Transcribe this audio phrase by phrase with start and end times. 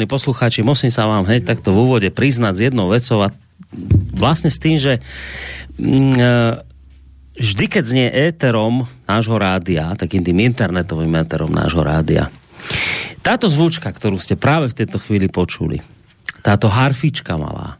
[0.00, 3.36] Vážení poslucháči, musím sa vám hneď takto v úvode priznať s jednou vecou a
[4.16, 4.96] vlastne s tým, že
[5.76, 6.32] mm, e,
[7.36, 12.32] vždy, keď znie éterom nášho rádia, takým tým internetovým éterom nášho rádia,
[13.20, 15.84] táto zvučka, ktorú ste práve v tejto chvíli počuli,
[16.40, 17.76] táto harfička malá,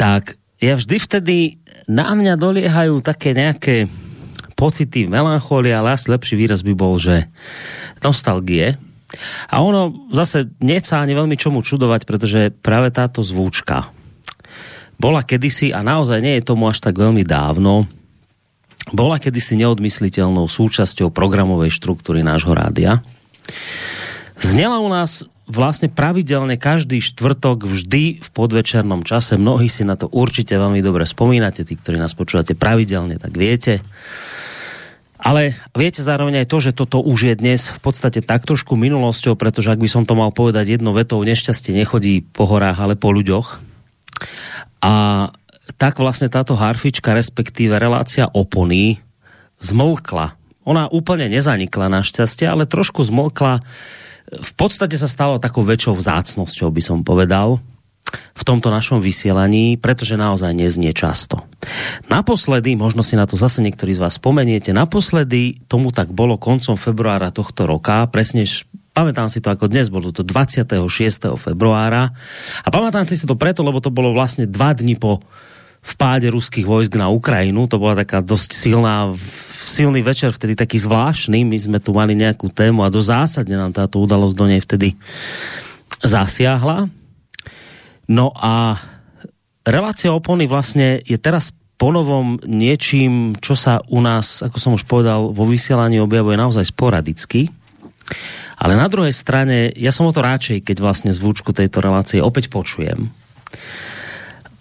[0.00, 1.36] tak ja vždy vtedy
[1.84, 3.92] na mňa doliehajú také nejaké
[4.56, 7.28] pocity melancholia, ale asi lepší výraz by bol, že
[8.00, 8.80] nostalgie,
[9.48, 13.90] a ono zase neca ani veľmi čomu čudovať, pretože práve táto zvúčka
[14.94, 17.90] bola kedysi, a naozaj nie je tomu až tak veľmi dávno,
[18.94, 23.02] bola kedysi neodmysliteľnou súčasťou programovej štruktúry nášho rádia.
[24.38, 29.36] Znela u nás vlastne pravidelne každý štvrtok vždy v podvečernom čase.
[29.36, 33.84] Mnohí si na to určite veľmi dobre spomínate, tí, ktorí nás počúvate pravidelne, tak viete.
[35.24, 39.40] Ale viete zároveň aj to, že toto už je dnes v podstate tak trošku minulosťou,
[39.40, 43.08] pretože ak by som to mal povedať jednou vetou, nešťastie nechodí po horách, ale po
[43.08, 43.56] ľuďoch.
[44.84, 44.92] A
[45.80, 49.00] tak vlastne táto harfička, respektíve relácia opony,
[49.64, 50.36] zmlkla.
[50.68, 53.64] Ona úplne nezanikla našťastie, ale trošku zmlkla.
[54.28, 57.64] V podstate sa stalo takou väčšou vzácnosťou, by som povedal
[58.34, 61.46] v tomto našom vysielaní, pretože naozaj neznie často.
[62.12, 66.76] Naposledy, možno si na to zase niektorí z vás spomeniete, naposledy tomu tak bolo koncom
[66.76, 68.44] februára tohto roka, presne
[68.94, 70.76] pamätám si to ako dnes, bolo to 26.
[71.40, 72.12] februára
[72.62, 75.24] a pamätám si to preto, lebo to bolo vlastne dva dni po
[75.84, 79.12] vpáde ruských vojsk na Ukrajinu, to bola taká dosť silná
[79.64, 83.72] silný večer, vtedy taký zvláštny, my sme tu mali nejakú tému a do zásadne nám
[83.72, 84.96] táto udalosť do nej vtedy
[86.04, 87.03] zasiahla.
[88.10, 88.76] No a
[89.64, 95.34] relácia opony vlastne je teraz ponovom niečím, čo sa u nás, ako som už povedal,
[95.34, 97.50] vo vysielaní objavuje naozaj sporadicky.
[98.60, 102.52] Ale na druhej strane, ja som o to radšej, keď vlastne zvučku tejto relácie opäť
[102.52, 103.10] počujem.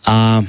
[0.09, 0.41] A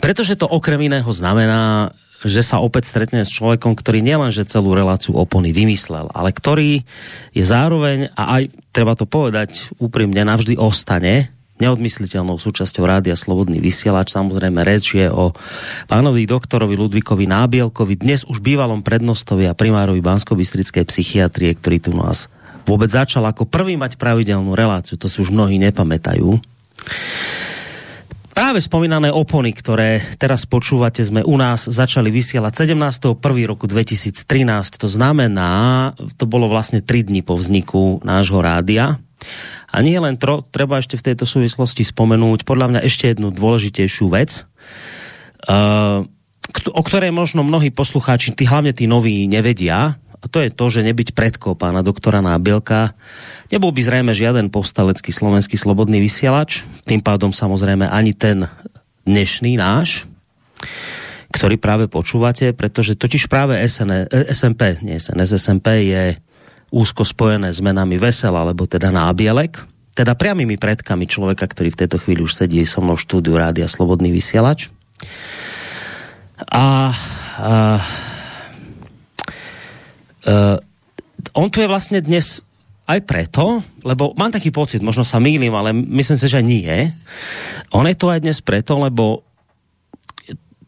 [0.00, 1.92] pretože to okrem iného znamená,
[2.22, 6.84] že sa opäť stretne s človekom, ktorý nielenže celú reláciu opony vymyslel, ale ktorý
[7.32, 14.10] je zároveň, a aj treba to povedať úprimne, navždy ostane neodmysliteľnou súčasťou rádia Slobodný vysielač.
[14.10, 15.36] Samozrejme reč je o
[15.86, 20.34] pánovi doktorovi Ludvíkovi Nábielkovi, dnes už bývalom prednostovi a primárovi bansko
[20.88, 22.32] psychiatrie, ktorý tu nás
[22.68, 24.94] vôbec začal ako prvý mať pravidelnú reláciu.
[25.00, 26.38] To si už mnohí nepamätajú.
[28.40, 33.20] Práve spomínané opony, ktoré teraz počúvate, sme u nás začali vysielať 17.
[33.20, 33.20] 1.
[33.44, 34.16] roku 2013.
[34.80, 38.96] To znamená, to bolo vlastne 3 dní po vzniku nášho rádia.
[39.68, 44.08] A nie len tro, treba ešte v tejto súvislosti spomenúť podľa mňa ešte jednu dôležitejšiu
[44.08, 44.48] vec,
[45.44, 46.08] uh,
[46.64, 50.00] o ktorej možno mnohí poslucháči, tí, hlavne tí noví, nevedia.
[50.20, 52.92] A to je to, že nebyť predko pána doktora Nábielka
[53.48, 58.46] nebol by zrejme žiaden povstalecký slovenský slobodný vysielač, tým pádom samozrejme ani ten
[59.08, 60.04] dnešný náš,
[61.32, 66.18] ktorý práve počúvate, pretože totiž práve SN, SMP, nie SNS, SMP je
[66.70, 69.58] úzko spojené s menami Vesel, alebo teda Nábielek,
[69.94, 73.66] teda priamými predkami človeka, ktorý v tejto chvíli už sedí so mnou v štúdiu Rádia
[73.66, 74.70] Slobodný vysielač.
[76.46, 77.82] A, a,
[80.24, 80.60] a
[81.36, 82.42] on tu je vlastne dnes
[82.90, 86.90] aj preto, lebo mám taký pocit, možno sa mýlim, ale myslím si, že nie.
[87.70, 89.22] On je tu aj dnes preto, lebo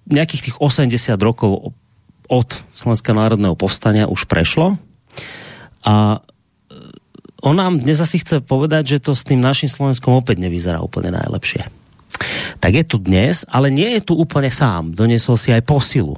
[0.07, 1.75] nejakých tých 80 rokov
[2.31, 2.49] od
[2.79, 4.79] Slovenského národného povstania už prešlo
[5.83, 6.79] a e,
[7.43, 11.11] on nám dnes asi chce povedať, že to s tým našim Slovenskom opäť nevyzerá úplne
[11.13, 11.67] najlepšie.
[12.63, 14.95] Tak je tu dnes, ale nie je tu úplne sám.
[14.95, 16.15] Donesol si aj posilu.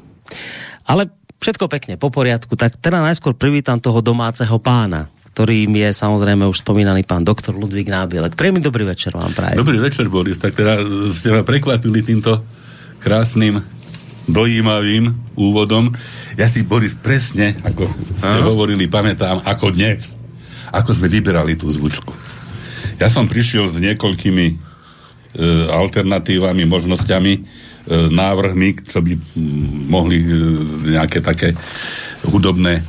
[0.85, 1.09] Ale
[1.45, 2.57] všetko pekne, po poriadku.
[2.57, 7.93] Tak teda najskôr privítam toho domáceho pána, ktorým je samozrejme už spomínaný pán doktor Ludvík
[7.93, 8.33] Nábielek.
[8.33, 9.61] Príjemný dobrý večer vám prajem.
[9.61, 10.41] Dobrý večer, Boris.
[10.41, 10.81] Tak teda
[11.13, 12.41] ste ma prekvapili týmto
[13.05, 13.61] krásnym
[14.25, 15.93] dojímavým úvodom.
[16.41, 18.49] Ja si, Boris, presne, ako ste Aha.
[18.49, 20.17] hovorili, pamätám, ako dnes,
[20.73, 22.09] ako sme vyberali tú zvučku.
[22.97, 24.55] Ja som prišiel s niekoľkými e,
[25.69, 27.33] alternatívami, možnosťami,
[27.89, 29.13] návrhmi, čo by
[29.93, 30.27] mohli e,
[30.97, 31.53] nejaké také
[32.25, 32.81] hudobné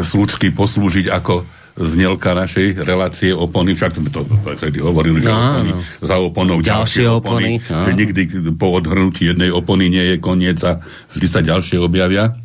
[0.00, 4.24] slučky poslúžiť ako znelka našej relácie opony, však sme to
[4.60, 5.80] vtedy hovorili, že no, opony, no.
[6.04, 7.84] za oponou ďalšie, ďalšie opony, opony no.
[7.84, 8.22] že nikdy
[8.56, 10.84] po odhrnutí jednej opony nie je koniec a
[11.16, 12.36] vždy sa ďalšie objavia.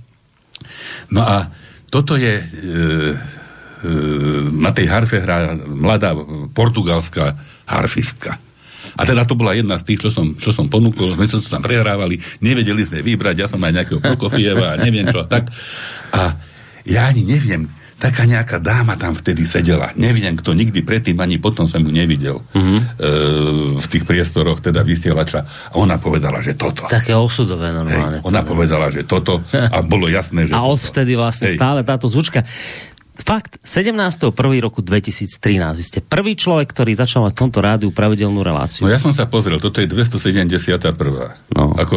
[1.11, 1.51] No a
[1.91, 2.55] toto je e, e,
[4.55, 6.15] na tej harfe hrá mladá
[6.55, 7.35] portugalská
[7.67, 8.39] harfistka.
[8.97, 11.63] A teda to bola jedna z tých, čo som, čo som ponúkol, sme sa tam
[11.63, 15.53] prehrávali, nevedeli sme vybrať, ja som aj nejakého Prokofieva a neviem čo, tak.
[16.11, 16.33] A
[16.87, 19.89] ja ani neviem, taká nejaká dáma tam vtedy sedela.
[19.97, 22.79] Neviem, kto nikdy predtým ani potom som ju nevidel mm-hmm.
[22.79, 22.83] e,
[23.81, 25.73] v tých priestoroch, teda vysielača.
[25.73, 26.85] A ona povedala, že toto.
[26.85, 28.21] Také osudové normálne.
[28.21, 29.41] Hej, ona povedala, že toto
[29.75, 31.57] a bolo jasné, že A odvtedy vlastne Hej.
[31.57, 32.45] stále táto zvučka.
[33.17, 34.29] Fakt, 17.1.
[34.61, 35.41] roku 2013.
[35.73, 38.85] Vy ste prvý človek, ktorý začal mať v tomto rádiu pravidelnú reláciu.
[38.85, 40.77] No ja som sa pozrel, toto je 271.
[41.53, 41.73] No.
[41.73, 41.95] Ako,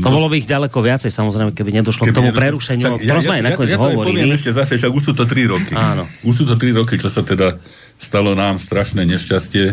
[0.00, 0.08] to do...
[0.08, 2.40] bolo by ich ďaleko viacej, samozrejme, keby nedošlo keby k tomu nedošlo...
[2.40, 2.84] prerušeniu.
[2.88, 4.32] Tak, ja, ja, ja, ja, hovorili.
[4.32, 5.72] Ja ešte zase, však už sú to 3 roky.
[5.76, 6.08] Áno.
[6.24, 7.60] Už sú to 3 roky, čo sa teda
[8.00, 9.64] stalo nám strašné nešťastie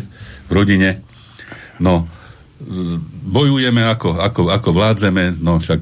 [0.45, 1.00] v rodine.
[1.80, 2.06] No,
[3.24, 5.80] bojujeme ako, ako, ako vládzeme, no však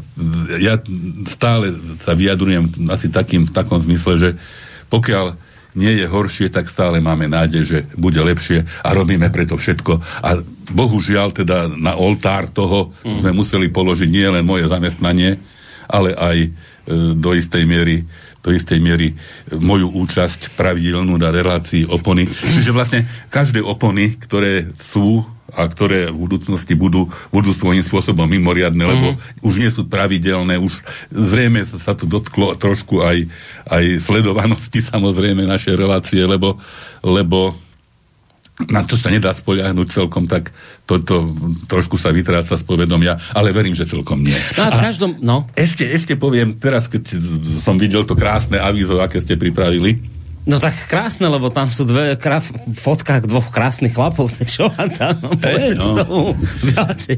[0.62, 0.78] ja
[1.26, 4.30] stále sa vyjadrujem asi takým, v takom zmysle, že
[4.88, 5.48] pokiaľ
[5.78, 10.02] nie je horšie, tak stále máme nádej, že bude lepšie a robíme preto všetko.
[10.26, 10.42] A
[10.74, 13.22] bohužiaľ teda na oltár toho mm.
[13.22, 15.38] sme museli položiť nie len moje zamestnanie,
[15.86, 16.50] ale aj e,
[17.14, 18.04] do istej miery
[18.48, 19.16] do istej miery e,
[19.60, 22.26] moju účasť pravidelnú na relácii opony.
[22.32, 25.20] Čiže vlastne každé opony, ktoré sú
[25.56, 28.92] a ktoré v budúcnosti budú, budú svojím spôsobom mimoriadne, mm.
[28.92, 29.08] lebo
[29.48, 30.84] už nie sú pravidelné, už
[31.14, 33.28] zrejme sa, to dotklo trošku aj,
[33.72, 36.60] aj sledovanosti samozrejme našej relácie, lebo,
[37.00, 37.56] lebo
[38.66, 40.50] na to sa nedá spoľahnúť celkom, tak
[40.90, 41.30] toto
[41.70, 44.34] trošku sa vytráca z povedomia, ale verím, že celkom nie.
[44.58, 45.46] No a v každom, no.
[45.54, 47.06] Ešte, ešte poviem, teraz keď
[47.62, 50.02] som videl to krásne avízo, aké ste pripravili,
[50.48, 54.88] No tak krásne, lebo tam sú dve kraf, fotkách dvoch krásnych chlapov, tak čo vám
[54.96, 55.92] tam hey, no.
[55.92, 56.22] tomu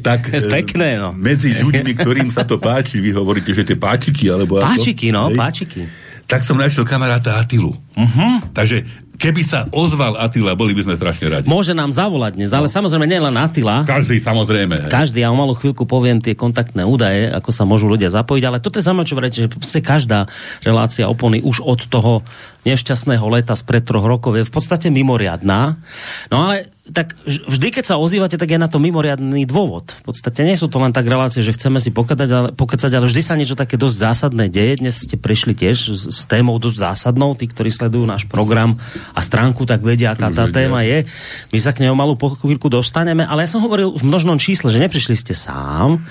[0.01, 1.13] Tak, Pekné, no.
[1.13, 5.15] Medzi ľuďmi, ktorým sa to páči, vy hovoríte, že tie páčiky, alebo Páčiky, ako?
[5.15, 5.37] no, Hej.
[5.37, 5.81] páčiky.
[6.25, 7.73] Tak som našiel kamaráta Atilu.
[7.73, 8.33] Uh-huh.
[8.53, 8.85] Takže
[9.19, 11.45] keby sa ozval Atila, boli by sme strašne radi.
[11.45, 12.73] Môže nám zavolať dnes, ale no.
[12.73, 13.83] samozrejme nie len Atila.
[13.83, 14.87] Každý samozrejme.
[14.87, 14.89] Hej.
[14.89, 18.63] Každý, ja o malú chvíľku poviem tie kontaktné údaje, ako sa môžu ľudia zapojiť, ale
[18.63, 20.31] toto je zaujímavé, čo že každá
[20.63, 22.23] relácia opony už od toho
[22.67, 25.79] nešťastného leta spred troch rokov je v podstate mimoriadná.
[26.27, 29.93] No ale tak vždy, keď sa ozývate, tak je na to mimoriadný dôvod.
[30.03, 33.05] V podstate nie sú to len tak relácie, že chceme si pokecať, ale, pokecať, ale
[33.05, 34.81] vždy sa niečo také dosť zásadné deje.
[34.81, 37.37] Dnes ste prešli tiež s, s témou dosť zásadnou.
[37.37, 38.75] Tí, ktorí sledujú náš program
[39.13, 41.05] a stránku, tak vedia, aká tá téma je.
[41.53, 44.81] My sa k nej malú chvíľku dostaneme, ale ja som hovoril v množnom čísle, že
[44.81, 46.01] neprišli ste sám,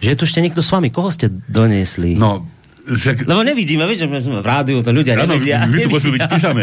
[0.00, 0.88] že je tu ešte niekto s vami.
[0.88, 2.16] Koho ste doniesli?
[2.16, 2.48] No,
[2.82, 3.30] však...
[3.30, 5.62] Lebo nevidíme, vieš, že v rádiu, to ľudia ano, nevedia.
[5.70, 6.62] My tu môžeme byť píšame.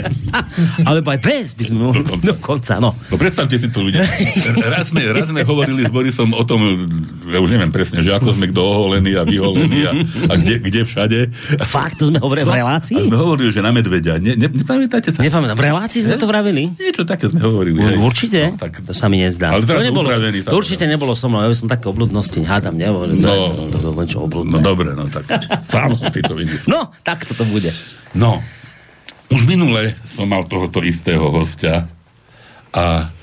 [0.84, 2.76] Alebo aj bez by sme mohli dokonca.
[2.84, 2.92] no.
[2.92, 4.04] no predstavte si to ľudia.
[4.74, 6.62] Raz sme, raz sme hovorili s Borisom o tom,
[7.26, 9.92] ja už neviem presne, že ako sme kto oholený a vyholený a,
[10.30, 11.20] a kde, kde všade.
[11.64, 12.96] Fakt, to sme hovorili v relácii?
[12.98, 14.22] A sme hovorili, že na medveďa.
[14.22, 15.26] Ne, ne, nepamätáte sa?
[15.26, 15.58] Nepamätám.
[15.58, 16.70] V relácii sme to vravili?
[16.76, 17.80] Niečo také sme hovorili.
[17.82, 17.98] Hej.
[17.98, 18.40] Určite?
[18.54, 18.82] No, tak...
[18.84, 19.54] To sa mi nezdá.
[19.54, 21.46] Ale to, nebolo, to určite nebolo so mnou.
[21.46, 23.22] Ja som také obludnosti hádam, nehovorím.
[23.22, 25.30] No, to, to, to, to, no dobre, no tak
[25.72, 26.70] sám som si to vymyslel.
[26.70, 27.70] No, tak to bude.
[28.18, 28.42] No,
[29.30, 31.86] už minule som mal tohoto istého hostia
[32.74, 33.14] a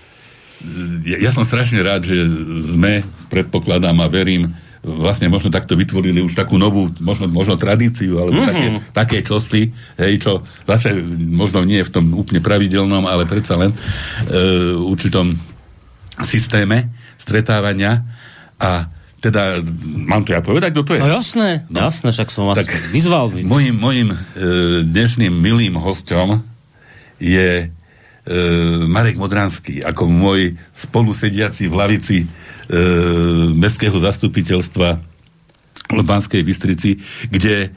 [1.05, 2.17] ja, ja som strašne rád, že
[2.65, 4.49] sme, predpokladám a verím,
[4.87, 8.51] vlastne možno takto vytvorili už takú novú, možno, možno tradíciu, alebo mm-hmm.
[8.55, 13.59] také, také čosi, hej, čo zase možno nie je v tom úplne pravidelnom, ale predsa
[13.59, 13.77] len e,
[14.79, 15.35] určitom
[16.23, 18.07] systéme stretávania
[18.63, 21.01] a teda, mám to ja povedať, kto to je?
[21.01, 21.89] No jasné, no.
[21.89, 23.33] jasné, však som vás tak vyzval.
[23.33, 24.19] Mojim, mojim e,
[24.85, 26.45] dnešným milým hostom
[27.17, 27.67] je e,
[28.85, 32.27] Marek Modranský, ako môj spolusediaci v lavici e,
[33.57, 34.89] mestského zastupiteľstva
[35.87, 37.01] v Banskej Bystrici,
[37.33, 37.73] kde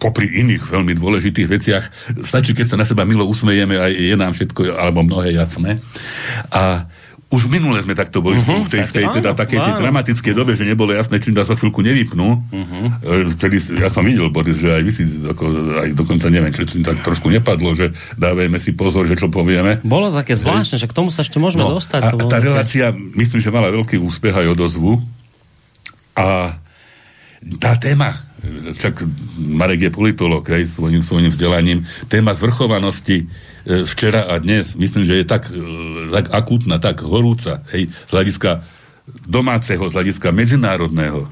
[0.00, 1.84] popri iných veľmi dôležitých veciach,
[2.24, 5.76] stačí, keď sa na seba milo usmejeme a je nám všetko, alebo mnohé jasné.
[6.48, 6.88] A
[7.30, 10.58] už minule sme takto boli uh-huh, v tej, v tej teda, takej tej dramatickej dobe,
[10.58, 12.28] že nebolo jasné, čím dá sa chvíľku nevypnú.
[12.42, 12.84] Uh-huh.
[13.38, 15.44] Vtedy, ja som videl, Boris, že aj vy si, ako,
[15.78, 19.78] aj dokonca neviem, či to tak trošku nepadlo, že dávajme si pozor, že čo povieme.
[19.86, 22.02] Bolo také zvláštne, že k tomu sa ešte môžeme no, dostať.
[22.02, 24.98] A, a tá relácia, myslím, že mala veľký úspech aj odozvu.
[26.18, 26.58] A
[27.62, 28.26] tá téma,
[28.74, 29.06] čak
[29.38, 35.20] Marek je politolog, aj svojím, svojím vzdelaním, téma zvrchovanosti E, včera a dnes, myslím, že
[35.20, 35.60] je tak, e,
[36.10, 38.64] tak akútna, tak horúca, hej, z hľadiska
[39.26, 41.30] domáceho, z hľadiska medzinárodného, e,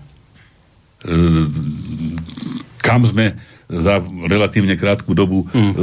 [2.82, 3.37] kam sme
[3.68, 5.76] za relatívne krátku dobu mm.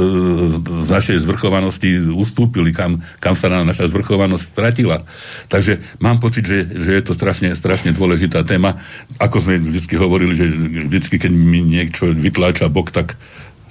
[0.82, 5.06] z našej zvrchovanosti ustúpili, kam, kam sa nám naša zvrchovanosť stratila.
[5.46, 8.82] Takže mám pocit, že, že je to strašne, strašne dôležitá téma.
[9.22, 10.50] Ako sme vždy hovorili, že
[10.90, 13.14] vždy, keď mi niečo vytláča bok, tak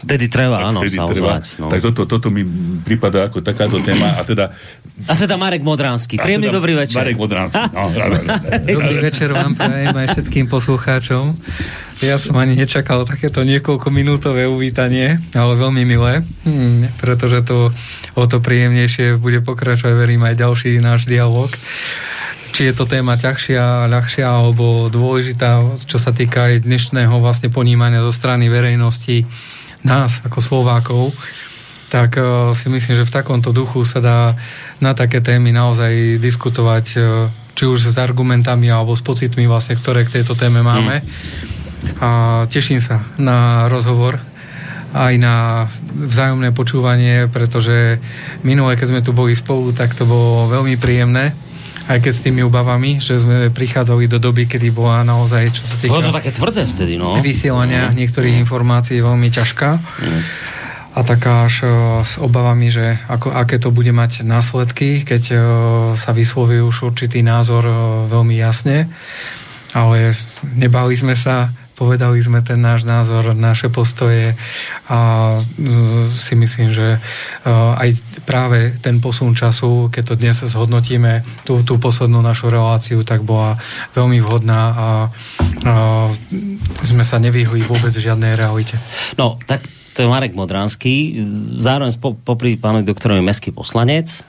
[0.04, 1.40] Vtedy treba, áno, vtedy sa treba.
[1.40, 1.68] Ozvať, no.
[1.72, 2.44] Tak toto, toto mi
[2.84, 4.52] prípada ako takáto téma a teda
[5.08, 6.20] A teda Marek Modránsky.
[6.20, 7.00] Príjemný teda dobrý večer.
[7.00, 7.64] Marek Modránsky.
[7.76, 7.92] No,
[8.62, 11.36] dobrý večer vám prajem aj všetkým poslucháčom.
[12.04, 17.72] Ja som ani nečakal takéto niekoľko minútové uvítanie, ale veľmi milé, hm, pretože to
[18.16, 21.52] o to príjemnejšie bude pokračovať, verím, aj ďalší náš dialog
[22.56, 28.00] či je to téma ťažšia, ľahšia alebo dôležitá, čo sa týka aj dnešného vlastne ponímania
[28.00, 29.28] zo strany verejnosti
[29.86, 31.14] nás ako Slovákov,
[31.88, 34.20] tak uh, si myslím, že v takomto duchu sa dá
[34.82, 40.04] na také témy naozaj diskutovať uh, či už s argumentami alebo s pocitmi vlastne, ktoré
[40.04, 41.00] k tejto téme máme.
[41.00, 41.08] Mm.
[42.02, 42.10] A
[42.50, 44.20] teším sa na rozhovor
[44.96, 48.00] aj na vzájomné počúvanie, pretože
[48.48, 51.36] minule, keď sme tu boli spolu, tak to bolo veľmi príjemné
[51.86, 55.76] aj keď s tými obavami, že sme prichádzali do doby, kedy bola naozaj, čo sa
[55.78, 55.94] týka...
[55.94, 57.22] Bolo to také tvrdé vtedy, no.
[57.22, 57.96] Vysielania mm.
[57.96, 59.70] niektorých informácií veľmi ťažká.
[59.78, 60.22] Mm.
[60.96, 65.40] A taká až uh, s obavami, že ako, aké to bude mať následky, keď uh,
[65.94, 67.78] sa vysloví už určitý názor uh,
[68.10, 68.90] veľmi jasne.
[69.76, 70.16] Ale
[70.56, 74.34] nebali sme sa povedali sme ten náš názor, naše postoje
[74.88, 75.00] a
[75.36, 75.40] e,
[76.10, 77.00] si myslím, že e,
[77.52, 83.28] aj práve ten posun času, keď to dnes zhodnotíme, tú, tú poslednú našu reláciu, tak
[83.28, 83.60] bola
[83.94, 84.90] veľmi vhodná a,
[85.68, 85.74] a
[86.82, 88.80] sme sa nevyhli vôbec žiadnej realite.
[89.20, 91.24] No, tak to je Marek Modránsky,
[91.60, 94.24] zároveň popri pánovi doktorovi mestský poslanec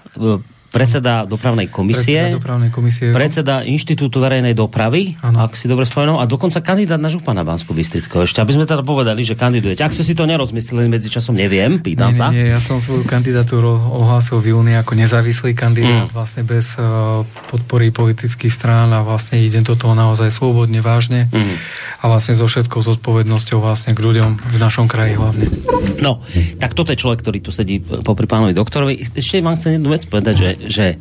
[0.68, 5.46] predseda dopravnej komisie, predseda, dopravnej komisie, predseda Inštitútu verejnej dopravy, ano.
[5.46, 8.26] ak si dobre spomenul, a dokonca kandidát na župana Bansko Bystrického.
[8.26, 9.86] Ešte, aby sme teda povedali, že kandidujete.
[9.86, 12.26] Ak ste si to nerozmysleli medzi časom, neviem, pýtam nie, sa.
[12.34, 16.14] Nie, ja som svoju kandidatúru ohlásil v júni ako nezávislý kandidát, mm.
[16.14, 21.56] vlastne bez uh, podpory politických strán a vlastne idem do toho naozaj slobodne, vážne mm.
[22.02, 25.46] a vlastne so všetkou zodpovednosťou vlastne k ľuďom v našom kraji hlavne.
[26.02, 26.20] No,
[26.60, 29.00] tak toto je človek, ktorý tu sedí popri pánovi doktorovi.
[29.16, 30.96] Ešte vám chcem jednu vec povedať, že že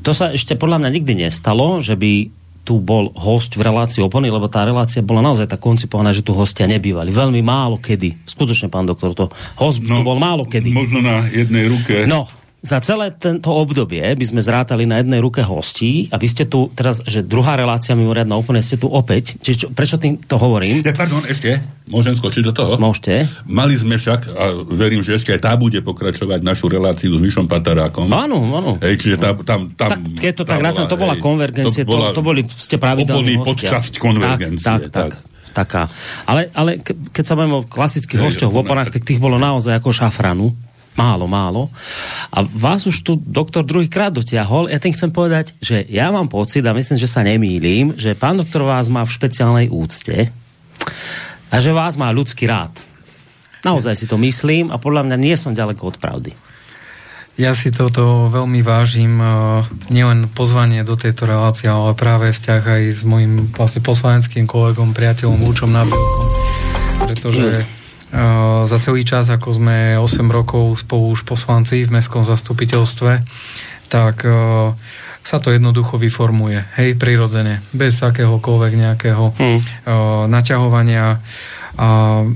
[0.00, 2.30] to sa ešte podľa mňa nikdy nestalo, že by
[2.66, 6.34] tu bol host v relácii opony, lebo tá relácia bola naozaj tak koncipovaná, že tu
[6.34, 7.14] hostia nebývali.
[7.14, 8.26] Veľmi málo kedy.
[8.26, 9.30] Skutočne, pán doktor, to
[9.62, 10.74] host no, tu bol málo kedy.
[10.74, 12.10] Možno na jednej ruke.
[12.10, 12.26] No,
[12.66, 16.66] za celé tento obdobie by sme zrátali na jednej ruke hostí a vy ste tu
[16.74, 19.38] teraz, že druhá relácia mimoriadna úplne ste tu opäť.
[19.38, 20.82] Čiže čo, prečo tým to hovorím?
[20.82, 22.74] Ja, pardon, ešte, môžem skočiť do toho?
[22.74, 23.30] Môžete.
[23.46, 27.46] Mali sme však, a verím, že ešte aj tá bude pokračovať našu reláciu s Mišom
[27.46, 28.10] Patarákom.
[28.10, 28.82] Áno, áno.
[28.82, 31.94] Hej, čiže tá, tam, tam, tak, keď to tak rátam, to bola hej, konvergencie, to,
[31.94, 33.70] bola to, to boli ste pravidelní hostia.
[33.70, 34.66] podčasť konvergencie.
[34.66, 35.12] Tak, tak, tak.
[35.14, 35.88] tak taká.
[36.28, 39.80] Ale, ale ke, keď sa bavíme o klasických hosťoch v oponách, tak tých bolo naozaj
[39.80, 40.52] ako šafranu.
[40.96, 41.68] Málo, málo.
[42.32, 44.72] A vás už tu doktor druhýkrát dotiahol.
[44.72, 48.40] Ja tým chcem povedať, že ja mám pocit, a myslím, že sa nemýlim, že pán
[48.40, 50.32] doktor vás má v špeciálnej úcte
[51.52, 52.80] a že vás má ľudský rád.
[53.60, 56.32] Naozaj si to myslím a podľa mňa nie som ďaleko od pravdy.
[57.36, 59.28] Ja si toto veľmi vážim, e,
[59.92, 65.44] nielen pozvanie do tejto relácie, ale práve vzťah aj s mojim vlastne poslaneckým kolegom, priateľom
[65.44, 66.28] Vúčom Nabilkom.
[67.04, 67.68] Pretože
[68.64, 73.20] za celý čas, ako sme 8 rokov spolu už poslanci v mestskom zastupiteľstve,
[73.92, 74.24] tak
[75.26, 76.62] sa to jednoducho vyformuje.
[76.78, 77.58] Hej, prirodzene.
[77.74, 79.60] Bez akéhokoľvek nejakého hmm.
[80.30, 81.18] naťahovania.
[81.76, 81.88] A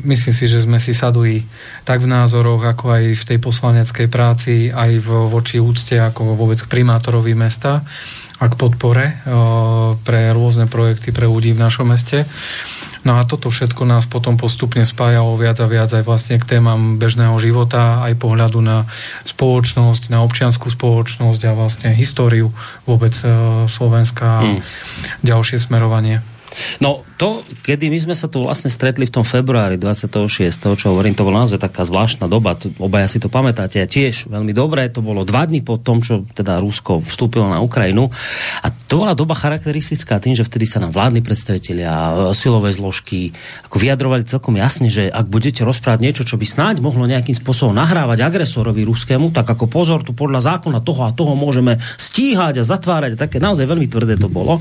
[0.05, 1.47] myslím si, že sme si sadli
[1.87, 6.61] tak v názoroch, ako aj v tej poslaneckej práci, aj v, voči úcte, ako vôbec
[6.61, 7.81] k primátorovi mesta
[8.37, 9.23] a k podpore
[10.05, 12.29] pre rôzne projekty pre ľudí v našom meste.
[13.00, 17.00] No a toto všetko nás potom postupne spájalo viac a viac aj vlastne k témam
[17.00, 18.85] bežného života, aj pohľadu na
[19.25, 22.52] spoločnosť, na občianskú spoločnosť a vlastne históriu
[22.85, 23.28] vôbec e,
[23.73, 24.61] Slovenska a hmm.
[25.25, 26.21] ďalšie smerovanie.
[26.83, 30.30] No to, kedy my sme sa tu vlastne stretli v tom februári 26.
[30.75, 34.50] čo hovorím, to bola naozaj taká zvláštna doba, obaja si to pamätáte a tiež veľmi
[34.57, 38.09] dobré, to bolo dva dní po tom, čo teda Rusko vstúpilo na Ukrajinu
[38.64, 43.30] a to bola doba charakteristická tým, že vtedy sa nám vládni predstavitelia, e, silové zložky
[43.69, 47.76] ako vyjadrovali celkom jasne, že ak budete rozprávať niečo, čo by snáď mohlo nejakým spôsobom
[47.76, 52.66] nahrávať agresorovi ruskému, tak ako pozor, tu podľa zákona toho a toho môžeme stíhať a
[52.66, 54.59] zatvárať a také naozaj veľmi tvrdé to bolo.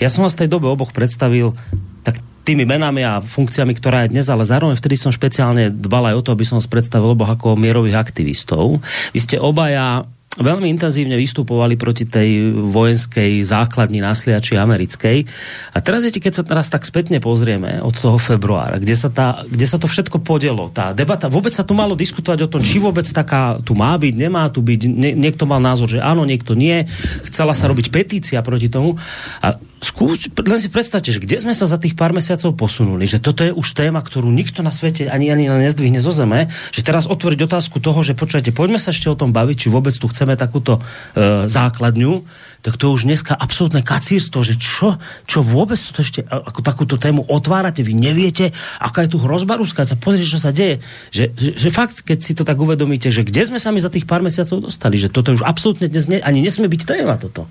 [0.00, 1.52] Ja som vás v tej dobe oboch pred predstavil
[2.00, 2.16] tak
[2.48, 6.24] tými menami a funkciami, ktorá je dnes, ale zároveň vtedy som špeciálne dbal aj o
[6.24, 8.80] to, aby som vás predstavil oboch ako mierových aktivistov.
[9.12, 15.28] Vy ste obaja veľmi intenzívne vystupovali proti tej vojenskej základni násliači americkej.
[15.76, 19.44] A teraz viete, keď sa teraz tak spätne pozrieme od toho februára, kde sa, tá,
[19.44, 22.80] kde sa to všetko podelo, tá debata, vôbec sa tu malo diskutovať o tom, či
[22.80, 26.56] vôbec taká tu má byť, nemá tu byť, nie, niekto mal názor, že áno, niekto
[26.56, 26.88] nie,
[27.28, 28.96] chcela sa robiť petícia proti tomu.
[29.44, 33.18] A skús, len si predstavte, že kde sme sa za tých pár mesiacov posunuli, že
[33.18, 37.10] toto je už téma, ktorú nikto na svete ani ani nezdvihne zo zeme, že teraz
[37.10, 40.38] otvoriť otázku toho, že počujete, poďme sa ešte o tom baviť, či vôbec tu chceme
[40.38, 42.22] takúto e, základňu,
[42.62, 46.94] tak to je už dneska absolútne kacírstvo, že čo, čo vôbec to ešte ako takúto
[46.94, 50.78] tému otvárate, vy neviete, aká je tu hrozba Ruska, sa pozrite, čo sa deje.
[51.10, 53.90] Že, že, že fakt, keď si to tak uvedomíte, že kde sme sa my za
[53.90, 57.50] tých pár mesiacov dostali, že toto už absolútne dnes ne, ani nesmie byť téma toto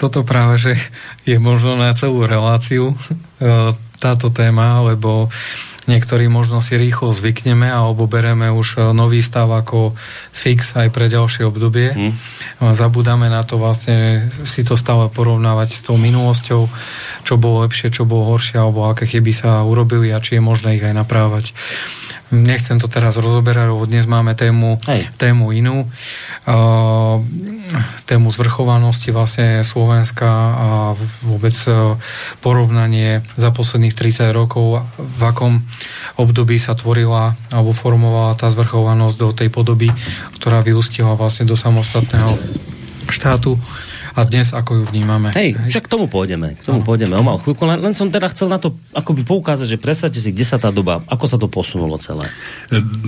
[0.00, 0.72] toto práve, že
[1.28, 5.28] je možno na celú reláciu e, táto téma, lebo
[5.84, 9.92] niektorí možno si rýchlo zvykneme a obobereme už e, nový stav ako
[10.32, 11.92] fix aj pre ďalšie obdobie.
[11.92, 12.14] Hmm.
[12.72, 16.64] Zabudáme na to vlastne si to stále porovnávať s tou minulosťou,
[17.28, 20.80] čo bolo lepšie, čo bolo horšie, alebo aké chyby sa urobili a či je možné
[20.80, 21.52] ich aj naprávať.
[22.30, 24.78] Nechcem to teraz rozoberať, lebo dnes máme tému,
[25.18, 25.90] tému inú.
[26.46, 27.18] Uh,
[28.06, 30.68] tému zvrchovanosti vlastne Slovenska a
[31.26, 31.98] vôbec uh,
[32.38, 35.62] porovnanie za posledných 30 rokov, v akom
[36.22, 39.90] období sa tvorila alebo formovala tá zvrchovanosť do tej podoby,
[40.38, 42.30] ktorá vyústila vlastne do samostatného
[43.10, 43.58] štátu
[44.20, 45.32] a dnes ako ju vnímame.
[45.32, 48.28] Hej, však k tomu pôjdeme, k tomu pôjdeme o malú chvíľku, len, len som teda
[48.28, 51.48] chcel na to akoby poukázať, že predstavte si, kde sa tá doba, ako sa to
[51.48, 52.28] posunulo celé.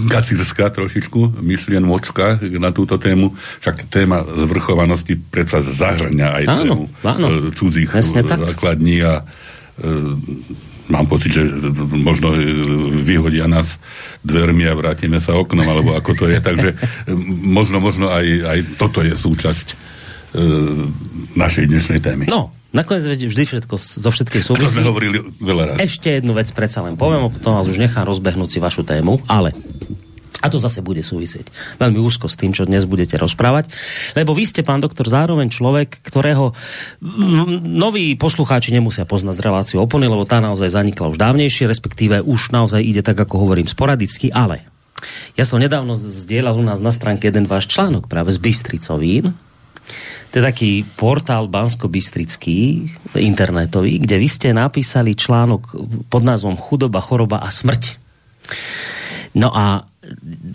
[0.08, 6.84] Gacírska trošičku, myšlien mocka na túto tému, však téma zvrchovanosti predsa zahrňa aj áno, tému
[7.04, 9.24] áno, e, cudzích základní a e,
[10.88, 11.44] mám pocit, že
[11.92, 12.40] možno e,
[13.04, 13.76] vyhodia nás
[14.24, 16.40] dvermi a vrátime sa oknom, alebo ako to je.
[16.48, 16.68] Takže
[17.28, 20.01] možno, možno aj, aj toto je súčasť E,
[21.36, 22.24] našej dnešnej témy.
[22.28, 24.64] No, nakoniec vždy všetko zo všetkej súvisí.
[24.64, 25.76] To sme hovorili veľa raz.
[25.80, 29.52] Ešte jednu vec predsa len poviem, potom vás už nechám rozbehnúť si vašu tému, ale
[30.42, 33.70] a to zase bude súvisieť veľmi úzko s tým, čo dnes budete rozprávať.
[34.18, 36.50] Lebo vy ste, pán doktor, zároveň človek, ktorého
[37.62, 42.50] noví poslucháči nemusia poznať z reláciu opony, lebo tá naozaj zanikla už dávnejšie, respektíve už
[42.50, 44.66] naozaj ide tak, ako hovorím, sporadicky, ale
[45.38, 49.38] ja som nedávno zdieľal u nás na stránke jeden váš článok práve z Bystricovín,
[50.32, 52.88] to je taký portál bansko-bystrický,
[53.20, 55.76] internetový, kde vy ste napísali článok
[56.08, 58.00] pod názvom Chudoba, choroba a smrť.
[59.36, 59.84] No a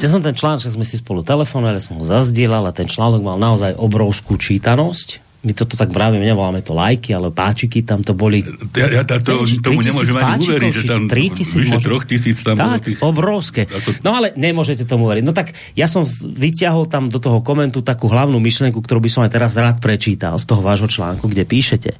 [0.02, 3.38] ja som ten článok, sme si spolu telefonovali, som ho zazdielal a ten článok mal
[3.38, 8.42] naozaj obrovskú čítanosť my toto tak vravím, nevoláme to lajky, ale páčiky tam to boli...
[8.74, 9.22] Ja, ja to,
[9.62, 12.98] tomu nemôžem ani uveriť, že tam 3000, vyše troch tisíc tam Tak, tých...
[13.06, 13.70] obrovské.
[13.70, 13.78] To...
[14.02, 15.22] No ale nemôžete tomu veriť.
[15.22, 19.22] No tak ja som vyťahol tam do toho komentu takú hlavnú myšlenku, ktorú by som
[19.30, 21.94] aj teraz rád prečítal z toho vášho článku, kde píšete.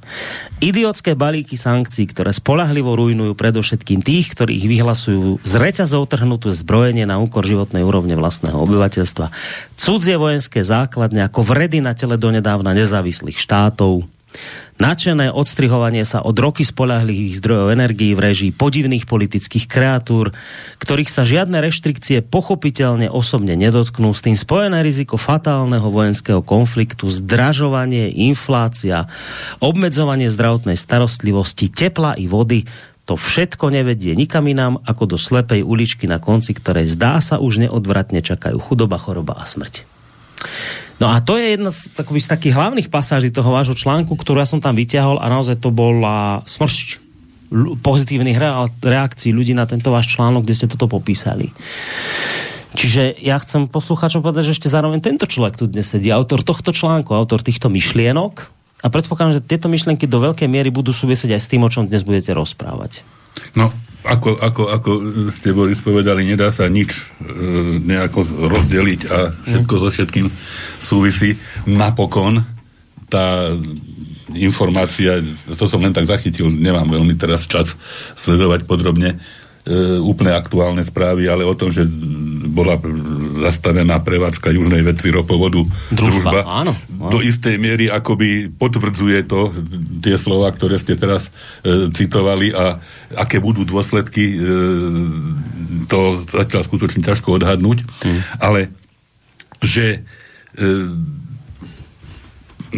[0.58, 7.06] Idiotské balíky sankcií, ktoré spolahlivo rujnujú predovšetkým tých, ktorí ich vyhlasujú z reťazov trhnutú zbrojenie
[7.06, 9.30] na úkor životnej úrovne vlastného obyvateľstva.
[9.78, 14.08] Cudzie vojenské základne ako vredy na tele donedávna nezávislé nezávislých štátov,
[14.78, 20.30] Načené odstrihovanie sa od roky spolahlivých zdrojov energií v režii podivných politických kreatúr,
[20.78, 28.14] ktorých sa žiadne reštrikcie pochopiteľne osobne nedotknú, s tým spojené riziko fatálneho vojenského konfliktu, zdražovanie,
[28.30, 29.10] inflácia,
[29.58, 32.62] obmedzovanie zdravotnej starostlivosti, tepla i vody,
[33.08, 37.66] to všetko nevedie nikam inám ako do slepej uličky na konci, ktorej zdá sa už
[37.66, 39.98] neodvratne čakajú chudoba, choroba a smrť.
[40.98, 44.42] No a to je jedna z, takových, z takých hlavných pasáží toho vášho článku, ktorú
[44.42, 47.06] ja som tam vyťahol a naozaj to bola smršť
[47.80, 48.36] pozitívnych
[48.82, 51.48] reakcií ľudí na tento váš článok, kde ste toto popísali.
[52.76, 56.74] Čiže ja chcem poslucháčom povedať, že ešte zároveň tento človek tu dnes sedí, autor tohto
[56.76, 58.34] článku, autor týchto myšlienok
[58.84, 61.88] a predpokladám, že tieto myšlienky do veľkej miery budú súvisieť aj s tým, o čom
[61.88, 63.00] dnes budete rozprávať.
[63.56, 63.72] No,
[64.06, 64.90] ako, ako, ako
[65.34, 67.02] ste Boris povedali, nedá sa nič e,
[67.82, 70.26] nejako rozdeliť a všetko so všetkým
[70.78, 71.34] súvisí.
[71.66, 72.46] Napokon
[73.10, 73.50] tá
[74.36, 75.24] informácia,
[75.56, 77.74] to som len tak zachytil, nemám veľmi teraz čas
[78.14, 79.16] sledovať podrobne,
[80.00, 81.84] úplne aktuálne správy, ale o tom, že
[82.58, 82.74] bola
[83.38, 85.62] zastavená prevádzka južnej vetvy ropovodu
[85.94, 87.10] družba, družba áno, áno.
[87.12, 89.54] do istej miery akoby potvrdzuje to,
[90.02, 91.30] tie slova, ktoré ste teraz
[91.62, 92.82] e, citovali a
[93.14, 94.36] aké budú dôsledky, e,
[95.86, 98.20] to zatiaľ skutočne ťažko odhadnúť, hmm.
[98.42, 98.74] ale
[99.62, 100.02] že
[100.58, 100.68] e,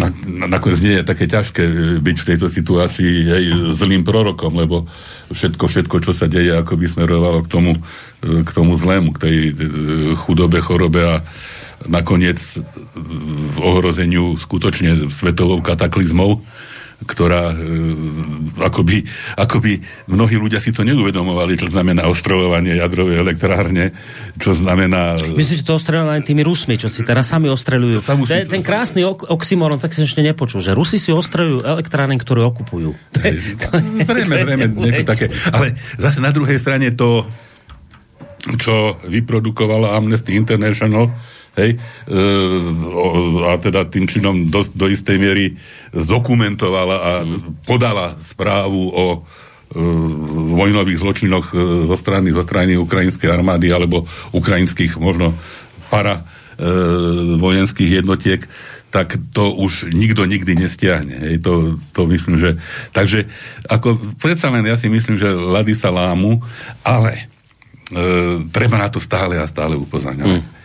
[0.01, 3.45] na, na, nakoniec nie je také ťažké e, byť v tejto situácii hej,
[3.77, 4.89] zlým prorokom, lebo
[5.29, 7.77] všetko, všetko, čo sa deje, ako by smerovalo k tomu,
[8.25, 9.53] e, k tomu zlému, k tej e,
[10.17, 11.17] chudobe, chorobe a
[11.89, 12.41] nakoniec
[13.57, 16.45] ohrozeniu skutočne svetovou kataklizmou
[17.01, 17.57] ktorá e,
[18.61, 19.01] akoby,
[19.41, 19.81] akoby
[20.13, 23.97] mnohí ľudia si to neuvedomovali, čo znamená ostreľovanie jadrovej elektrárne,
[24.37, 25.17] čo znamená...
[25.17, 28.05] Myslíte to ostreľovanie tými Rusmi, čo si teraz sami ostreľujú?
[28.21, 28.29] Musí...
[28.29, 32.45] Ten, ten krásny ok- oxymoron, tak si ešte nepočul, že Rusi si ostreľujú elektrárne, ktoré
[32.45, 32.93] okupujú.
[34.11, 35.33] Zrejme, zrejme, niečo také.
[35.53, 37.25] Ale zase na druhej strane to,
[38.61, 41.09] čo vyprodukovala Amnesty International,
[41.59, 42.17] hej, e,
[43.47, 45.59] a teda tým činom do, do istej miery
[45.91, 47.13] zdokumentovala a
[47.67, 49.19] podala správu o e,
[50.55, 51.55] vojnových zločinoch e,
[51.91, 55.35] zo strany, zo strany ukrajinskej armády alebo ukrajinských možno
[55.91, 56.23] para
[56.55, 56.67] e,
[57.35, 58.47] vojenských jednotiek,
[58.91, 61.15] tak to už nikto nikdy nestiahne.
[61.31, 62.59] Hej, to, to myslím, že...
[62.91, 63.31] Takže
[63.71, 66.43] ako predsa len ja si myslím, že lady sa lámu,
[66.83, 67.31] ale
[67.91, 70.43] e, treba na to stále a stále upozorňovať.
[70.43, 70.60] Mm.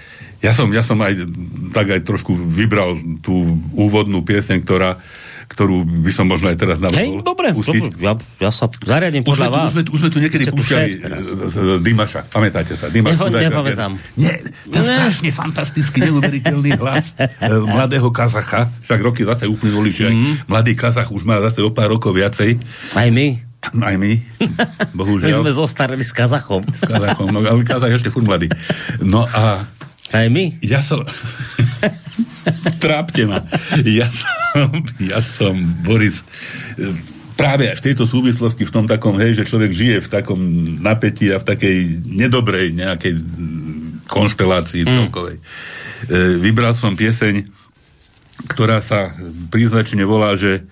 [0.46, 1.26] Ja som, ja som aj
[1.74, 2.94] tak aj trošku vybral
[3.26, 5.02] tú úvodnú pieseň, ktorá
[5.46, 7.22] ktorú by som možno aj teraz navrhol.
[7.22, 7.94] Hej, dobre, dobre.
[8.02, 9.66] Ja, ja sa zariadím podľa už vás.
[9.70, 10.92] Už sme, už sme tu niekedy púšťali
[11.54, 12.90] z Dimaša, pamätáte sa?
[12.90, 13.94] Dimaš, Neho, nepamätám.
[14.18, 14.90] Nie, ten ne.
[14.90, 17.30] strašne fantastický, neuveriteľný hlas e,
[17.62, 20.36] mladého Kazacha, však roky zase uplynuli, že aj mm.
[20.50, 22.58] mladý Kazach už má zase o pár rokov viacej.
[22.98, 23.46] Aj my.
[23.66, 24.14] Aj my,
[24.98, 25.26] bohužiaľ.
[25.26, 26.62] My sme zostarili s Kazachom.
[26.70, 28.50] S Kazachom, no ale Kazach ešte furt mladý.
[29.02, 29.66] No a
[30.16, 30.46] aj my?
[30.64, 31.04] Ja som...
[32.84, 33.42] Trápte ma.
[33.84, 36.22] Ja som, ja som, Boris,
[37.36, 40.40] práve v tejto súvislosti, v tom takom, hej, že človek žije v takom
[40.80, 43.14] napätí a v takej nedobrej nejakej
[44.08, 44.90] konštelácii mm.
[44.90, 45.38] celkovej.
[45.38, 45.44] E,
[46.40, 47.44] vybral som pieseň,
[48.48, 49.12] ktorá sa
[49.52, 50.64] príznačne volá, že,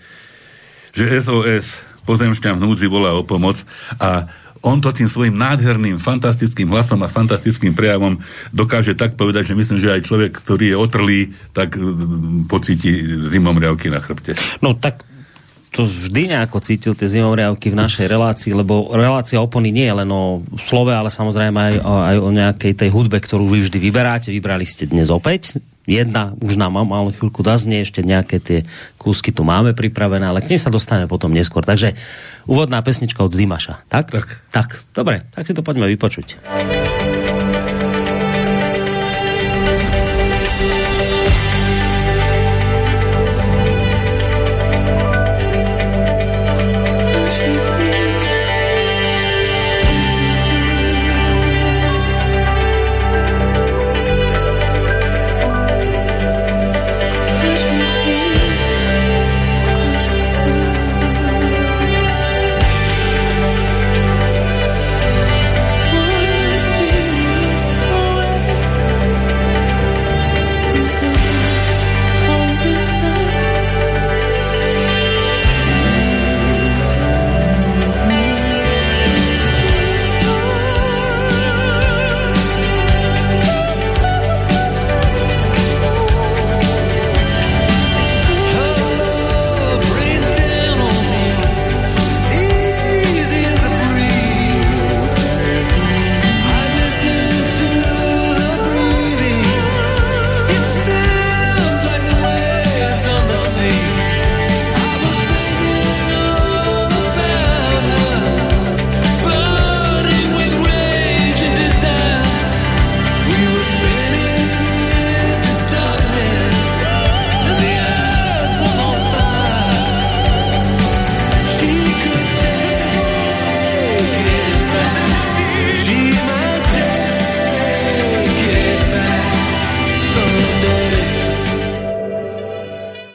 [0.93, 3.63] že SOS pozemšťam v núdzi volá o pomoc
[3.99, 4.27] a
[4.63, 8.15] on to tým svojim nádherným, fantastickým hlasom a fantastickým prejavom
[8.55, 11.19] dokáže tak povedať, že myslím, že aj človek, ktorý je otrlý,
[11.51, 14.39] tak mm, pocíti zimom riavky na chrbte.
[14.63, 15.03] No tak
[15.73, 20.09] to vždy nejako cítil tie zimomriavky v našej relácii, lebo relácia opony nie je len
[20.13, 24.29] o slove, ale samozrejme aj, aj o nejakej tej hudbe, ktorú vy vždy vyberáte.
[24.29, 28.59] Vybrali ste dnes opäť jedna už nám ale chvíľku daznie, ešte nejaké tie
[28.97, 31.63] kúsky tu máme pripravené, ale k nej sa dostaneme potom neskôr.
[31.63, 31.95] Takže
[32.47, 33.85] úvodná pesnička od Dimaša.
[33.91, 34.11] Tak?
[34.11, 34.27] Tak.
[34.53, 36.39] Tak, dobre, tak si to poďme vypočuť.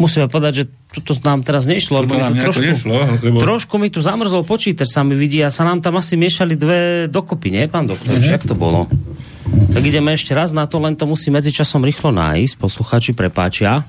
[0.08, 0.64] Musíme povedať, že
[1.04, 3.36] to nám teraz nešlo, lebo to trošku, nešlo, lebo...
[3.36, 6.80] trošku mi tu zamrzol počítač, sa mi vidí a sa nám tam asi miešali dve
[7.12, 8.16] dokopy, nie, pán doktor?
[8.16, 8.32] Mm-hmm.
[8.32, 8.88] Jak to bolo?
[9.68, 13.84] Tak ideme ešte raz na to, len to musí medzičasom rýchlo nájsť, posluchači prepáčia.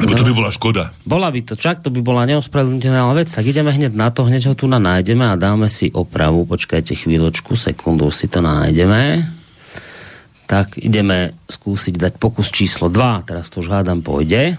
[0.00, 0.88] Lebo to by bola škoda.
[1.04, 4.48] Bola by to, čak to by bola neospravedlniteľná vec, tak ideme hneď na to, hneď
[4.48, 9.28] ho tu na nájdeme a dáme si opravu, počkajte chvíľočku, sekundu si to nájdeme.
[10.48, 14.56] Tak ideme skúsiť dať pokus číslo 2, teraz to už hádam pôjde.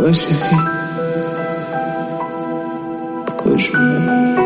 [0.00, 0.56] Pourquoi j'ai fait
[3.26, 4.39] Pourquoi je meurs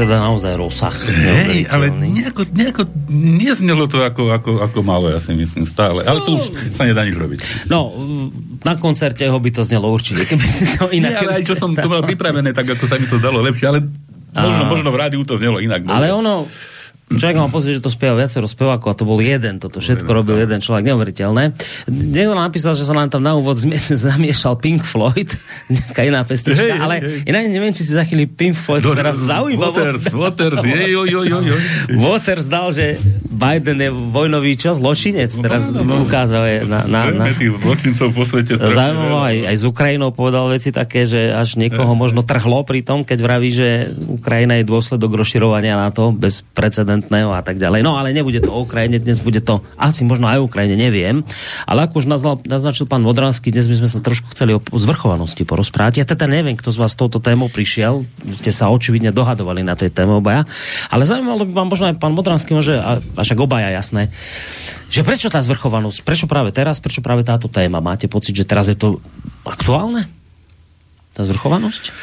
[0.00, 0.96] teda naozaj rozsah.
[1.12, 2.82] Hej, ale nejako, nejako
[3.12, 6.00] neznelo to ako, ako, ako malo, ja si myslím stále.
[6.08, 7.68] Ale to už sa nedá nič robiť.
[7.68, 7.92] No,
[8.64, 11.12] na koncerte ho by to znelo určite, keby si to inak...
[11.12, 13.68] Nie, ale aj čo som to mal pripravené, tak ako sa mi to dalo lepšie,
[13.68, 13.84] ale
[14.32, 15.84] možno, možno v rádiu to znelo inak.
[15.84, 16.48] Ale ono,
[17.20, 20.40] človek má pocit, že to spieva viacero spevákov a to bol jeden, toto všetko robil
[20.40, 21.52] jeden človek, neuveriteľné.
[21.92, 23.60] Niekto napísal, že sa nám tam na úvod
[24.08, 25.36] zamiešal Pink Floyd,
[25.74, 27.28] nejaká iná pesnička, hej, ale hej.
[27.28, 29.76] inak neviem, či si zachyli Pink Floyd No, teraz zaujímavo.
[29.76, 31.56] Waters, Waters, je, jo, jo, jo, jo.
[32.00, 32.96] Waters dal, že
[33.40, 36.04] Biden je vojnový čo, zločinec, teraz no, no.
[36.04, 40.52] ukázal na, na, na, Veľmi tých zločincov po svete Zaujímavé, aj, aj z Ukrajinou povedal
[40.52, 45.16] veci také, že až niekoho možno trhlo pri tom, keď vraví, že Ukrajina je dôsledok
[45.16, 47.80] rozširovania na to bezprecedentného a tak ďalej.
[47.80, 51.24] No ale nebude to o Ukrajine, dnes bude to asi možno aj o Ukrajine, neviem.
[51.64, 55.48] Ale ako už naznal, naznačil pán Modranský, dnes by sme sa trošku chceli o zvrchovanosti
[55.48, 56.04] porozprávať.
[56.04, 58.04] Ja teda neviem, kto z vás touto témou prišiel.
[58.36, 60.44] Ste sa očividne dohadovali na tej téme obaja.
[60.92, 64.10] Ale zaujímalo by vám možno aj pán Modranský, môže, a, a však obaja jasné,
[64.90, 67.78] že prečo tá zvrchovanosť, prečo práve teraz, prečo práve táto téma?
[67.78, 68.98] Máte pocit, že teraz je to
[69.46, 70.10] aktuálne?
[71.14, 71.94] Tá zvrchovanosť?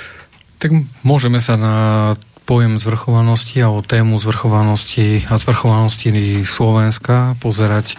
[0.64, 0.72] Tak
[1.04, 1.76] môžeme sa na
[2.48, 6.16] pojem zvrchovanosti a o tému zvrchovanosti a zvrchovanosti
[6.48, 7.96] Slovenska pozerať e,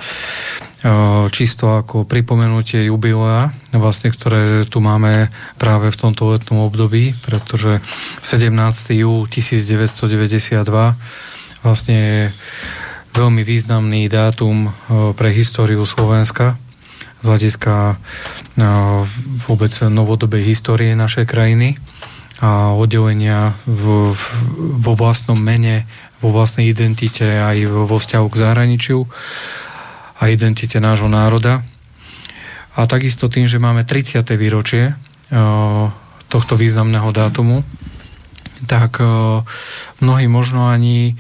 [1.29, 5.29] čisto ako pripomenutie jubilea, vlastne, ktoré tu máme
[5.61, 7.85] práve v tomto letnom období, pretože
[8.25, 8.49] 17.
[8.97, 10.65] júl 1992
[11.61, 12.23] vlastne je
[13.15, 14.71] veľmi významný dátum e,
[15.15, 16.61] pre históriu Slovenska
[17.19, 17.97] z hľadiska e,
[19.49, 21.79] vôbec novodobej histórie našej krajiny
[22.39, 24.23] a oddelenia v, v,
[24.79, 25.89] vo vlastnom mene,
[26.23, 29.01] vo vlastnej identite aj vo, vzťahu k zahraničiu
[30.19, 31.67] a identite nášho národa.
[32.79, 34.23] A takisto tým, že máme 30.
[34.39, 35.91] výročie uh,
[36.31, 37.67] tohto významného dátumu,
[38.71, 39.03] tak
[40.03, 41.15] mnohí možno ani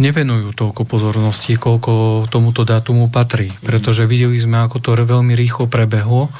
[0.00, 3.52] nevenujú toľko pozornosti, koľko tomuto dátumu patrí.
[3.60, 6.32] Pretože videli sme, ako to veľmi rýchlo prebehlo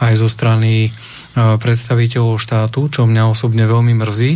[0.00, 0.92] aj zo strany
[1.36, 4.34] predstaviteľov štátu, čo mňa osobne veľmi mrzí,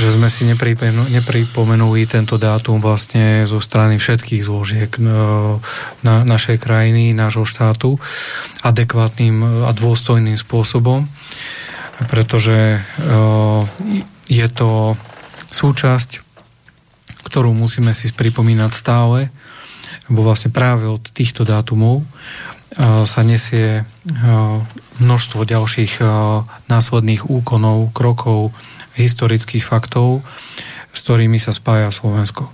[0.00, 7.46] že sme si nepripomenuli tento dátum vlastne zo strany všetkých zložiek na našej krajiny, nášho
[7.46, 8.02] štátu
[8.66, 11.06] adekvátnym a dôstojným spôsobom,
[12.10, 12.82] pretože
[14.26, 14.98] je to
[15.52, 16.26] súčasť,
[17.24, 19.28] ktorú musíme si pripomínať stále,
[20.10, 22.02] lebo vlastne práve od týchto dátumov
[23.06, 23.82] sa nesie
[25.02, 26.02] množstvo ďalších
[26.70, 28.54] následných úkonov, krokov,
[28.94, 30.22] historických faktov,
[30.90, 32.46] s ktorými sa spája Slovensko.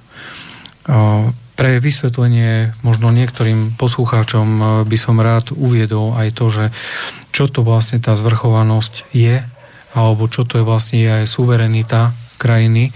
[1.57, 6.65] Pre vysvetlenie možno niektorým poslucháčom by som rád uviedol aj to, že
[7.33, 9.41] čo to vlastne tá zvrchovanosť je,
[9.97, 12.93] alebo čo to je vlastne aj suverenita krajiny,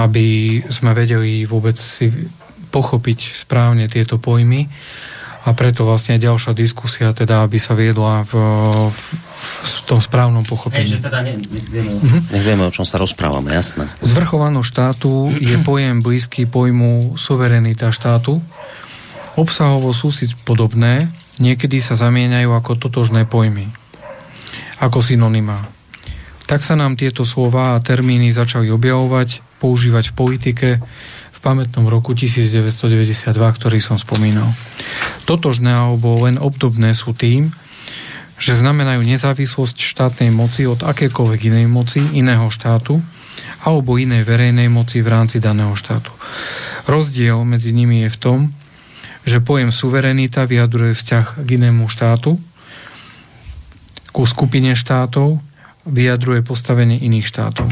[0.00, 2.08] aby sme vedeli vôbec si
[2.72, 4.66] pochopiť správne tieto pojmy
[5.42, 8.32] a preto vlastne ďalšia diskusia, teda aby sa viedla v,
[8.94, 9.00] v,
[9.42, 10.86] v tom správnom pochopení.
[10.86, 12.20] Hej, že teda ne, nech, vieme, uh-huh.
[12.30, 13.90] nech vieme, o čom sa rozprávame, jasné.
[14.06, 18.38] Zvrchovanosť štátu je pojem blízky pojmu suverenita štátu.
[19.34, 21.10] Obsahovo sú si podobné,
[21.42, 23.66] niekedy sa zamieňajú ako totožné pojmy,
[24.78, 25.71] ako synonymá.
[26.46, 30.68] Tak sa nám tieto slova a termíny začali objavovať, používať v politike,
[31.32, 34.50] v pamätnom roku 1992, ktorý som spomínal.
[35.26, 37.54] Totožné alebo len obdobné sú tým,
[38.42, 42.98] že znamenajú nezávislosť štátnej moci od akékoľvek inej moci iného štátu
[43.62, 46.10] alebo inej verejnej moci v rámci daného štátu.
[46.90, 48.38] Rozdiel medzi nimi je v tom,
[49.22, 52.42] že pojem suverenita vyjadruje vzťah k inému štátu,
[54.10, 55.38] ku skupine štátov,
[55.88, 57.66] vyjadruje postavenie iných štátov.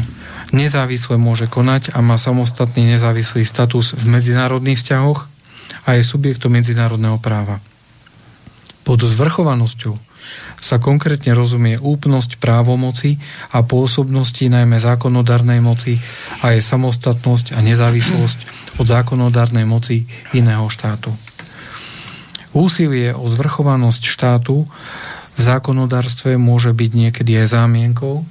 [0.51, 5.31] Nezávisle môže konať a má samostatný nezávislý status v medzinárodných vzťahoch
[5.87, 7.63] a je subjektom medzinárodného práva.
[8.83, 9.95] Pod zvrchovanosťou
[10.61, 13.17] sa konkrétne rozumie úplnosť právomoci
[13.49, 15.97] a pôsobnosti najmä zákonodárnej moci
[16.45, 18.39] a jej samostatnosť a nezávislosť
[18.77, 20.05] od zákonodárnej moci
[20.37, 21.09] iného štátu.
[22.51, 24.67] Úsilie o zvrchovanosť štátu
[25.41, 28.21] v zákonodárstve môže byť niekedy aj zámienkou,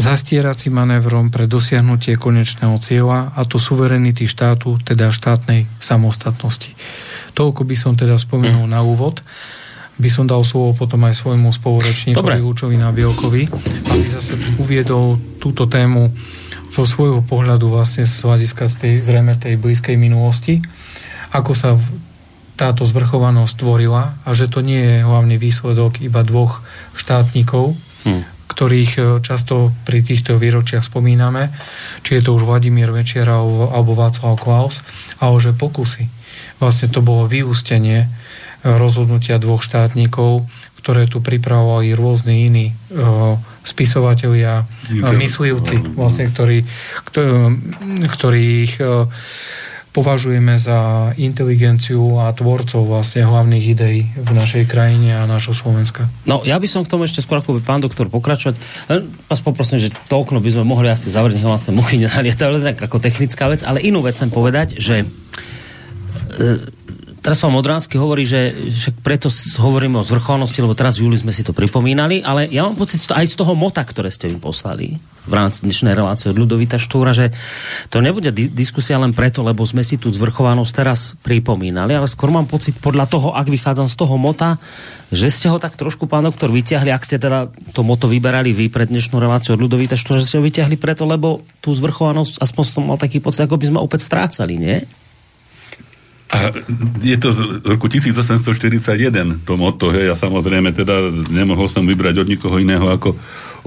[0.00, 6.72] zastieracím manévrom pre dosiahnutie konečného cieľa a to suverenity štátu, teda štátnej samostatnosti.
[7.36, 8.72] Toľko by som teda spomenul mm.
[8.72, 9.20] na úvod
[9.92, 13.44] by som dal slovo potom aj svojmu spolurečníkovi Lúčovi Bielkovi,
[13.92, 16.08] aby zase uviedol túto tému
[16.72, 20.64] zo svojho pohľadu vlastne z hľadiska tej, zrejme tej blízkej minulosti,
[21.36, 21.76] ako sa
[22.56, 26.60] táto zvrchovanosť tvorila a že to nie je hlavný výsledok iba dvoch
[26.92, 28.22] štátnikov, hmm.
[28.52, 31.48] ktorých e, často pri týchto výročiach spomíname,
[32.04, 34.84] či je to už Vladimír Večer alebo Václav Klaus,
[35.18, 36.06] ale že pokusy.
[36.60, 38.06] Vlastne to bolo vyústenie
[38.62, 40.46] rozhodnutia dvoch štátnikov,
[40.82, 46.66] ktoré tu pripravovali rôzni iní uh, spisovatelia, uh, myslivci, vlastne, ktorí,
[48.06, 49.06] ktorých uh,
[49.92, 56.08] považujeme za inteligenciu a tvorcov vlastne hlavných ideí v našej krajine a našho Slovenska.
[56.24, 58.56] No, ja by som k tomu ešte skôr ako by pán doktor pokračovať.
[59.28, 63.04] Vás poprosím, že to okno by sme mohli asi zavrieť, vlastne muchy nenalietali, tak ako
[63.04, 65.04] technická vec, ale inú vec chcem povedať, že
[67.20, 69.28] teraz pán Modránsky hovorí, že však preto
[69.60, 73.04] hovoríme o zvrchovanosti, lebo teraz v júli sme si to pripomínali, ale ja mám pocit
[73.12, 77.14] aj z toho mota, ktoré ste mi poslali v rámci dnešnej relácie od Ľudovita Štúra,
[77.14, 77.30] že
[77.88, 82.34] to nebude di- diskusia len preto, lebo sme si tú zvrchovanosť teraz pripomínali, ale skôr
[82.34, 84.58] mám pocit podľa toho, ak vychádzam z toho mota,
[85.14, 88.66] že ste ho tak trošku, pán doktor, vyťahli, ak ste teda to moto vyberali vy
[88.72, 92.62] pre dnešnú reláciu od Ľudovita Štúra, že ste ho vyťahli preto, lebo tú zvrchovanosť, aspoň
[92.66, 94.82] som mal taký pocit, ako by sme opäť strácali, nie?
[96.32, 96.48] A
[97.04, 102.28] je to z roku 1841 to motto, hej, a samozrejme teda nemohol som vybrať od
[102.32, 103.12] nikoho iného ako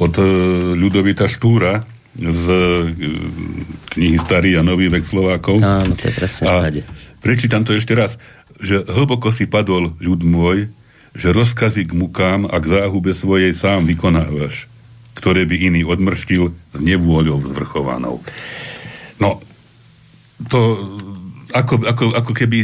[0.01, 0.25] od uh,
[0.73, 1.85] Ľudovita Štúra
[2.17, 2.89] z uh,
[3.93, 5.61] knihy Starý a Nový vek Slovákov.
[5.61, 6.81] Áno, to je presne stade.
[7.21, 8.17] Prečítam to ešte raz,
[8.57, 10.73] že hlboko si padol ľud môj,
[11.13, 14.65] že rozkazy k mukám a k záhube svojej sám vykonávaš,
[15.13, 18.25] ktoré by iný odmrštil s nevôľou zvrchovanou.
[19.21, 19.39] No,
[20.51, 20.59] to
[21.55, 22.57] ako, ako, ako keby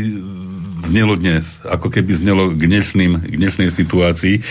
[0.92, 4.44] znelo dnes, ako keby znelo k, dnešným, k dnešnej situácii.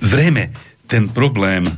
[0.00, 0.48] Zrejme
[0.88, 1.72] ten problém e,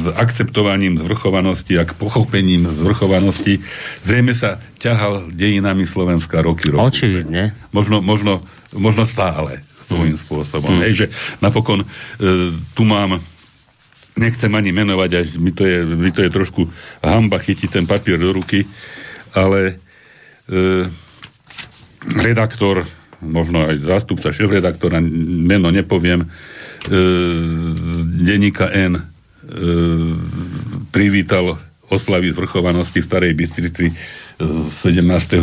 [0.00, 3.60] s akceptovaním zvrchovanosti a k pochopením zvrchovanosti
[4.06, 7.04] zrejme sa ťahal dejinami Slovenska roky, roky.
[7.04, 7.52] Očividne.
[7.76, 8.40] Možno, možno,
[8.72, 10.22] možno stále svojím mm.
[10.24, 10.80] spôsobom.
[10.80, 10.82] Mm.
[10.88, 11.06] Hej, že
[11.44, 11.86] napokon e,
[12.72, 13.20] tu mám
[14.16, 16.64] nechcem ani menovať, až mi to je, mi to je trošku
[17.04, 18.64] hamba chytiť ten papier do ruky,
[19.36, 19.84] ale
[22.06, 22.86] redaktor,
[23.20, 26.26] možno aj zástupca šéf-redaktora, meno nepoviem, e,
[28.22, 29.02] denníka N e,
[30.94, 35.02] privítal oslavy zvrchovanosti Starej Bystrici 17.
[35.34, 35.40] E,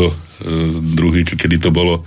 [0.95, 2.04] druhý, či kedy to bolo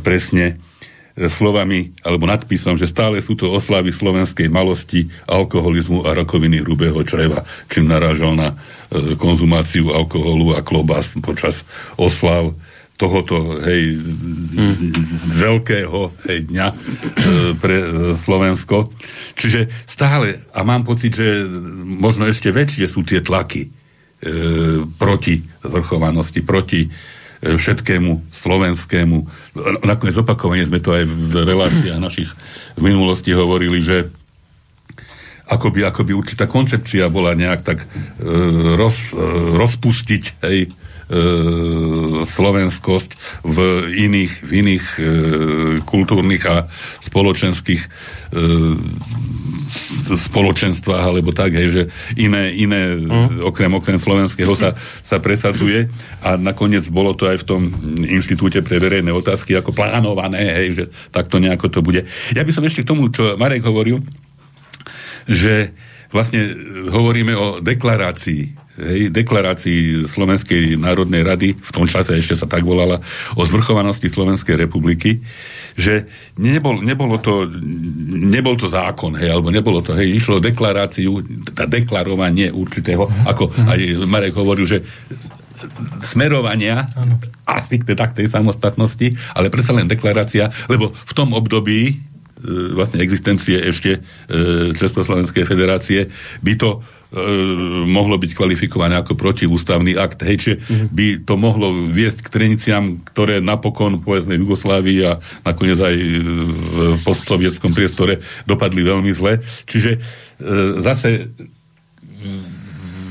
[0.00, 0.69] presne e,
[1.16, 7.42] slovami alebo nadpisom, že stále sú to oslavy slovenskej malosti, alkoholizmu a rakoviny hrubého čreva,
[7.66, 11.66] čím narážal na e, konzumáciu alkoholu a klobás počas
[11.98, 12.54] oslav
[13.00, 14.92] tohoto hej, hmm.
[15.40, 16.74] veľkého hej, dňa e,
[17.56, 18.92] pre e, Slovensko.
[19.40, 21.48] Čiže stále, a mám pocit, že
[21.80, 23.68] možno ešte väčšie sú tie tlaky e,
[25.00, 26.88] proti zvrchovanosti, proti e,
[27.40, 29.16] všetkému slovenskému.
[29.84, 32.30] Nakoniec opakovane sme to aj v reláciách našich
[32.76, 34.12] v minulosti hovorili, že
[35.50, 37.86] akoby, akoby určitá koncepcia bola nejak tak e,
[38.78, 39.18] roz, e,
[39.58, 40.70] rozpustiť hej, e,
[42.22, 43.10] slovenskosť
[43.42, 43.58] v
[43.90, 45.00] iných, v iných e,
[45.82, 46.70] kultúrnych a
[47.02, 47.88] spoločenských e,
[50.16, 51.82] spoločenstvách, alebo tak, hej, že
[52.16, 53.44] iné, iné mm.
[53.44, 55.90] okrem, okrem slovenského sa, sa presadzuje
[56.24, 57.62] a nakoniec bolo to aj v tom
[58.02, 62.06] inštitúte pre verejné otázky ako plánované, hej, že takto nejako to bude.
[62.34, 64.02] Ja by som ešte k tomu, čo Marek hovoril,
[65.28, 65.74] že
[66.10, 66.54] vlastne
[66.90, 73.00] hovoríme o deklarácii hej, deklarácii Slovenskej národnej rady, v tom čase ešte sa tak volala,
[73.36, 75.20] o zvrchovanosti Slovenskej republiky,
[75.76, 76.08] že
[76.40, 77.46] nebol, nebolo to,
[78.10, 81.20] nebol to zákon, hej, alebo nebolo to, hej, išlo o deklaráciu,
[81.52, 83.78] tá deklarovanie určitého, ako aj
[84.08, 84.80] Marek hovoril, že
[86.00, 87.20] smerovania ano.
[87.44, 91.94] asi teda k tej samostatnosti, ale predsa len deklarácia, lebo v tom období e,
[92.72, 96.08] vlastne existencie ešte e, Československej federácie
[96.40, 96.80] by to
[97.90, 100.22] mohlo byť kvalifikované ako protiústavný akt.
[100.22, 100.88] Hej, čiže mm-hmm.
[100.94, 106.76] by to mohlo viesť k treniciam, ktoré napokon, povedzme, v Jugoslávii a nakoniec aj v
[107.02, 109.42] postsovietskom priestore dopadli veľmi zle.
[109.66, 110.00] Čiže e,
[110.78, 111.34] zase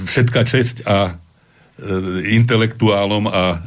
[0.08, 1.29] všetká česť a E,
[2.28, 3.58] intelektuálom a e,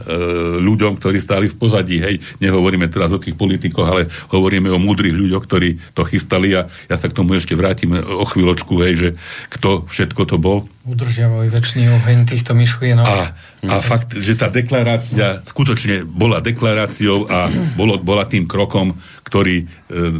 [0.61, 1.97] ľuďom, ktorí stáli v pozadí.
[2.01, 6.69] Hej, nehovoríme teraz o tých politikoch, ale hovoríme o múdrych ľuďoch, ktorí to chystali a
[6.69, 9.09] ja sa k tomu ešte vrátim o chvíľočku, hej, že
[9.53, 10.69] kto všetko to bol.
[10.83, 13.07] Udržiavajú väčší oheň týchto myšlienok.
[13.07, 13.33] A,
[13.71, 17.47] a fakt, že tá deklarácia skutočne bola deklaráciou a
[17.79, 19.67] bolo, bola tým krokom, ktorý e,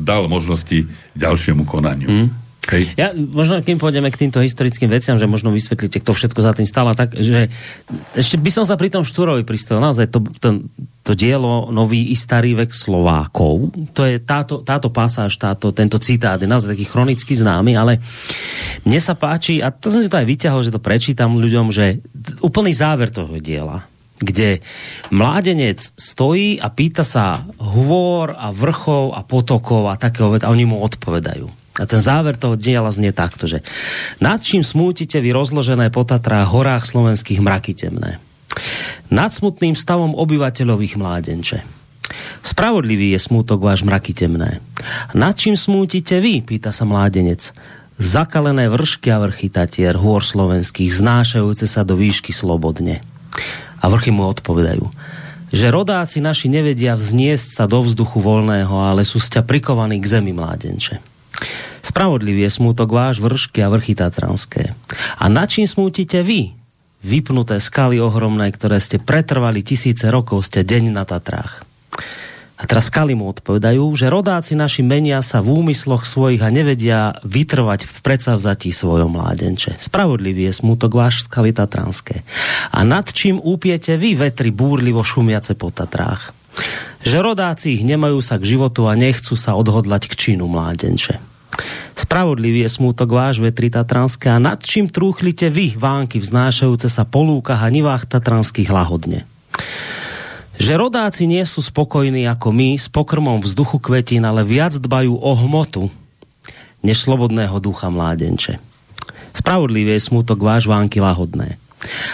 [0.01, 0.87] dal možnosti
[1.19, 2.09] ďalšiemu konaniu.
[2.09, 2.42] Mm.
[2.71, 2.95] Hej.
[2.95, 6.63] Ja, možno kým pôjdeme k týmto historickým veciam, že možno vysvetlíte, kto všetko za tým
[6.63, 7.51] stál, tak, že
[8.15, 9.83] ešte by som sa pri tom Štúrovi pristavil.
[9.83, 10.63] Naozaj to, to,
[11.03, 16.39] to dielo Nový i starý vek Slovákov, to je táto, táto pasáž, táto, tento citát
[16.39, 17.99] je naozaj taký chronicky známy, ale
[18.87, 21.99] mne sa páči, a to som si to aj vyťahol, že to prečítam ľuďom, že
[22.47, 23.91] úplný záver toho diela,
[24.23, 24.63] kde
[25.11, 30.79] mládenec stojí a pýta sa hôr a vrchov a potokov a takého a oni mu
[30.79, 31.62] odpovedajú.
[31.81, 33.65] A ten záver toho diela znie takto, že
[34.21, 38.21] nad čím smútite vy rozložené po Tatrách horách slovenských mraky temné?
[39.09, 41.65] Nad smutným stavom obyvateľových mládenče.
[42.45, 44.61] Spravodlivý je smútok váš mraky temné.
[45.17, 46.45] Nad čím smútite vy?
[46.45, 47.57] Pýta sa mládenec.
[47.97, 53.01] Zakalené vršky a vrchy Tatier, hôr slovenských, znášajúce sa do výšky slobodne.
[53.81, 54.93] A vrchy mu odpovedajú
[55.53, 60.33] že rodáci naši nevedia vzniesť sa do vzduchu voľného, ale sú sťa prikovaní k zemi
[60.33, 61.12] mládenče.
[61.83, 64.73] Spravodlivý je smútok váš vršky a vrchy tatranské.
[65.19, 66.55] A na čím smútite vy?
[67.03, 71.67] Vypnuté skaly ohromné, ktoré ste pretrvali tisíce rokov, ste deň na Tatrách.
[72.63, 77.19] A teraz skaly mu odpovedajú, že rodáci naši menia sa v úmysloch svojich a nevedia
[77.27, 79.83] vytrvať v predsavzatí svojom mládenče.
[79.83, 82.23] Spravodlivý je smutok váš skaly tatranské.
[82.71, 86.31] A nad čím úpiete vy vetri búrlivo šumiace po Tatrách?
[87.03, 91.32] Že rodáci ich nemajú sa k životu a nechcú sa odhodlať k činu mládenče.
[91.93, 97.23] Spravodlivý je smútok váš vetri tatranské a nad čím trúchlite vy vánky vznášajúce sa po
[97.23, 99.29] lúkach a nivách tatranských lahodne.
[100.57, 105.33] Že rodáci nie sú spokojní ako my s pokrmom vzduchu kvetín, ale viac dbajú o
[105.47, 105.89] hmotu,
[106.85, 108.61] než slobodného ducha mládenče.
[109.33, 111.57] Spravodlivý je smútok váš vánky lahodné.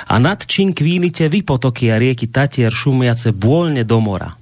[0.08, 4.38] A nad čím kvílite vy potoky a rieky Tatier šumiace bôľne do mora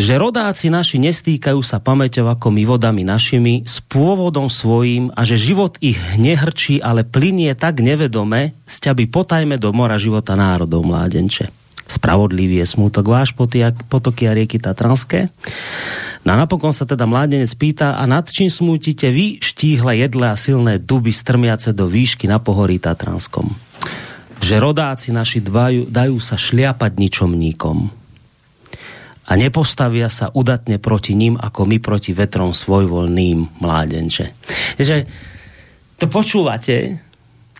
[0.00, 5.36] že rodáci naši nestýkajú sa pamäťou ako my vodami našimi s pôvodom svojím a že
[5.36, 11.52] život ich nehrčí, ale plinie tak nevedome, sťaby potajme do mora života národov mládenče.
[11.90, 13.34] Spravodlivý je smútok váš
[13.90, 15.26] potoky a rieky Tatranské.
[16.22, 20.38] No a napokon sa teda mládenec pýta, a nad čím smútite vy štíhle jedle a
[20.38, 23.50] silné duby strmiace do výšky na pohorí Tatranskom?
[24.38, 27.99] Že rodáci naši dbajú, dajú sa šliapať ničomníkom
[29.30, 34.34] a nepostavia sa udatne proti ním, ako my proti vetrom svojvoľným mládenče.
[34.74, 34.96] Takže
[36.02, 36.98] to počúvate,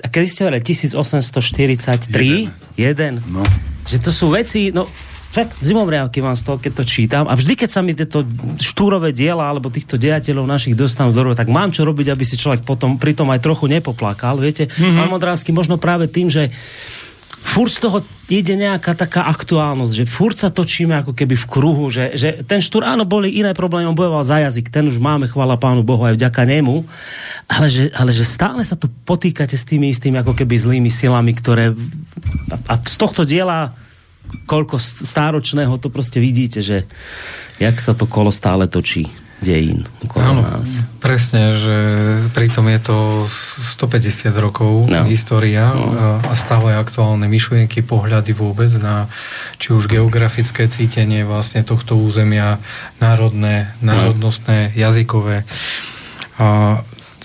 [0.02, 3.46] a kedy ste hovorili 1843, jeden, jeden no.
[3.86, 4.90] že to sú veci, no
[5.30, 8.26] fakt zimomriavky vám z toho, keď to čítam a vždy, keď sa mi tieto
[8.58, 12.66] štúrové diela alebo týchto dejateľov našich dostanú do tak mám čo robiť, aby si človek
[12.66, 14.42] potom pritom aj trochu nepoplakal.
[14.42, 14.98] Viete, mm-hmm.
[14.98, 16.50] pán Modránsky, možno práve tým, že
[17.41, 17.99] furt z toho
[18.30, 22.62] ide nejaká taká aktuálnosť, že furt sa točíme ako keby v kruhu, že, že ten
[22.62, 26.07] štúr, áno, boli iné problémy, on bojoval za jazyk, ten už máme, chvala pánu Bohu,
[26.07, 26.86] aj vďaka nemu,
[27.51, 31.34] ale že, ale že stále sa tu potýkate s tými istými ako keby zlými silami,
[31.34, 31.74] ktoré
[32.55, 33.74] a, a z tohto diela
[34.47, 36.86] koľko stáročného to proste vidíte, že
[37.59, 39.11] jak sa to kolo stále točí
[39.41, 40.84] dejín okolo Áno, nás.
[41.01, 41.76] Presne, že
[42.36, 45.05] pritom je to 150 rokov no.
[45.09, 46.20] história no.
[46.20, 49.09] a stále aktuálne myšlienky, pohľady vôbec na
[49.57, 52.61] či už geografické cítenie vlastne tohto územia,
[53.01, 53.97] národné, no.
[53.97, 54.72] národnostné, no.
[54.76, 55.49] jazykové.
[56.41, 56.80] A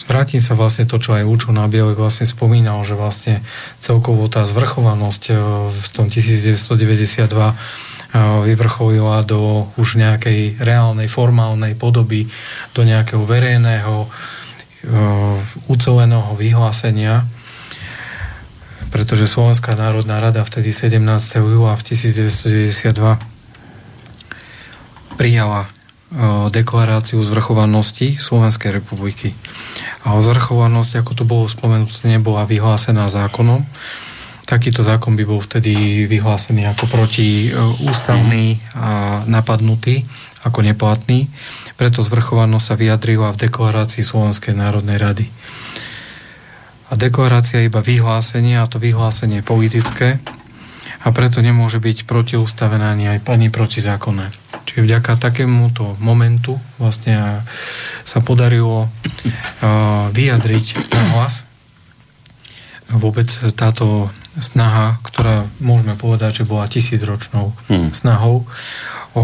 [0.07, 3.41] vrátim sa vlastne to, čo aj Účo Nabielek vlastne spomínal, že vlastne
[3.80, 5.34] celkovo tá zvrchovanosť e,
[5.72, 12.32] v tom 1992 vyvrcholila do už nejakej reálnej, formálnej podoby,
[12.72, 14.07] do nejakého verejného
[15.68, 17.28] uceleného vyhlásenia
[18.95, 21.03] pretože Slovenská národná rada vtedy 17.
[21.36, 23.20] júla v 1992
[25.20, 25.68] prijala
[26.47, 29.36] deklaráciu zvrchovanosti Slovenskej republiky.
[30.07, 33.68] A zvrchovanosť, ako to bolo spomenuté, nebola vyhlásená zákonom.
[34.45, 40.05] Takýto zákon by bol vtedy vyhlásený ako protiústavný a napadnutý,
[40.45, 41.25] ako neplatný.
[41.75, 45.25] Preto zvrchovanosť sa vyjadrila v deklarácii Slovenskej národnej rady.
[46.87, 50.21] A deklarácia je iba vyhlásenie, a to vyhlásenie politické,
[51.01, 54.29] a preto nemôže byť protiústavená ani aj ani protizákonné.
[54.69, 57.41] Čiže vďaka takémuto momentu vlastne
[58.05, 58.89] sa podarilo
[60.13, 61.41] vyjadriť na hlas
[62.89, 63.25] vôbec
[63.57, 67.95] táto snaha, ktorá môžeme povedať, že bola tisícročnou hmm.
[67.95, 68.43] snahou
[69.15, 69.23] o, o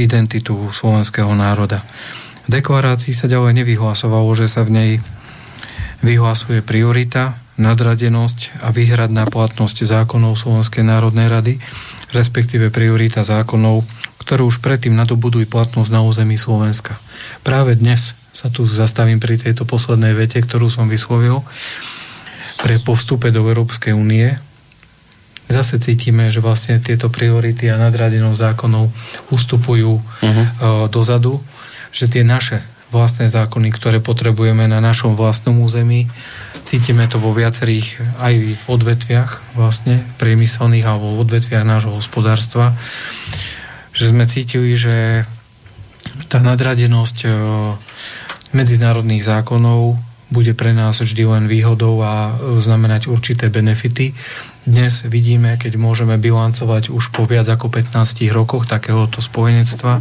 [0.00, 1.84] identitu slovenského národa.
[2.48, 4.92] V deklarácii sa ďalej nevyhlasovalo, že sa v nej
[6.02, 11.54] vyhlasuje priorita nadradenosť a výhradná platnosť zákonov Slovenskej národnej rady,
[12.10, 13.86] respektíve priorita zákonov,
[14.18, 16.98] ktoré už predtým nadobudú platnosť na území Slovenska.
[17.46, 21.44] Práve dnes sa tu zastavím pri tejto poslednej vete, ktorú som vyslovil.
[22.62, 24.38] Pre postupe do Európskej únie
[25.50, 28.88] zase cítime, že vlastne tieto priority a nadradenosť zákonov
[29.28, 30.88] ustupujú uh-huh.
[30.88, 31.44] dozadu,
[31.92, 36.12] že tie naše vlastné zákony, ktoré potrebujeme na našom vlastnom území.
[36.68, 38.34] Cítime to vo viacerých aj
[38.68, 42.76] odvetviach vlastne priemyselných alebo v odvetviach nášho hospodárstva,
[43.96, 45.24] že sme cítili, že
[46.28, 47.28] tá nadradenosť e,
[48.52, 49.96] medzinárodných zákonov
[50.32, 54.16] bude pre nás vždy len výhodou a e, znamenať určité benefity.
[54.64, 60.00] Dnes vidíme, keď môžeme bilancovať už po viac ako 15 rokoch takéhoto spojenectva,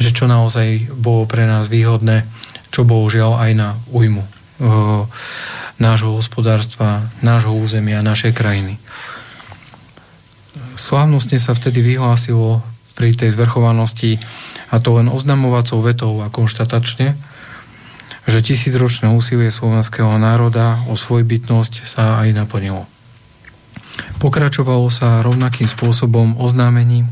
[0.00, 2.24] že čo naozaj bolo pre nás výhodné,
[2.72, 4.24] čo bohužiaľ aj na újmu
[5.82, 8.78] nášho hospodárstva, nášho územia, našej krajiny.
[10.78, 12.62] Slávnostne sa vtedy vyhlásilo
[12.94, 14.22] pri tej zvrchovanosti
[14.70, 17.18] a to len oznamovacou vetou a konštatačne,
[18.26, 22.86] že tisícročné úsilie slovenského národa o svojbytnosť sa aj naplnilo.
[24.22, 27.10] Pokračovalo sa rovnakým spôsobom oznámením,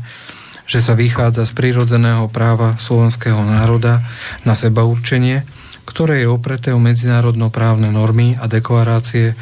[0.63, 3.99] že sa vychádza z prírodzeného práva slovenského národa
[4.47, 5.43] na seba určenie,
[5.83, 9.35] ktoré je opreté o medzinárodnoprávne normy a deklarácie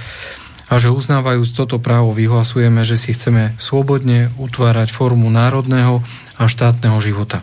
[0.70, 6.05] a že uznávajúc toto právo vyhlasujeme, že si chceme slobodne utvárať formu národného
[6.38, 7.41] a štátneho života.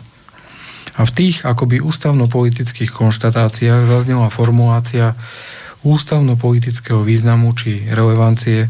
[0.97, 5.13] A v tých akoby ústavno-politických konštatáciách zaznela formulácia
[5.85, 8.67] ústavno-politického významu či relevancie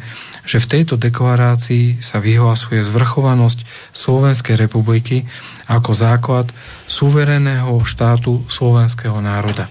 [0.47, 5.27] že v tejto deklarácii sa vyhlasuje zvrchovanosť Slovenskej republiky
[5.67, 6.47] ako základ
[6.87, 9.67] suverénneho štátu slovenského národa.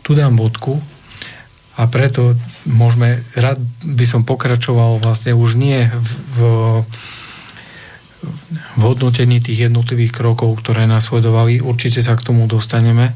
[0.00, 0.80] Tu dám bodku
[1.76, 2.32] a preto
[2.64, 6.38] môžeme, rád by som pokračoval vlastne už nie v, v,
[8.76, 11.62] v hodnotení tých jednotlivých krokov, ktoré nasledovali.
[11.62, 13.14] Určite sa k tomu dostaneme,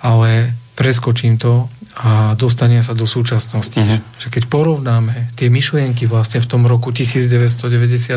[0.00, 1.68] ale preskočím to
[2.00, 3.76] a dostane sa do súčasnosti.
[3.76, 4.00] Uh-huh.
[4.16, 8.16] Že keď porovnáme tie myšlienky vlastne v tom roku 1992,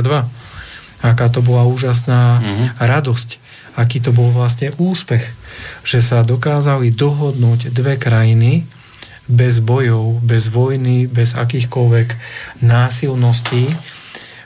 [1.04, 2.68] aká to bola úžasná uh-huh.
[2.80, 3.30] radosť,
[3.76, 5.26] aký to bol vlastne úspech,
[5.84, 8.64] že sa dokázali dohodnúť dve krajiny
[9.28, 12.08] bez bojov, bez vojny, bez akýchkoľvek
[12.64, 13.72] násilností,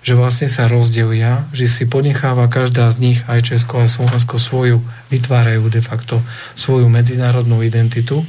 [0.07, 4.79] že vlastne sa rozdelia, že si ponecháva každá z nich, aj Česko, aj Slovensko, svoju,
[5.11, 6.23] vytvárajú de facto
[6.55, 8.23] svoju medzinárodnú identitu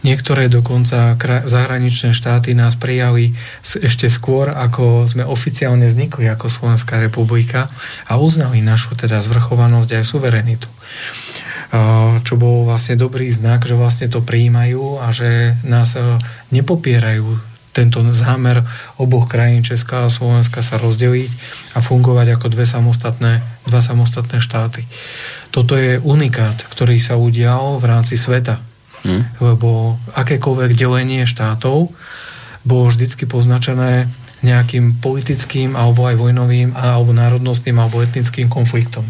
[0.00, 1.12] Niektoré dokonca
[1.44, 7.68] zahraničné štáty nás prijali ešte skôr, ako sme oficiálne vznikli ako Slovenská republika
[8.08, 10.68] a uznali našu teda zvrchovanosť aj suverenitu.
[12.24, 15.92] Čo bol vlastne dobrý znak, že vlastne to prijímajú a že nás
[16.48, 18.66] nepopierajú tento zámer
[18.98, 21.30] oboch krajín Česká a Slovenska sa rozdeliť
[21.74, 24.82] a fungovať ako dve samostatné, dva samostatné štáty.
[25.54, 29.24] Toto je unikát, ktorý sa udial v rámci sveta Hmm.
[29.40, 31.88] Lebo akékoľvek delenie štátov
[32.60, 39.04] bolo vždycky poznačené nejakým politickým alebo aj vojnovým alebo národnostným alebo etnickým konfliktom.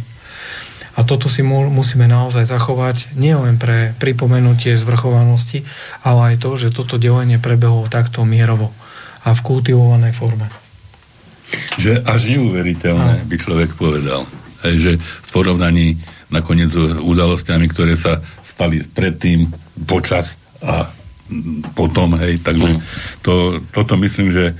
[1.00, 5.64] A toto si musíme naozaj zachovať nielen pre pripomenutie zvrchovanosti,
[6.04, 8.68] ale aj to, že toto delenie prebehlo takto mierovo
[9.24, 10.44] a v kultivovanej forme.
[11.80, 14.28] Že až neuveriteľné, by človek povedal.
[14.60, 15.96] Hej, že v porovnaní
[16.28, 19.48] nakoniec s udalosťami, ktoré sa stali predtým,
[19.88, 20.92] počas a
[21.72, 22.76] potom, hej, takže
[23.24, 24.52] to, toto myslím, že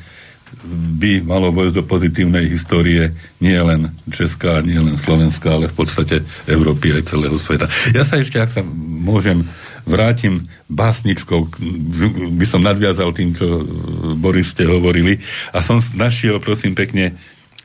[1.01, 6.27] by malo vojsť do pozitívnej histórie nie len Česká, nie len Slovenska, ale v podstate
[6.45, 7.71] Európy aj celého sveta.
[7.95, 9.47] Ja sa ešte, ak sa môžem
[9.87, 11.49] vrátim básničkou,
[12.35, 13.65] by som nadviazal tým, čo
[14.19, 15.23] Boris ste hovorili
[15.55, 17.17] a som našiel, prosím pekne,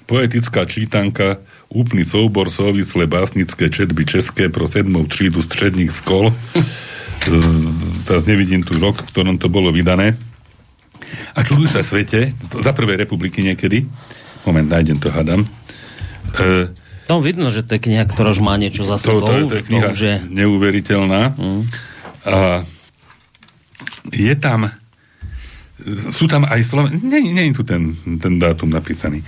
[0.05, 1.41] poetická čítanka,
[1.73, 6.29] úplný soubor souvislé básnické četby české pro sedmou třídu středních skol.
[8.05, 10.13] Teraz nevidím tu rok, v ktorom to bolo vydané.
[11.35, 13.85] A čudujú sa svete, za prvej republiky niekedy,
[14.43, 15.43] moment, nájdem to, hádam,
[16.37, 16.69] e,
[17.05, 19.29] tam vidno, že to je kniha, ktorá už má niečo za sebou.
[19.29, 20.15] To, to, to je kniha to už je...
[20.25, 21.37] neuveriteľná.
[21.37, 21.61] Mm.
[22.25, 22.37] A
[24.09, 24.73] je tam
[26.15, 27.03] sú tam aj sloven...
[27.03, 27.91] Nie, nie je tu ten,
[28.23, 29.19] ten dátum napísaný.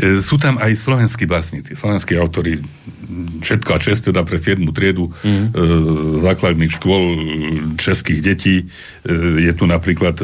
[0.00, 2.64] E, sú tam aj slovenskí básnici, slovenskí autory.
[3.44, 4.64] Všetko a čest teda pre 7.
[4.72, 5.20] triedu mm.
[5.20, 5.40] e,
[6.24, 7.04] základných škôl
[7.76, 8.56] českých detí.
[8.64, 8.66] E,
[9.44, 10.16] je tu napríklad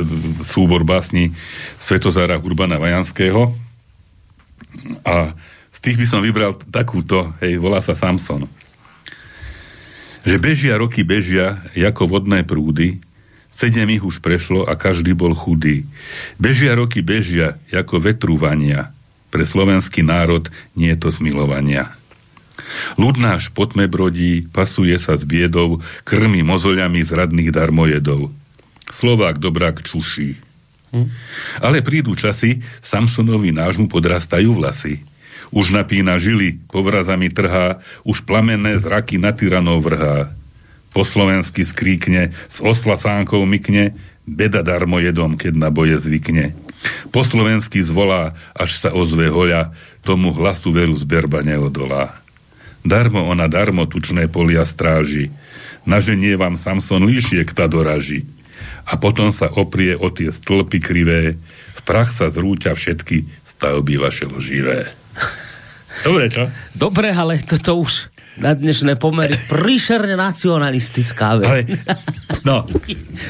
[0.49, 1.37] súbor básni
[1.77, 3.53] Svetozára Urbana Vajanského.
[5.05, 5.37] A
[5.69, 8.49] z tých by som vybral takúto, hej, volá sa Samson.
[10.25, 13.05] Že bežia roky bežia, ako vodné prúdy,
[13.59, 15.83] sedem ich už prešlo a každý bol chudý.
[16.39, 18.95] Bežia roky bežia, ako vetrúvania,
[19.35, 20.47] pre slovenský národ
[20.79, 21.91] nie je to zmilovania.
[22.95, 28.31] Ľud náš potme brodí, pasuje sa s biedou, krmi mozoľami zradných darmojedov.
[28.89, 30.39] Slovák dobrák čuší.
[30.95, 31.09] Hm?
[31.61, 35.05] Ale prídu časy, Samsonovi nášmu podrastajú vlasy.
[35.49, 40.33] Už napína žily, povrazami trhá, už plamenné zraky na tyranov vrhá.
[40.93, 43.97] Po slovensky skríkne, s osla sánkou mykne,
[44.29, 46.53] beda darmo jedom, keď na boje zvykne.
[47.11, 49.73] Po slovensky zvolá, až sa ozve hoľa,
[50.05, 52.15] tomu hlasu veru zberba neodolá.
[52.87, 55.35] Darmo ona darmo tučné polia stráži,
[55.89, 58.25] naženie vám Samson líšiek ta doraží.
[58.89, 61.37] A potom sa oprie o tie stĺpy krivé,
[61.77, 64.93] v prach sa zrúťa všetky stavby vaše loživé.
[66.07, 66.49] Dobre, čo?
[66.73, 68.07] Dobre, ale toto už
[68.39, 71.47] na dnešné pomery príšerne nacionalistická vec.
[71.47, 71.63] Ale,
[72.47, 72.63] no,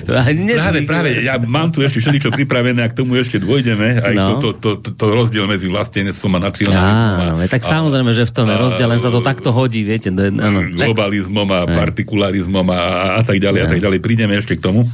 [0.04, 4.38] práve, práve, ja mám tu ešte všetko pripravené a k tomu ešte dôjdeme, aj no.
[4.38, 7.36] to, to, to, to rozdiel medzi vlastenectvom a nacionalizmom.
[7.40, 10.12] Á, tak a, samozrejme, že v tom je rozdiel, len sa to takto hodí, viete.
[10.12, 12.80] No, no, globalizmom a partikularizmom a,
[13.18, 13.98] a tak ďalej, a tak ďalej.
[14.04, 14.84] Prídeme ešte k tomu.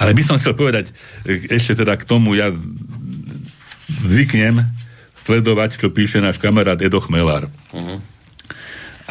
[0.00, 0.90] Ale by som chcel povedať
[1.26, 2.50] ešte teda k tomu, ja
[4.02, 4.58] zvyknem
[5.14, 7.46] sledovať, čo píše náš kamarát Edo Chmelár.
[7.70, 8.02] Uh-huh.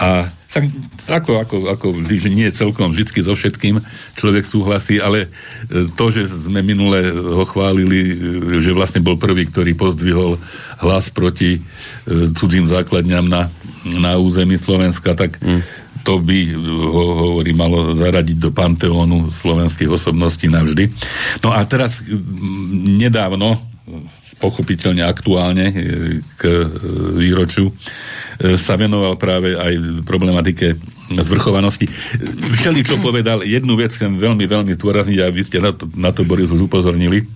[0.02, 0.68] A tak,
[1.08, 3.80] ako, ako, ako že nie celkom vždy so všetkým
[4.20, 5.32] človek súhlasí, ale
[5.72, 8.16] e, to, že sme minule ho chválili, e,
[8.60, 10.36] že vlastne bol prvý, ktorý pozdvihol
[10.84, 11.60] hlas proti e,
[12.36, 13.48] cudzím základňam na,
[13.96, 15.62] na území Slovenska, tak mm.
[16.04, 20.92] to by ho, hovorí, malo zaradiť do panteónu slovenských osobností navždy.
[21.48, 22.04] No a teraz
[22.76, 23.56] nedávno
[24.42, 25.70] pochopiteľne aktuálne
[26.36, 26.42] k
[27.16, 27.72] výročiu
[28.58, 30.80] sa venoval práve aj problematike
[31.12, 31.86] zvrchovanosti.
[32.58, 36.10] Všeli, čo povedal, jednu vec chcem veľmi, veľmi tvorazniť a vy ste na to, na
[36.10, 37.28] to Boris, už upozornili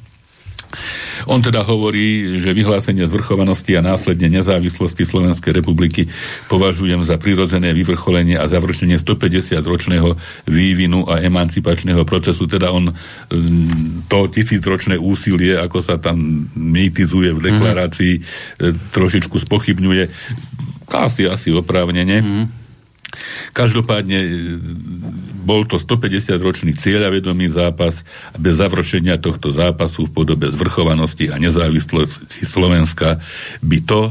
[1.26, 6.06] on teda hovorí, že vyhlásenie zvrchovanosti a následne nezávislosti Slovenskej republiky
[6.51, 10.14] považujem za prirodzené vyvrcholenie a završenie 150-ročného
[10.45, 12.45] vývinu a emancipačného procesu.
[12.45, 18.93] Teda on mm, to tisícročné úsilie, ako sa tam mýtizuje v deklarácii, mm.
[18.93, 20.03] trošičku spochybňuje.
[20.90, 22.20] Asi, asi oprávnenie.
[22.22, 22.66] Mm
[23.56, 24.30] Každopádne e,
[25.46, 32.44] bol to 150-ročný cieľavedomý zápas a bez završenia tohto zápasu v podobe zvrchovanosti a nezávislosti
[32.44, 33.22] Slovenska
[33.62, 34.02] by to,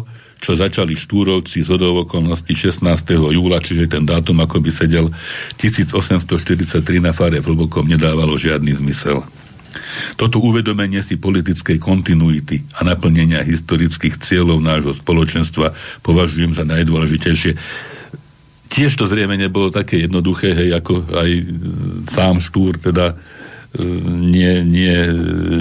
[0.40, 2.84] čo začali štúrovci z okolností 16.
[3.16, 5.08] júla, čiže ten dátum ako by sedel
[5.56, 9.24] 1843 na fare v Hlbokom nedávalo žiadny zmysel.
[10.14, 15.72] Toto uvedomenie si politickej kontinuity a naplnenia historických cieľov nášho spoločenstva
[16.02, 17.52] považujem za najdôležitejšie
[18.74, 21.42] tiež to zrejme nebolo také jednoduché, hej, ako aj e,
[22.10, 24.96] sám Štúr teda e, nie, nie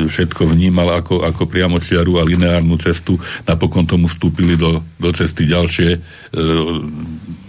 [0.10, 3.22] všetko vnímal ako, ako priamočiaru a lineárnu cestu.
[3.46, 6.00] Napokon tomu vstúpili do, do cesty ďalšie, e,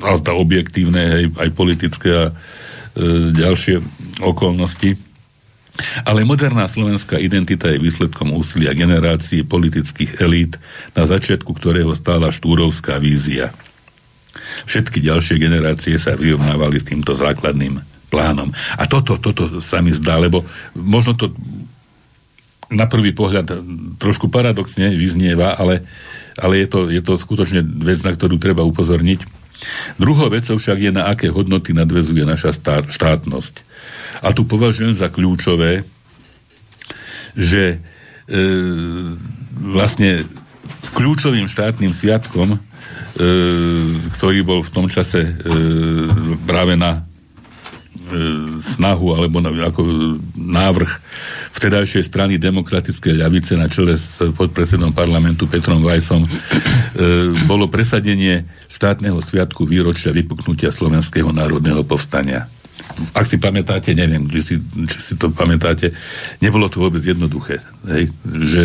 [0.05, 2.27] ale objektívne, hej, aj politické a
[3.35, 3.83] ďalšie
[4.23, 4.95] okolnosti.
[6.07, 10.55] Ale moderná slovenská identita je výsledkom úsilia generácií politických elít,
[10.95, 13.51] na začiatku ktorého stála štúrovská vízia.
[14.71, 18.55] Všetky ďalšie generácie sa vyrovnávali s týmto základným plánom.
[18.79, 20.47] A toto, toto sa mi zdá, lebo
[20.79, 21.35] možno to
[22.71, 23.51] na prvý pohľad
[23.99, 25.83] trošku paradoxne vyznieva, ale,
[26.39, 29.44] ale je, to, je to skutočne vec, na ktorú treba upozorniť.
[29.97, 32.55] Druhou vecou však je, na aké hodnoty nadvezuje naša
[32.89, 33.55] štátnosť.
[34.25, 35.85] A tu považujem za kľúčové,
[37.35, 38.37] že e,
[39.59, 40.25] vlastne
[40.95, 42.63] kľúčovým štátnym sviatkom
[43.15, 43.23] E,
[44.19, 45.33] ktorý bol v tom čase e,
[46.43, 47.07] práve na
[48.75, 49.81] snahu alebo na, ako
[50.35, 50.91] návrh
[51.57, 56.31] vtedajšej strany demokratickej ľavice na čele s podpredsedom parlamentu Petrom Vajsom e,
[57.47, 58.45] bolo presadenie
[58.75, 62.51] štátneho sviatku výročia vypuknutia Slovenského národného povstania.
[63.15, 65.95] Ak si pamätáte, neviem, či si, či si to pamätáte,
[66.43, 67.63] nebolo to vôbec jednoduché.
[67.87, 68.11] Hej?
[68.27, 68.65] Že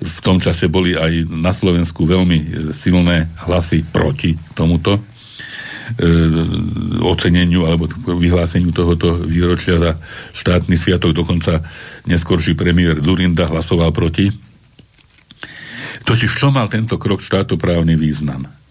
[0.00, 5.02] v tom čase boli aj na Slovensku veľmi silné hlasy proti tomuto e,
[7.02, 9.98] oceneniu alebo vyhláseniu tohoto výročia za
[10.34, 11.14] štátny sviatok.
[11.14, 11.62] Dokonca
[12.06, 14.30] neskorší premiér Zurinda hlasoval proti.
[16.06, 18.63] Totiž čo mal tento krok štátoprávny význam?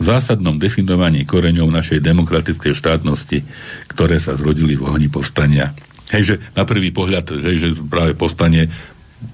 [0.00, 3.44] Zásadnom definovaní koreňov našej demokratickej štátnosti,
[3.92, 5.76] ktoré sa zrodili v ohni povstania.
[6.10, 8.66] Hej, na prvý pohľad, hej, že práve povstanie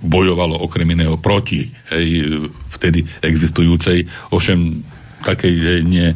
[0.02, 2.42] bojovalo okrem iného proti hej,
[2.74, 4.82] vtedy existujúcej, ošem
[5.22, 6.10] takej hej, nie,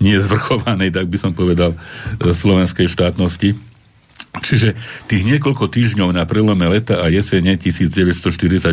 [0.00, 3.54] nie zvrchovanej, tak by som povedal, e, slovenskej štátnosti.
[4.32, 4.72] Čiže
[5.12, 8.72] tých niekoľko týždňov na prelome leta a jesene 1944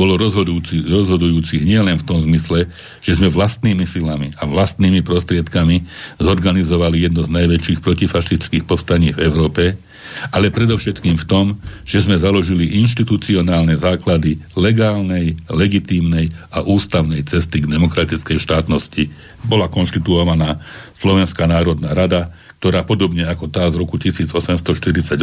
[0.00, 2.72] bolo rozhodujúci, rozhodujúcich nielen v tom zmysle,
[3.04, 5.84] že sme vlastnými silami a vlastnými prostriedkami
[6.16, 9.76] zorganizovali jedno z najväčších protifašistických povstaní v Európe,
[10.32, 11.46] ale predovšetkým v tom,
[11.84, 19.12] že sme založili inštitucionálne základy legálnej, legitímnej a ústavnej cesty k demokratickej štátnosti.
[19.44, 20.64] Bola konštituovaná
[20.96, 25.14] Slovenská národná rada, ktorá podobne ako tá z roku 1848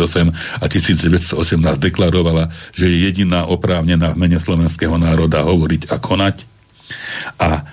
[0.60, 1.36] a 1918
[1.84, 6.48] deklarovala, že je jediná oprávnená v mene slovenského národa hovoriť a konať.
[7.36, 7.68] A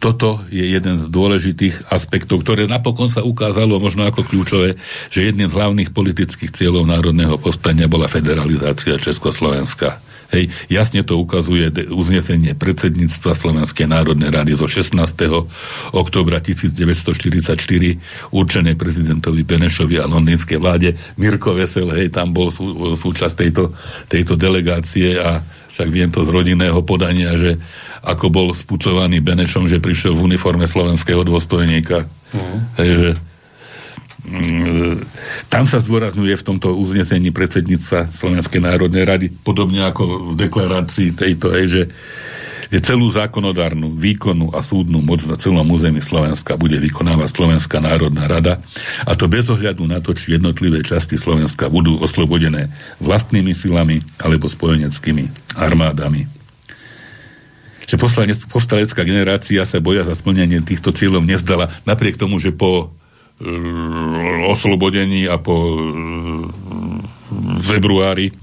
[0.00, 4.80] toto je jeden z dôležitých aspektov, ktoré napokon sa ukázalo možno ako kľúčové,
[5.12, 10.00] že jedným z hlavných politických cieľov národného povstania bola federalizácia Československa.
[10.30, 14.94] Hej, jasne to ukazuje uznesenie predsedníctva Slovenskej národnej rady zo 16.
[15.90, 17.58] oktobra 1944
[18.30, 20.94] určené prezidentovi Benešovi a londýnskej vláde.
[21.18, 23.74] Mirko Vesel, hej, tam bol sú, súčasť tejto,
[24.06, 25.42] tejto delegácie a
[25.74, 27.58] však viem to z rodinného podania, že
[28.06, 32.06] ako bol spucovaný Benešom, že prišiel v uniforme slovenského dôstojníka.
[32.30, 32.58] Mm.
[32.78, 33.10] Hej, že,
[35.48, 41.50] tam sa zdôrazňuje v tomto uznesení predsedníctva Slovenskej národnej rady, podobne ako v deklarácii tejto,
[41.56, 41.82] hej, že
[42.70, 48.30] je celú zákonodárnu, výkonnú a súdnu moc na celom území Slovenska bude vykonávať Slovenská národná
[48.30, 48.62] rada.
[49.02, 52.70] A to bez ohľadu na to, či jednotlivé časti Slovenska budú oslobodené
[53.02, 56.30] vlastnými silami alebo spojeneckými armádami.
[57.90, 57.98] Že
[58.46, 62.94] povstalecká generácia sa boja za splnenie týchto cieľov nezdala, napriek tomu, že po
[64.52, 65.80] oslobodení a po uh,
[67.64, 68.36] februári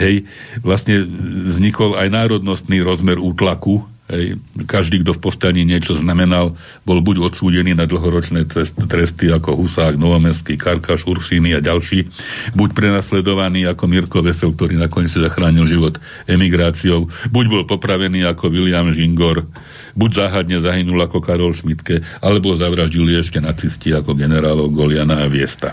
[0.00, 0.24] hej,
[0.64, 1.04] vlastne
[1.52, 4.36] vznikol aj národnostný rozmer útlaku Hej.
[4.68, 6.52] Každý, kto v povstaní niečo znamenal,
[6.84, 8.44] bol buď odsúdený na dlhoročné
[8.84, 12.12] tresty ako Husák, Novomestský, Karkaš, Ursíny a ďalší,
[12.52, 15.96] buď prenasledovaný ako Mirko Vesel, ktorý nakoniec zachránil život
[16.28, 19.48] emigráciou, buď bol popravený ako William Žingor,
[19.96, 25.72] buď záhadne zahynul ako Karol Šmitke, alebo zavraždili ešte nacisti ako generálov Goliana a Viesta.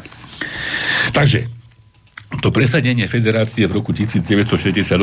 [1.11, 1.49] Takže,
[2.39, 4.95] to presadenie federácie v roku 1968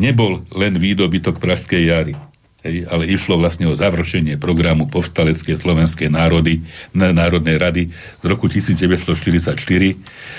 [0.00, 2.14] nebol len výdobytok Pražskej jary
[2.64, 6.64] hej, ale išlo vlastne o završenie programu povstaleckej slovenskej národy,
[6.96, 9.60] Národnej rady z roku 1944.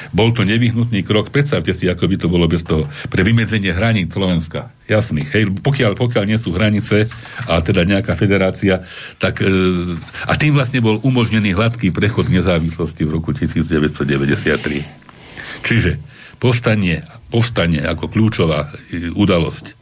[0.10, 4.18] Bol to nevyhnutný krok, predstavte si, ako by to bolo bez toho, pre vymedzenie hraníc
[4.18, 4.74] Slovenska.
[4.90, 7.08] Jasných, hej, pokiaľ, pokiaľ nie sú hranice
[7.46, 8.82] a teda nejaká federácia,
[9.22, 9.46] tak e,
[10.26, 14.86] a tým vlastne bol umožnený hladký prechod nezávislosti v roku 1993.
[15.66, 15.98] Čiže
[16.38, 17.02] povstanie,
[17.34, 19.74] povstanie ako kľúčová e, udalosť e,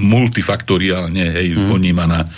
[0.00, 1.68] multifaktoriálne hej, hmm.
[1.68, 2.24] ponímaná.
[2.24, 2.28] E,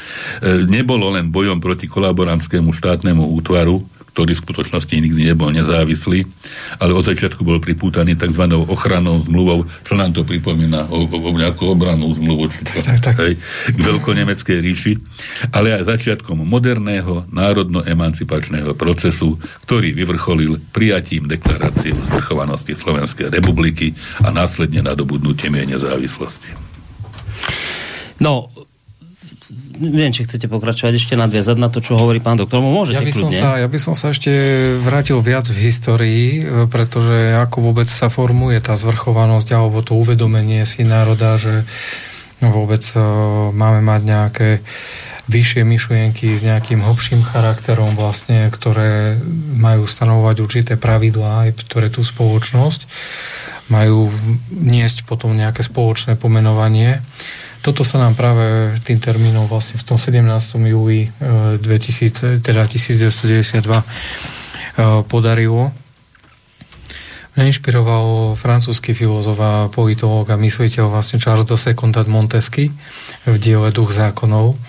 [0.67, 3.81] nebolo len bojom proti kolaborantskému štátnemu útvaru,
[4.13, 6.29] ktorý v skutočnosti nikdy nebol nezávislý,
[6.77, 8.45] ale od začiatku bol pripútaný tzv.
[8.69, 13.01] ochranou zmluvou, čo nám to pripomína o, o, o nejakú obranú zmluvu, či čo, tak,
[13.01, 13.17] tak.
[13.25, 13.41] Hej,
[13.73, 14.93] k veľkonemeckej ríši,
[15.49, 24.29] ale aj začiatkom moderného národno-emancipačného procesu, ktorý vyvrcholil prijatím deklarácie o zvrchovanosti Slovenskej republiky a
[24.29, 26.62] následne nadobudnutím jej nezávislosti.
[28.23, 28.49] No,
[29.79, 32.63] neviem, či chcete pokračovať ešte nadviazať na to, čo hovorí pán doktor.
[32.63, 33.41] Môžete ja by, som kľudne.
[33.41, 34.31] sa, ja by som sa ešte
[34.81, 40.65] vrátil viac v histórii, e, pretože ako vôbec sa formuje tá zvrchovanosť alebo to uvedomenie
[40.65, 41.67] si národa, že
[42.43, 44.49] vôbec uh, máme mať nejaké
[45.31, 49.15] vyššie myšlienky s nejakým hlbším charakterom vlastne, ktoré
[49.55, 52.91] majú stanovovať určité pravidlá aj pre tú spoločnosť,
[53.71, 54.11] majú
[54.51, 57.03] niesť potom nejaké spoločné pomenovanie
[57.63, 60.19] toto sa nám práve tým termínom vlastne v tom 17.
[60.67, 61.15] júli
[61.63, 63.87] 2000, e, teda 1992
[65.07, 65.71] podarilo.
[67.33, 72.69] Inšpiroval francúzsky filozof a politológ a mysliteľ vlastne Charles de Second Montesquieu
[73.25, 74.61] v diele Duch zákonov,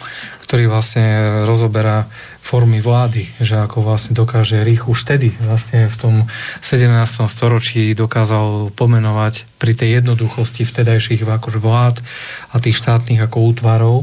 [0.47, 2.07] ktorý vlastne rozoberá
[2.39, 6.15] formy vlády, že ako vlastne dokáže rých už tedy vlastne v tom
[6.63, 6.87] 17.
[7.27, 11.99] storočí dokázal pomenovať pri tej jednoduchosti vtedajších akože vlád
[12.51, 13.97] a tých štátnych ako útvarov,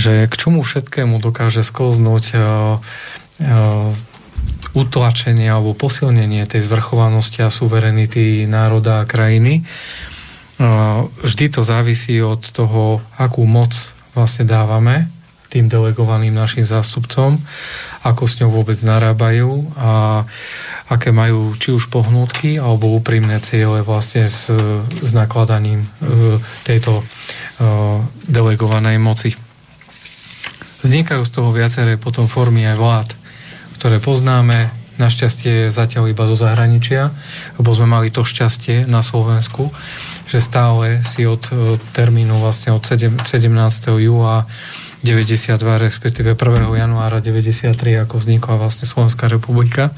[0.00, 3.92] že k čomu všetkému dokáže sklznúť uh, uh,
[4.76, 9.66] utlačenie alebo posilnenie tej zvrchovanosti a suverenity národa a krajiny.
[11.24, 13.72] Vždy to závisí od toho, akú moc
[14.12, 15.08] vlastne dávame
[15.50, 17.42] tým delegovaným našim zástupcom,
[18.06, 20.22] ako s ňou vôbec narábajú a
[20.86, 24.46] aké majú či už pohnutky alebo úprimné ciele vlastne s,
[24.86, 27.04] s nakladaním e, tejto e,
[28.30, 29.34] delegovanej moci.
[30.86, 33.08] Vznikajú z toho viaceré potom formy aj vlád
[33.80, 37.08] ktoré poznáme, našťastie zatiaľ iba zo zahraničia,
[37.56, 39.72] lebo sme mali to šťastie na Slovensku,
[40.28, 41.40] že stále si od
[41.96, 43.24] termínu vlastne od 17.
[43.96, 44.44] júla
[45.00, 46.68] 92, respektíve 1.
[46.76, 47.72] januára 93,
[48.04, 49.96] ako vznikla vlastne Slovenská republika,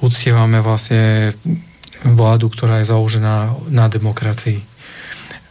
[0.00, 1.36] uctievame vlastne
[2.08, 4.64] vládu, ktorá je založená na demokracii.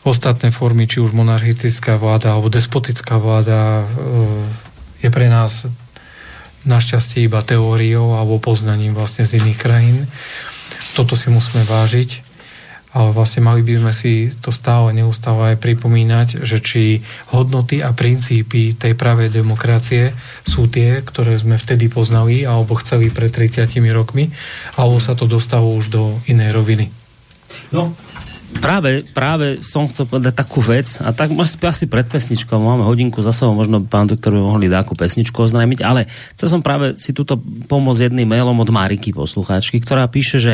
[0.02, 5.70] Ostatné formy, či už monarchická vláda alebo despotická vláda, e, je pre nás
[6.64, 9.98] našťastie iba teóriou alebo poznaním vlastne z iných krajín.
[10.94, 12.34] Toto si musíme vážiť,
[12.94, 17.02] ale vlastne mali by sme si to stále neustále aj pripomínať, že či
[17.34, 20.14] hodnoty a princípy tej pravej demokracie
[20.46, 24.30] sú tie, ktoré sme vtedy poznali alebo chceli pred 30 rokmi,
[24.78, 26.86] alebo sa to dostalo už do inej roviny.
[27.74, 27.98] No,
[28.58, 33.32] práve, práve som chcel povedať takú vec a tak asi pred pesničkou, máme hodinku za
[33.32, 36.06] sebou, možno pán doktor by mohli dáku pesničku oznámiť, ale
[36.38, 40.54] chcel som práve si túto pomôcť jedným mailom od Mariky poslucháčky, ktorá píše, že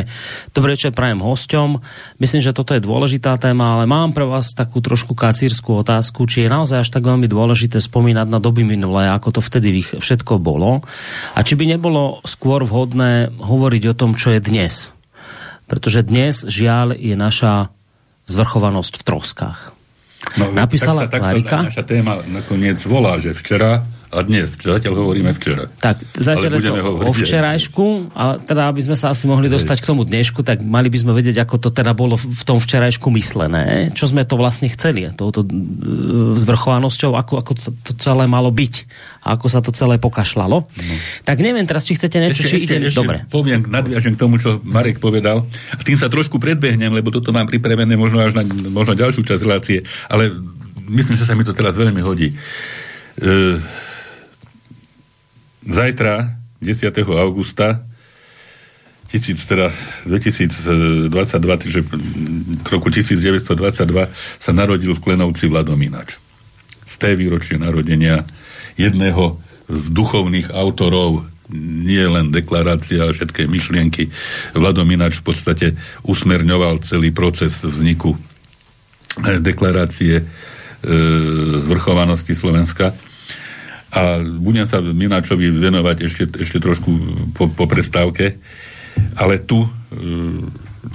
[0.53, 1.79] dobrý večer prajem hosťom,
[2.21, 6.45] myslím, že toto je dôležitá téma, ale mám pre vás takú trošku kacírskú otázku, či
[6.45, 10.85] je naozaj až tak veľmi dôležité spomínať na doby minulé, ako to vtedy všetko bolo
[11.33, 14.91] a či by nebolo skôr vhodné hovoriť o tom, čo je dnes.
[15.69, 17.69] Pretože dnes, žiaľ, je naša
[18.29, 19.59] zvrchovanosť v troskách.
[20.37, 21.57] No, Napísala tak sa, tak Marika.
[21.65, 25.69] Sa naša téma nakoniec volá, že včera a dnes, zatiaľ hovoríme včera.
[25.69, 26.73] Tak, zatiaľ to
[27.05, 30.89] vo včerajšku, ale teda, aby sme sa asi mohli dostať k tomu dnešku, tak mali
[30.89, 34.65] by sme vedieť, ako to teda bolo v tom včerajšku myslené, čo sme to vlastne
[34.73, 35.49] chceli, touto e,
[36.41, 37.51] zvrchovanosťou, ako, ako
[37.85, 38.89] to celé malo byť
[39.29, 40.57] a ako sa to celé pokašľalo.
[40.65, 40.95] No.
[41.29, 42.89] Tak neviem teraz, či chcete niečo, ešte, či ešte, ide...
[42.89, 43.29] Ešte Dobre.
[43.29, 47.45] Poviem, nadviažem k tomu, čo Marek povedal a tým sa trošku predbehnem, lebo toto mám
[47.45, 48.41] pripravené možno až na
[48.73, 50.33] možno ďalšiu časť relácie, ale
[50.89, 52.33] myslím, že sa mi to teraz veľmi hodí.
[53.21, 53.77] E,
[55.69, 56.91] zajtra, 10.
[57.15, 57.85] augusta,
[59.09, 59.73] 1000, teda
[60.05, 61.09] 2022,
[61.65, 61.79] čiže
[62.61, 66.21] k roku 1922 sa narodil v Klenovci Vladominač.
[66.85, 68.25] Z té výročie narodenia
[68.77, 74.13] jedného z duchovných autorov nie len deklarácia, všetké myšlienky.
[74.53, 75.67] Vladominač v podstate
[76.05, 80.23] usmerňoval celý proces vzniku eh, deklarácie e,
[81.57, 82.93] zvrchovanosti Slovenska
[83.89, 86.89] a budem sa Mináčovi venovať ešte, ešte trošku
[87.33, 88.37] po, po prestávke,
[89.17, 89.69] ale tu e,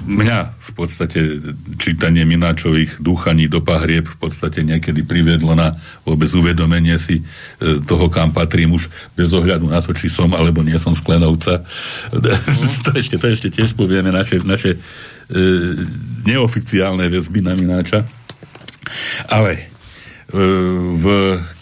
[0.07, 1.19] mňa v podstate
[1.77, 5.77] čítanie Mináčových dúchaní do pahrieb v podstate niekedy privedlo na
[6.07, 7.25] vôbec uvedomenie si e,
[7.83, 8.87] toho, kam patrím už
[9.19, 11.67] bez ohľadu na to, či som alebo nie som sklenovca.
[12.15, 12.79] Mm.
[12.87, 14.79] to, ešte, to ešte tiež povieme naše, naše e,
[16.25, 18.07] neoficiálne väzby na Mináča.
[19.27, 19.74] Ale
[20.35, 21.05] v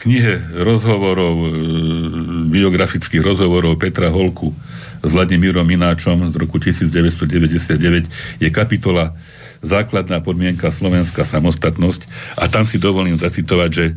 [0.00, 1.48] knihe rozhovorov, e,
[2.48, 4.56] biografických rozhovorov Petra Holku
[5.04, 8.08] s Vladimírom Mináčom z roku 1999
[8.40, 9.12] je kapitola
[9.62, 12.02] Základná podmienka Slovenská samostatnosť.
[12.34, 13.94] A tam si dovolím zacitovať, že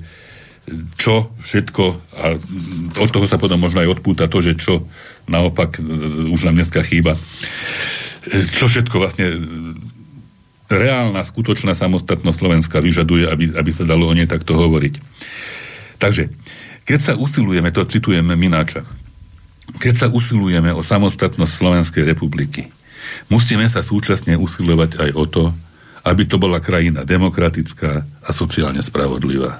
[0.93, 2.26] čo všetko, a
[3.01, 4.86] od toho sa potom možno aj odpúta to, že čo
[5.26, 5.82] naopak e,
[6.30, 7.17] už nám dneska chýba,
[8.57, 9.26] čo všetko vlastne
[10.72, 14.93] reálna, skutočná samostatnosť Slovenska vyžaduje, aby, aby sa dalo o nej takto hovoriť.
[16.01, 16.30] Takže,
[16.86, 18.86] keď sa usilujeme, to citujeme Mináča,
[19.82, 22.70] keď sa usilujeme o samostatnosť Slovenskej republiky,
[23.30, 25.43] musíme sa súčasne usilovať aj o to,
[26.05, 29.57] aby to bola krajina demokratická a sociálne spravodlivá.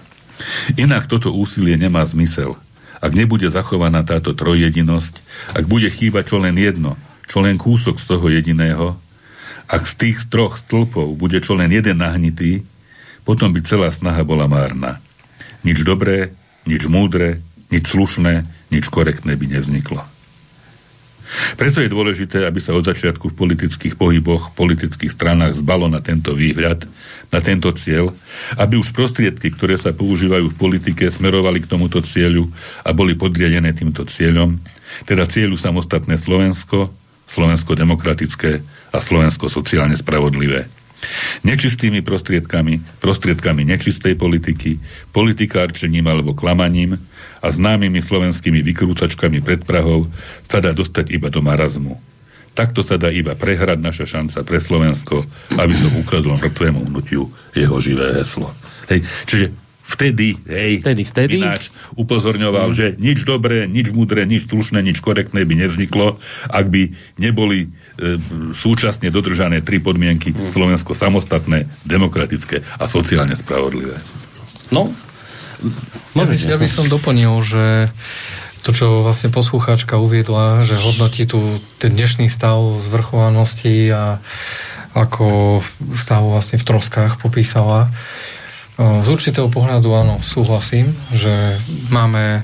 [0.78, 2.54] Inak toto úsilie nemá zmysel.
[3.02, 5.14] Ak nebude zachovaná táto trojjedinosť,
[5.58, 8.98] ak bude chýbať čo len jedno, čo len kúsok z toho jediného,
[9.66, 12.62] ak z tých troch stĺpov bude čo len jeden nahnitý,
[13.26, 15.02] potom by celá snaha bola márna.
[15.66, 16.38] Nič dobré,
[16.70, 17.42] nič múdre,
[17.74, 20.06] nič slušné, nič korektné by nevzniklo.
[21.58, 26.38] Preto je dôležité, aby sa od začiatku v politických pohyboch, politických stranách zbalo na tento
[26.38, 26.86] výhľad,
[27.34, 28.14] na tento cieľ,
[28.62, 32.54] aby už prostriedky, ktoré sa používajú v politike, smerovali k tomuto cieľu
[32.86, 34.62] a boli podriadené týmto cieľom,
[35.10, 36.94] teda cieľu samostatné Slovensko,
[37.26, 38.62] Slovensko demokratické
[38.96, 40.72] a Slovensko sociálne spravodlivé.
[41.46, 44.82] Nečistými prostriedkami, prostriedkami nečistej politiky,
[45.14, 46.98] politikárčením alebo klamaním
[47.44, 50.10] a známymi slovenskými vykrúcačkami pred Prahou
[50.50, 52.00] sa dá dostať iba do marazmu.
[52.56, 55.28] Takto sa dá iba prehrať naša šanca pre Slovensko,
[55.60, 58.56] aby som ukradol mŕtvemu hnutiu jeho živé heslo.
[58.88, 59.46] Hej, čiže
[59.86, 61.38] vtedy, hej, vtedy, vtedy.
[61.38, 62.76] Ináč upozorňoval, mm.
[62.76, 66.18] že nič dobré, nič mudré, nič slušné, nič korektné by nevzniklo,
[66.50, 68.18] ak by neboli e,
[68.58, 70.50] súčasne dodržané tri podmienky mm.
[70.50, 74.02] Slovensko samostatné, demokratické a sociálne spravodlivé.
[74.74, 74.90] No,
[76.18, 77.94] ja by, ja by som doplnil, že
[78.66, 81.38] to, čo vlastne poslucháčka uviedla, že hodnotí tu
[81.78, 84.18] ten dnešný stav zvrchovanosti a
[84.98, 85.60] ako
[85.94, 87.94] stav vlastne v troskách popísala,
[88.76, 91.32] z určitého pohľadu áno, súhlasím, že
[91.88, 92.44] máme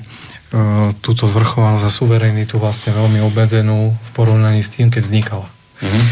[1.04, 5.46] túto zvrchovanosť a suverenitu vlastne veľmi obmedzenú v porovnaní s tým, keď vznikala.
[5.84, 6.04] Mm-hmm.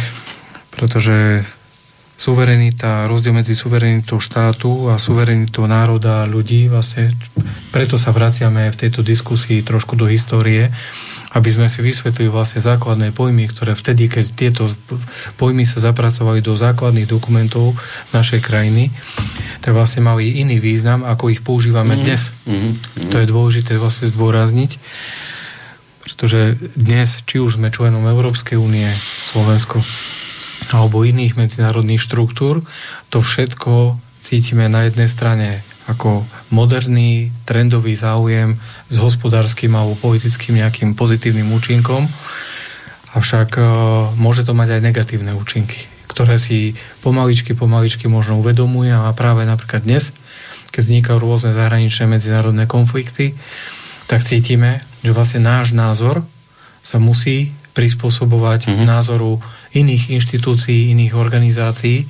[0.77, 1.17] Pretože
[2.21, 7.17] suverenita, rozdiel medzi suverenitou štátu a suverenitou národa a ľudí, vlastne
[7.73, 10.69] preto sa vraciame v tejto diskusii trošku do histórie,
[11.33, 14.69] aby sme si vysvetlili vlastne základné pojmy, ktoré vtedy, keď tieto
[15.41, 17.73] pojmy sa zapracovali do základných dokumentov
[18.13, 18.93] našej krajiny,
[19.65, 22.05] tak vlastne mali iný význam, ako ich používame mm-hmm.
[22.05, 22.37] dnes.
[22.45, 22.73] Mm-hmm.
[23.09, 24.77] To je dôležité vlastne zdôrazniť,
[26.05, 28.93] pretože dnes, či už sme členom Európskej únie,
[29.25, 29.81] Slovensko,
[30.71, 32.63] alebo iných medzinárodných štruktúr,
[33.11, 36.23] to všetko cítime na jednej strane ako
[36.55, 38.55] moderný, trendový záujem
[38.87, 42.07] s hospodárskym alebo politickým nejakým pozitívnym účinkom,
[43.19, 43.63] avšak e,
[44.15, 49.83] môže to mať aj negatívne účinky, ktoré si pomaličky, pomaličky možno uvedomuje a práve napríklad
[49.83, 50.15] dnes,
[50.71, 53.35] keď vznikajú rôzne zahraničné medzinárodné konflikty,
[54.07, 56.23] tak cítime, že vlastne náš názor
[56.87, 58.87] sa musí prispôsobovať mm-hmm.
[58.87, 59.43] názoru
[59.75, 62.07] iných inštitúcií, iných organizácií,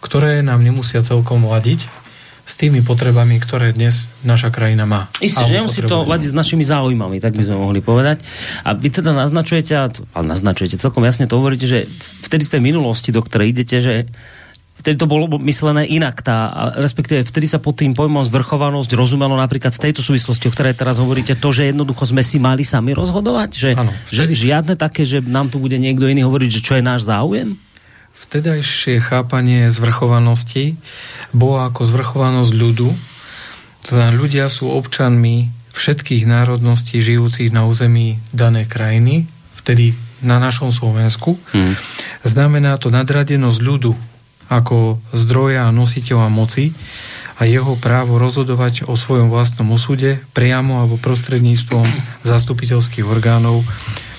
[0.00, 2.04] ktoré nám nemusia celkom ladiť,
[2.44, 5.08] s tými potrebami, ktoré dnes naša krajina má.
[5.16, 8.20] Isté, že nemusí to ladiť s našimi záujmami, tak by sme mohli povedať.
[8.68, 11.88] A vy teda naznačujete, a naznačujete celkom jasne to hovoríte, že
[12.20, 13.94] vtedy v tej minulosti, do ktorej idete, že
[14.84, 19.72] vtedy to bolo myslené inak, tá, respektíve vtedy sa pod tým pojmom zvrchovanosť rozumelo napríklad
[19.72, 23.50] v tejto súvislosti, o ktorej teraz hovoríte, to, že jednoducho sme si mali sami rozhodovať,
[23.56, 24.36] že, ano, vtedy...
[24.36, 27.56] že žiadne také, že nám tu bude niekto iný hovoriť, že čo je náš záujem?
[28.12, 30.76] Vtedajšie chápanie zvrchovanosti
[31.32, 32.92] bolo ako zvrchovanosť ľudu,
[33.88, 39.24] teda ľudia sú občanmi všetkých národností žijúcich na území danej krajiny,
[39.64, 41.40] vtedy na našom Slovensku.
[41.56, 41.72] Hmm.
[42.20, 43.92] Znamená to nadradenosť ľudu
[44.48, 46.76] ako zdroja a nositeľa moci
[47.34, 51.86] a jeho právo rozhodovať o svojom vlastnom osude priamo alebo prostredníctvom
[52.22, 53.66] zastupiteľských orgánov,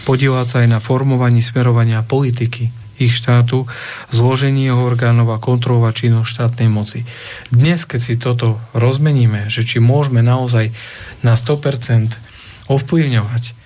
[0.03, 3.67] podielať sa aj na formovaní smerovania politiky ich štátu,
[4.11, 7.03] zloženie jeho orgánov a kontrolovať činnosť štátnej moci.
[7.51, 10.71] Dnes, keď si toto rozmeníme, že či môžeme naozaj
[11.19, 12.15] na 100%
[12.71, 13.65] ovplyvňovať,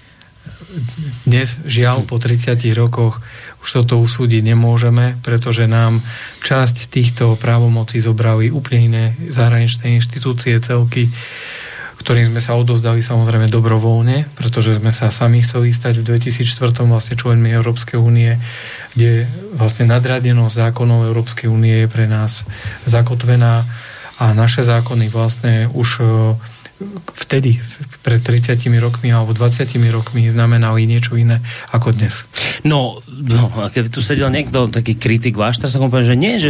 [1.25, 3.21] dnes žiaľ po 30 rokoch
[3.59, 5.99] už toto usúdiť nemôžeme, pretože nám
[6.43, 11.11] časť týchto právomocí zobrali úplne iné zahraničné inštitúcie, celky,
[11.99, 17.19] ktorým sme sa odozdali samozrejme dobrovoľne, pretože sme sa sami chceli stať v 2004 vlastne
[17.19, 18.39] členmi Európskej únie,
[18.95, 22.47] kde vlastne nadradenosť zákonov Európskej únie je pre nás
[22.87, 23.67] zakotvená
[24.19, 25.99] a naše zákony vlastne už
[27.11, 27.59] vtedy,
[28.09, 32.25] pred 30 rokmi alebo 20 rokmi znamenali niečo iné ako dnes.
[32.65, 36.41] No, no a keby tu sedel niekto, taký kritik váš, tak sa poviem, že nie,
[36.41, 36.49] že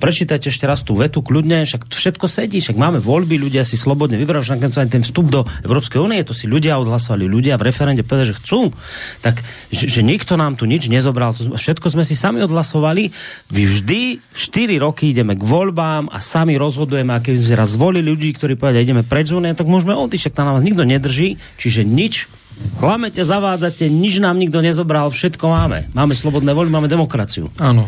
[0.00, 4.16] prečítajte ešte raz tú vetu kľudne, však všetko sedí, však máme voľby, ľudia si slobodne
[4.16, 8.32] vyberajú, však ten vstup do Európskej únie, to si ľudia odhlasovali, ľudia v referende povedali,
[8.32, 8.72] že chcú,
[9.20, 13.12] tak že, že nikto nám tu nič nezobral, všetko sme si sami odhlasovali,
[13.52, 14.00] vy vždy
[14.32, 18.56] 4 roky ideme k voľbám a sami rozhodujeme, a keby sme raz zvolili ľudí, ktorí
[18.56, 22.30] povedia, ideme preč únie, tak môžeme odísť, však tam nás nikto nedrží, čiže nič,
[22.78, 25.90] klamete, zavádzate, nič nám nikto nezobral, všetko máme.
[25.92, 27.50] Máme slobodné voľby, máme demokraciu.
[27.58, 27.82] Áno,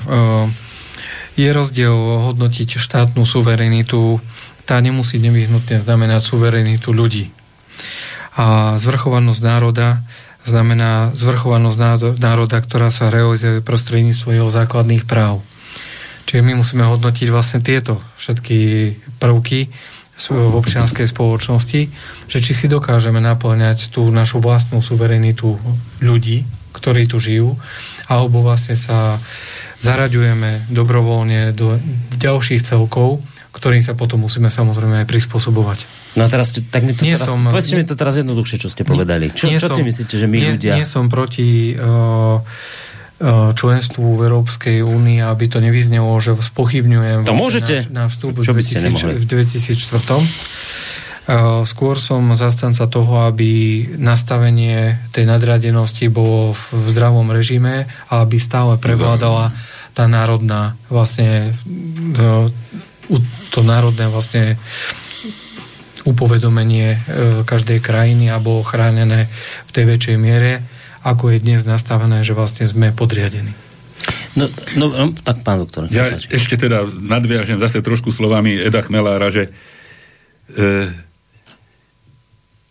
[1.39, 4.18] je rozdiel hodnotiť štátnu suverenitu,
[4.66, 7.30] tá nemusí nevyhnutne znamenať suverenitu ľudí.
[8.33, 10.03] A zvrchovanosť národa
[10.43, 11.78] znamená zvrchovanosť
[12.18, 15.45] národa, ktorá sa realizuje prostredníctvom jeho základných práv.
[16.26, 18.59] Čiže my musíme hodnotiť vlastne tieto všetky
[19.20, 19.68] prvky,
[20.19, 21.81] v občianskej spoločnosti,
[22.29, 25.57] že či si dokážeme naplňať tú našu vlastnú suverenitu
[25.99, 27.57] ľudí, ktorí tu žijú,
[28.07, 29.19] alebo vlastne sa
[29.83, 31.77] zaraďujeme dobrovoľne do
[32.17, 33.19] ďalších celkov,
[33.53, 35.85] ktorým sa potom musíme samozrejme aj prispôsobovať.
[36.17, 38.69] No a teraz, tak mi to Nie teraz, som- povedzte mi to teraz jednoduchšie, čo
[38.73, 39.29] ste povedali.
[39.29, 40.73] Čo, Nie čo som- ty myslíte, že my nie, ľudia...
[40.81, 42.41] Nie som proti uh, uh,
[43.55, 47.75] členstvu v Európskej únii, aby to nevyznelo, že spochybňujem To vlastne môžete.
[47.87, 49.12] náš, náš vstup v, by ste 2000, nemohli?
[49.14, 50.43] v 2004.
[51.23, 58.43] Uh, skôr som zastanca toho, aby nastavenie tej nadradenosti bolo v, zdravom režime a aby
[58.43, 59.55] stále prevládala
[59.95, 61.55] tá národná vlastne
[62.18, 62.51] uh,
[63.07, 63.23] u-
[63.55, 64.59] to národné vlastne
[66.03, 66.99] upovedomenie e,
[67.47, 69.31] každej krajiny a bolo chránené
[69.66, 70.66] v tej väčšej miere,
[71.03, 73.53] ako je dnes nastavené, že vlastne sme podriadení.
[74.35, 74.49] No,
[74.81, 76.33] no, no, tak pán doktor, Ja páči.
[76.33, 79.53] ešte teda nadviažem zase trošku slovami Eda Chmelára, že
[80.57, 80.89] e,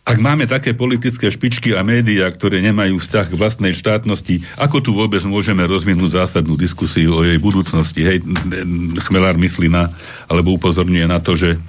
[0.02, 4.92] ak máme také politické špičky a médiá, ktoré nemajú vzťah k vlastnej štátnosti, ako tu
[4.98, 8.02] vôbec môžeme rozvinúť zásadnú diskusiu o jej budúcnosti?
[8.02, 8.18] Hej,
[9.06, 9.94] Chmelár myslí na,
[10.26, 11.62] alebo upozorňuje na to, že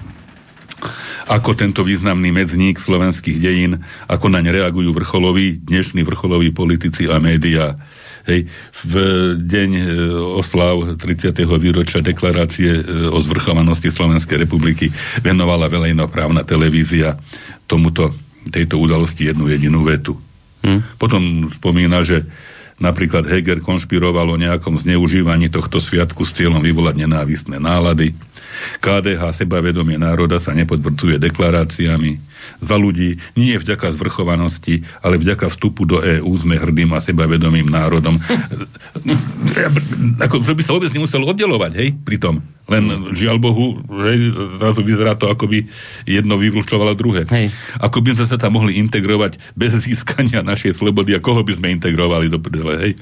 [1.30, 7.78] ako tento významný medzník slovenských dejín, ako naň reagujú vrcholoví, dnešní vrcholoví politici a médiá.
[8.22, 8.46] Hej,
[8.86, 8.94] v
[9.34, 9.84] deň e,
[10.38, 11.34] oslav 30.
[11.58, 14.94] výročia deklarácie e, o zvrchovanosti Slovenskej republiky
[15.26, 17.18] venovala verejnoprávna televízia
[17.66, 18.14] tomuto,
[18.46, 20.14] tejto udalosti jednu jedinú vetu.
[20.62, 21.02] Hm?
[21.02, 22.22] Potom spomína, že
[22.78, 28.14] napríklad Heger konšpiroval o nejakom zneužívaní tohto sviatku s cieľom vyvolať nenávistné nálady.
[28.80, 32.32] KDH sebavedomie národa sa nepodvrdzuje deklaráciami.
[32.62, 37.70] Za ľudí nie je vďaka zvrchovanosti, ale vďaka vstupu do EÚ sme hrdým a sebavedomým
[37.70, 38.18] národom.
[40.24, 42.42] ako, že by sa vôbec nemusel oddelovať, hej, pri tom.
[42.70, 45.66] Len žiaľ Bohu, hej, zrazu vyzerá to, ako by
[46.06, 47.26] jedno vyvlčovalo druhé.
[47.26, 47.50] Hej.
[47.82, 51.74] Ako by sme sa tam mohli integrovať bez získania našej slobody a koho by sme
[51.74, 52.92] integrovali do prdele, hej?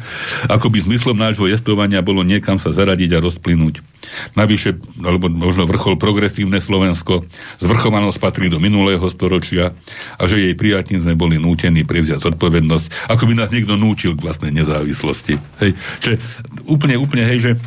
[0.49, 3.85] Ako by zmyslom nášho jestovania bolo niekam sa zaradiť a rozplynúť.
[4.35, 7.25] Navyše, alebo možno vrchol progresívne Slovensko,
[7.63, 9.73] zvrchovanosť patrí do minulého storočia
[10.19, 14.25] a že jej prijatní sme boli nútení prevziať zodpovednosť, ako by nás niekto nútil k
[14.25, 15.39] vlastnej nezávislosti.
[15.63, 15.71] Hej?
[16.05, 16.17] Čiže
[16.67, 17.59] úplne, úplne, hej, že e,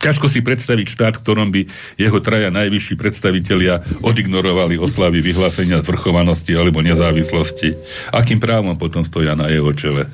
[0.00, 6.84] ťažko si predstaviť štát, ktorom by jeho traja najvyšší predstavitelia odignorovali oslavy vyhlásenia zvrchovanosti alebo
[6.84, 7.74] nezávislosti.
[8.12, 10.06] Akým právom potom stoja na jeho čele?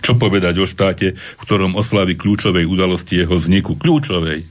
[0.00, 4.48] Čo povedať o štáte, v ktorom oslavy kľúčovej udalosti jeho vzniku, kľúčovej,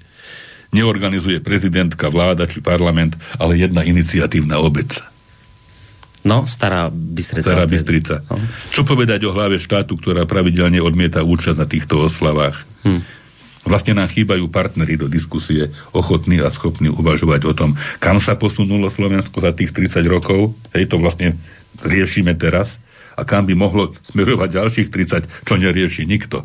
[0.71, 5.01] neorganizuje prezidentka, vláda či parlament, ale jedna iniciatívna obec.
[6.21, 7.49] No, stará Bystrica.
[7.49, 8.21] Stará Bystrica.
[8.29, 8.37] No.
[8.69, 12.61] Čo povedať o hlave štátu, ktorá pravidelne odmieta účasť na týchto oslavách?
[12.85, 13.01] Hm.
[13.61, 18.89] Vlastne nám chýbajú partnery do diskusie, ochotní a schopní uvažovať o tom, kam sa posunulo
[18.89, 20.57] Slovensko za tých 30 rokov.
[20.73, 21.37] Hej, to vlastne
[21.85, 22.81] riešime teraz.
[23.21, 26.41] A kam by mohlo smerovať ďalších 30, čo nerieši nikto.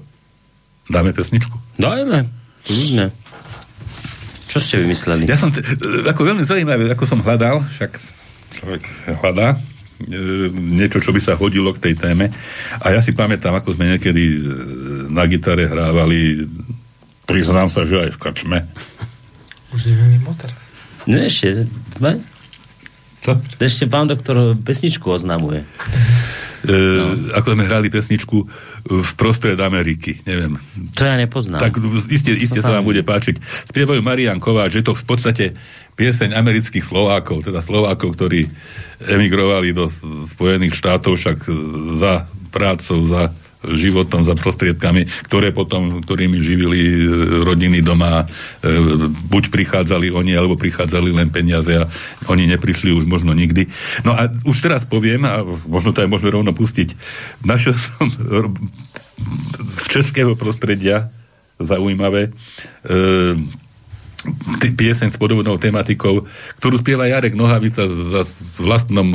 [0.93, 1.81] Dáme pesničku?
[1.81, 2.29] Dajme,
[2.69, 3.09] kľudne.
[4.47, 5.25] Čo ste vymysleli?
[5.25, 5.65] Ja som, t-
[6.05, 7.97] ako veľmi zaujímavé, ako som hľadal, však
[8.61, 8.83] človek
[9.25, 9.57] hľadá,
[10.05, 12.31] e, niečo, čo by sa hodilo k tej téme.
[12.79, 14.41] A ja si pamätám, ako sme niekedy e,
[15.11, 16.47] na gitare hrávali,
[17.27, 18.59] priznám sa, že aj v kačme.
[19.75, 20.61] Už neviem teraz.
[21.11, 21.67] Ne, ešte,
[21.99, 22.23] ne?
[23.27, 23.43] Čo?
[23.59, 25.67] ešte pán doktor pesničku oznamuje.
[26.65, 26.77] E,
[27.37, 28.37] ako sme hrali pesničku
[28.87, 30.57] v prostred Ameriky, neviem.
[30.97, 31.61] To ja nepoznám.
[31.61, 31.77] Tak
[32.09, 33.37] iste, iste sa vám bude páčiť.
[33.69, 35.45] Spievajú Marian Kováč, že to v podstate
[35.97, 38.49] pieseň amerických Slovákov, teda Slovákov, ktorí
[39.05, 39.89] emigrovali do
[40.29, 41.51] Spojených štátov, však e,
[42.01, 43.33] za prácou, za
[43.75, 46.95] životom, za prostriedkami, ktoré potom, ktorými živili e,
[47.43, 48.27] rodiny doma, e,
[49.27, 51.91] buď prichádzali oni, alebo prichádzali len peniaze a
[52.31, 53.67] oni neprišli už možno nikdy.
[54.07, 56.95] No a už teraz poviem, a možno to aj môžeme rovno pustiť,
[57.43, 58.07] našiel som
[59.59, 61.09] z českého prostredia
[61.57, 62.31] zaujímavé e,
[64.75, 66.27] pieseň s podobnou tematikou,
[66.59, 68.27] ktorú spieva Jarek Nohavica za
[68.59, 69.07] vlastnom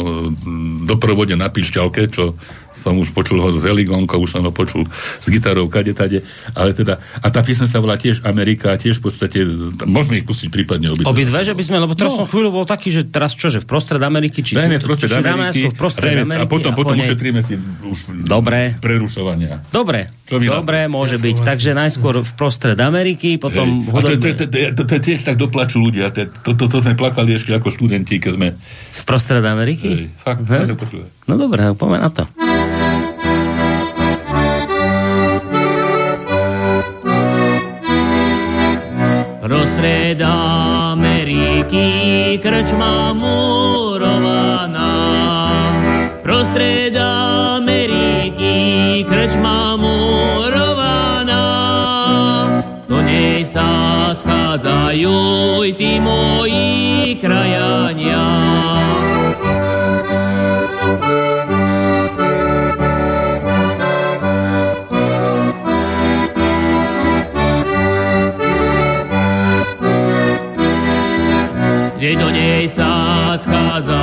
[0.87, 2.39] doprovode na pišťalke, čo
[2.81, 6.73] som už počul ho s Eligonkou, už som ho počul s gitarou kade tade, ale
[6.73, 9.45] teda, a tá pieseň sa volá tiež Amerika, tiež v podstate,
[9.85, 11.05] môžeme ich pustiť prípadne obidve.
[11.05, 12.17] Obidve, že by sme, lebo teraz No.
[12.17, 15.13] som chvíľu bol taký, že teraz čo, že v prostred Ameriky, či, Dajme v prostred
[15.13, 18.75] Ameriky, v prostred dajme- Ameriky a potom, potom po nej- ušetríme si už Dobre.
[18.77, 19.61] prerušovania.
[19.69, 21.37] Dobre, dobre, môže Ja byť.
[21.45, 23.85] Takže najskôr v prostred Ameriky, potom.
[23.85, 26.09] A to, to, to, hudobne to, to, to, tiež tak doplačú ľudia.
[26.09, 28.47] To, to, to, to sme plakali ešte ako študenti, keď sme...
[28.91, 30.09] v prostred Ameriky.
[30.17, 30.65] fakt, Hej.
[30.65, 31.09] fakt počúvaj.
[31.27, 32.23] No dobre, poďme na to.
[39.51, 44.95] Prostred Ameriky krčma murovaná.
[46.23, 51.43] Prostred Ameriky krčma murovaná.
[52.87, 55.19] V nej sa schádzajú
[55.75, 57.70] tí moji kraja.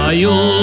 [0.08, 0.57] Schádzajú,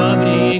[0.00, 0.59] fabric.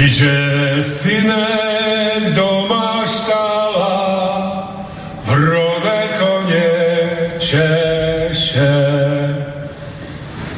[0.00, 3.96] Iže synek do maštala
[5.24, 6.72] v rove koně
[7.38, 8.72] češe.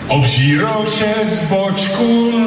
[0.06, 2.41] Obžíroše z bočku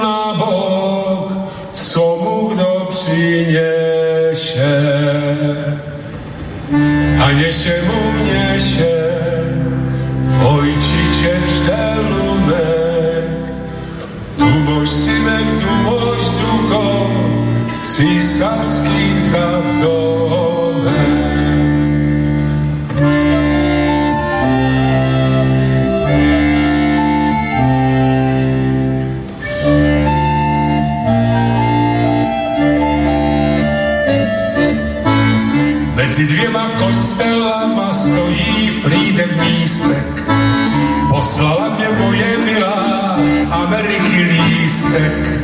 [41.26, 45.41] Poslala mě moje milá z Ameriky lístek.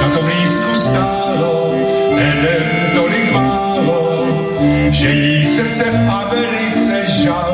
[0.00, 1.74] Na tom lístku stálo
[2.16, 4.26] jeden tolik málo,
[4.90, 7.51] že jí srdce v Americe žalem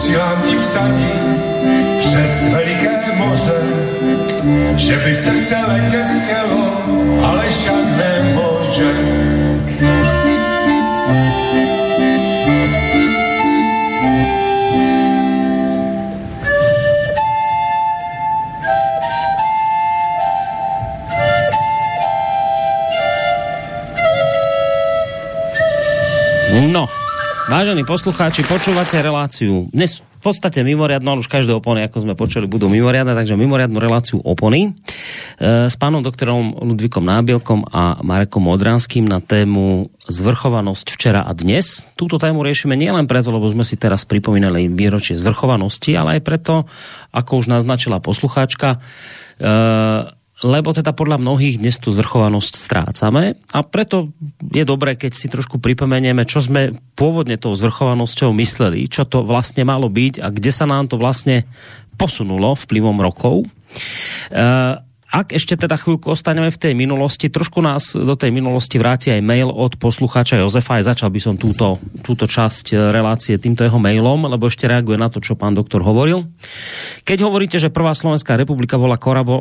[0.00, 1.12] Posílám ti psaní
[1.98, 3.62] přes veliké moře,
[4.76, 6.82] že by srdce letět chtělo,
[7.24, 8.49] ale však nemůže.
[27.90, 29.66] Poslucháči, počúvate reláciu.
[29.74, 33.82] Dnes v podstate mimoriadno, ale už každé opony, ako sme počuli, budú mimoriadne, takže mimoriadnu
[33.82, 41.26] reláciu opony e, s pánom doktorom Ludvíkom Nábielkom a Marekom Modranským na tému zvrchovanosť včera
[41.26, 41.82] a dnes.
[41.98, 46.70] Túto tému riešime nielen preto, lebo sme si teraz pripomínali výročie zvrchovanosti, ale aj preto,
[47.10, 48.78] ako už naznačila poslucháčka, e,
[50.40, 55.60] lebo teda podľa mnohých dnes tú zvrchovanosť strácame a preto je dobré, keď si trošku
[55.60, 60.64] pripomenieme, čo sme pôvodne tou zvrchovanosťou mysleli, čo to vlastne malo byť a kde sa
[60.64, 61.44] nám to vlastne
[62.00, 63.44] posunulo vplyvom rokov.
[64.32, 64.80] Uh,
[65.10, 69.18] ak ešte teda chvíľku ostaneme v tej minulosti, trošku nás do tej minulosti vráti aj
[69.26, 70.78] mail od poslucháča Jozefa.
[70.78, 74.94] Aj začal by som túto, túto časť e, relácie týmto jeho mailom, lebo ešte reaguje
[74.94, 76.30] na to, čo pán doktor hovoril.
[77.02, 78.94] Keď hovoríte, že Prvá Slovenská republika bola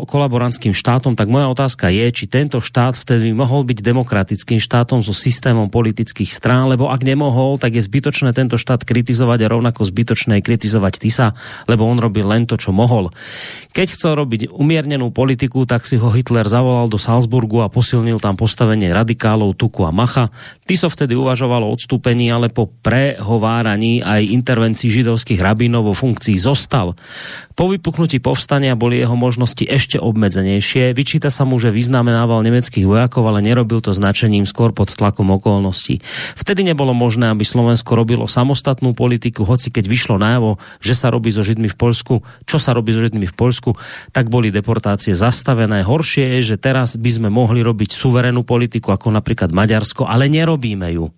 [0.10, 5.14] kolaborantským štátom, tak moja otázka je, či tento štát vtedy mohol byť demokratickým štátom so
[5.14, 10.42] systémom politických strán, lebo ak nemohol, tak je zbytočné tento štát kritizovať a rovnako zbytočné
[10.42, 11.38] kritizovať Tisa,
[11.70, 13.14] lebo on robil len to, čo mohol.
[13.70, 18.24] Keď chcel robiť umiernenú politiku, Tuku, tak si ho Hitler zavolal do Salzburgu a posilnil
[18.24, 20.32] tam postavenie radikálov Tuku a Macha.
[20.64, 26.96] Tiso vtedy uvažoval o odstúpení, ale po prehováraní aj intervencií židovských rabínov vo funkcii zostal.
[27.60, 30.96] Po vypuknutí povstania boli jeho možnosti ešte obmedzenejšie.
[30.96, 36.00] Vyčíta sa mu, že vyznamenával nemeckých vojakov, ale nerobil to značením skôr pod tlakom okolností.
[36.40, 41.36] Vtedy nebolo možné, aby Slovensko robilo samostatnú politiku, hoci keď vyšlo najavo, že sa robí
[41.36, 43.76] so Židmi v Poľsku, čo sa robí so Židmi v Poľsku,
[44.16, 45.49] tak boli deportácie zastavené.
[45.58, 50.90] Horšie je, že teraz by sme mohli robiť suverénnu politiku, ako napríklad Maďarsko, ale nerobíme
[50.94, 51.10] ju.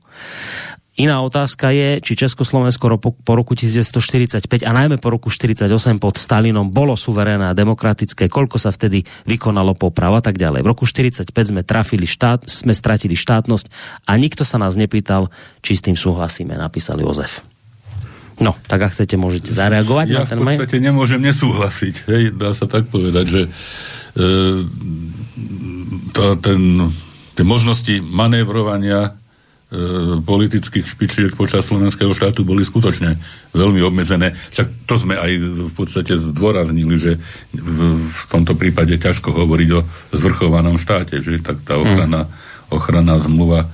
[0.99, 6.67] Iná otázka je, či Československo po roku 1945 a najmä po roku 1948 pod Stalinom
[6.67, 10.61] bolo suverénne a demokratické, koľko sa vtedy vykonalo poprav a tak ďalej.
[10.61, 13.65] V roku 1945 sme trafili štát, sme stratili štátnosť
[14.03, 15.31] a nikto sa nás nepýtal,
[15.63, 17.39] či s tým súhlasíme, napísal Jozef.
[18.43, 20.59] No, tak ak chcete, môžete zareagovať ja na ten mail.
[20.59, 21.95] Ja v podstate nemôžem nesúhlasiť.
[22.09, 23.41] Hej, dá sa tak povedať, že
[24.15, 24.25] e,
[26.11, 26.91] to, ten,
[27.35, 29.21] tie možnosti manévrovania
[29.71, 33.15] E, politických špičiek počas slovenského štátu boli skutočne
[33.55, 34.35] veľmi obmedzené.
[34.51, 37.15] Však to sme aj v podstate zdôraznili, že
[37.55, 42.27] v tomto prípade ťažko hovoriť o zvrchovanom štáte, že tak tá ochrana,
[42.67, 43.67] ochranná zmluva e,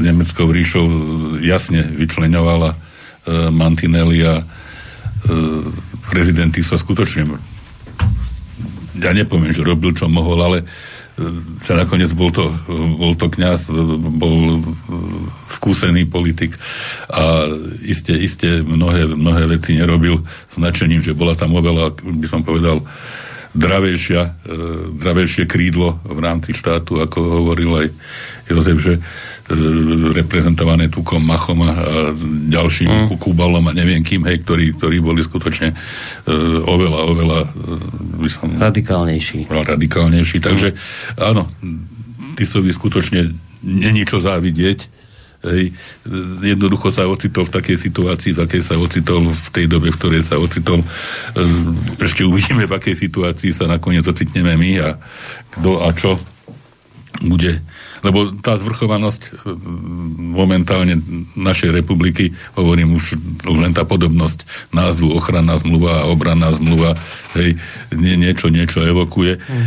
[0.00, 0.88] Nemeckou ríšou
[1.44, 2.76] jasne vyčleňovala e,
[3.52, 4.44] mantinely a e,
[6.64, 7.28] sa skutočne
[8.98, 10.58] ja nepoviem, že robil, čo mohol, ale
[11.66, 12.54] že nakoniec bol to,
[12.94, 13.66] bol to kniaz,
[14.14, 14.62] bol
[15.50, 16.54] skúsený politik
[17.10, 17.50] a
[17.82, 20.22] iste, iste mnohé, mnohé veci nerobil
[20.54, 22.86] značením, že bola tam oveľa, by som povedal,
[23.50, 24.30] dravejšia, e,
[24.94, 27.88] dravejšie krídlo v rámci štátu, ako hovoril aj
[28.46, 29.02] Jozef, že E,
[30.12, 31.72] reprezentované Tukom, Machom a
[32.52, 33.16] ďalším mm.
[33.16, 37.50] Kubalom a neviem kým, hej, ktorí, ktorí boli skutočne uh, oveľa, oveľa uh,
[38.20, 39.48] by som, radikálnejší.
[39.48, 40.38] radikálnejší.
[40.44, 40.78] Takže mm.
[41.24, 41.48] áno,
[42.36, 43.32] Tisovi skutočne
[43.64, 45.08] není čo závidieť.
[45.38, 45.70] Hej,
[46.42, 50.26] jednoducho sa ocitol v takej situácii, v akej sa ocitol v tej dobe, v ktorej
[50.26, 50.82] sa ocitol.
[52.02, 54.98] Ešte uvidíme, v akej situácii sa nakoniec ocitneme my a
[55.54, 56.18] kto a čo
[57.18, 57.60] bude
[58.02, 59.30] lebo tá zvrchovanosť e,
[60.18, 60.98] momentálne
[61.34, 66.94] našej republiky, hovorím už, len tá podobnosť názvu ochranná zmluva a obranná zmluva,
[67.34, 67.58] hej,
[67.94, 69.38] nie, niečo, niečo evokuje.
[69.38, 69.64] Mm.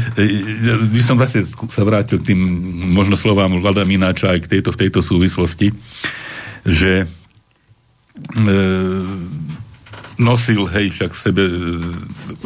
[0.64, 2.40] Ja by som vlastne sa vrátil k tým
[2.96, 5.76] možno slovám Vlada Mináča aj k tejto, v tejto súvislosti,
[6.64, 8.56] že e,
[10.22, 11.54] nosil, hej, však v sebe, e,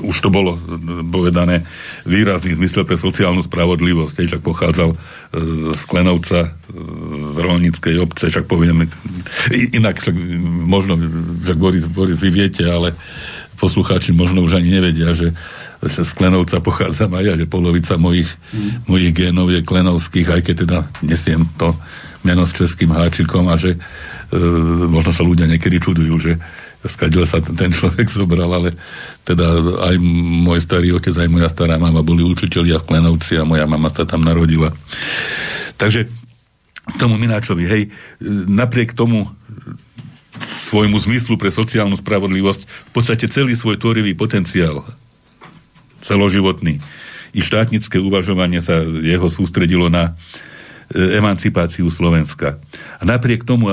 [0.02, 0.58] už to bolo
[1.10, 1.66] povedané,
[2.06, 4.98] výrazný zmysel pre sociálnu spravodlivosť, však pochádzal e,
[5.74, 6.50] z Klenovca, e,
[7.34, 8.90] z rolníckej obce, však poviem,
[9.52, 10.16] inak však
[10.66, 10.98] možno,
[11.46, 12.98] že Boris, Boris, vy viete, ale
[13.56, 15.32] poslucháči možno už ani nevedia, že
[15.82, 18.90] z Klenovca pochádzam aj ja, že polovica mojich, mm.
[18.90, 21.72] mojich génov je klenovských, aj keď teda nesiem to
[22.26, 23.80] meno s českým háčikom a že e,
[24.90, 26.32] možno sa ľudia niekedy čudujú, že
[26.86, 28.74] skadiaľ sa ten človek zobral, ale
[29.26, 29.46] teda
[29.92, 29.96] aj
[30.46, 34.06] môj starý otec, aj moja stará mama boli učiteľia v Klenovci a moja mama sa
[34.06, 34.70] tam narodila.
[35.76, 36.08] Takže
[37.02, 37.84] tomu Mináčovi, hej,
[38.46, 39.28] napriek tomu
[40.70, 44.86] svojmu zmyslu pre sociálnu spravodlivosť v podstate celý svoj tvorivý potenciál
[46.06, 46.78] celoživotný
[47.36, 50.14] i štátnické uvažovanie sa jeho sústredilo na
[50.94, 52.62] e, emancipáciu Slovenska.
[53.02, 53.68] A napriek tomu,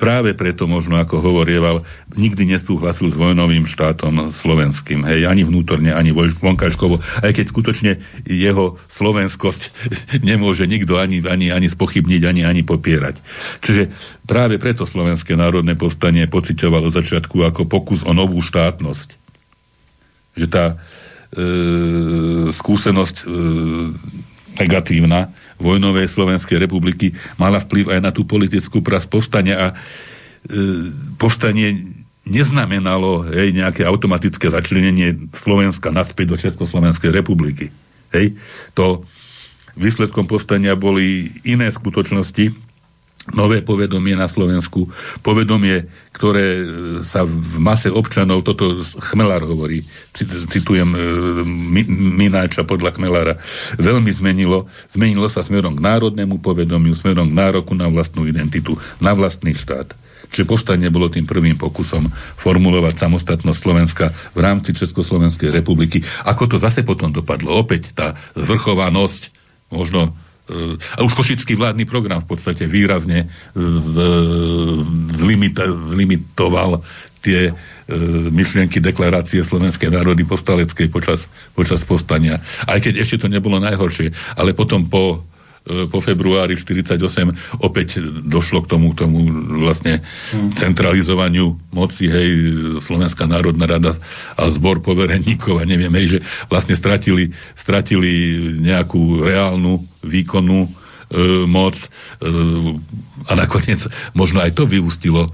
[0.00, 1.84] práve preto možno, ako hovorieval,
[2.16, 7.92] nikdy nesúhlasil s vojnovým štátom slovenským, hej, ani vnútorne, ani vonkajškovo, aj keď skutočne
[8.24, 9.62] jeho slovenskosť
[10.28, 13.20] nemôže nikto ani, ani, ani spochybniť, ani, ani popierať.
[13.60, 13.92] Čiže
[14.24, 19.20] práve preto Slovenské národné povstanie pocitovalo začiatku ako pokus o novú štátnosť.
[20.40, 20.76] Že tá e,
[22.48, 23.24] skúsenosť e,
[24.64, 25.28] negatívna
[25.60, 29.74] vojnovej Slovenskej republiky mala vplyv aj na tú politickú pras povstania a e,
[31.20, 37.72] povstanie neznamenalo hej, nejaké automatické začlenenie Slovenska naspäť do Československej republiky.
[38.12, 38.36] Hej.
[38.76, 39.04] To
[39.78, 42.69] výsledkom povstania boli iné skutočnosti,
[43.32, 44.90] nové povedomie na Slovensku,
[45.24, 46.64] povedomie, ktoré e,
[47.06, 48.82] sa v mase občanov, toto
[49.12, 49.82] Chmelár hovorí,
[50.50, 50.98] citujem e,
[52.20, 53.34] Mináča podľa Chmelára,
[53.80, 54.66] veľmi zmenilo.
[54.92, 59.94] Zmenilo sa smerom k národnému povedomiu, smerom k nároku na vlastnú identitu, na vlastný štát.
[60.30, 62.06] Čiže povstanie bolo tým prvým pokusom
[62.38, 66.06] formulovať samostatnosť Slovenska v rámci Československej republiky.
[66.22, 67.58] Ako to zase potom dopadlo?
[67.58, 69.34] Opäť tá zvrchovanosť,
[69.74, 70.14] možno
[70.96, 73.94] a už košický vládny program v podstate výrazne z,
[75.14, 76.82] zlimita, zlimitoval
[77.20, 77.52] tie e,
[78.32, 82.40] myšlienky deklarácie Slovenskej národy povstaleckej počas, počas povstania.
[82.64, 84.10] Aj keď ešte to nebolo najhoršie,
[84.40, 85.39] ale potom po E,
[85.88, 89.18] po februári 48 opäť došlo k tomu, k tomu
[89.62, 90.02] vlastne
[90.58, 92.30] centralizovaniu moci, hej,
[92.82, 93.94] Slovenská národná rada
[94.34, 96.18] a zbor povereníkov a neviem, hej, že
[96.50, 100.70] vlastne stratili, stratili nejakú reálnu výkonnú e,
[101.46, 101.86] moc e,
[103.28, 103.86] a nakoniec
[104.16, 105.30] možno aj to vyústilo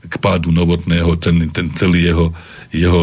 [0.00, 2.32] k pádu Novotného, ten, ten celý jeho
[2.70, 3.02] jeho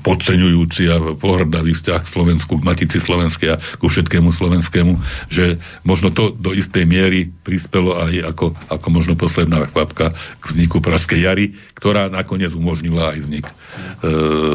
[0.00, 4.96] podceňujúci a pohrdavý vzťah k Slovensku, k Matici Slovenskej a ku všetkému slovenskému,
[5.28, 10.80] že možno to do istej miery prispelo aj ako, ako možno posledná kvapka k vzniku
[10.80, 13.54] Praskej jary, ktorá nakoniec umožnila aj vznik e,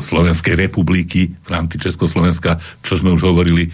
[0.01, 3.71] Slovenskej republiky v rámci Československa, čo sme už hovorili, e,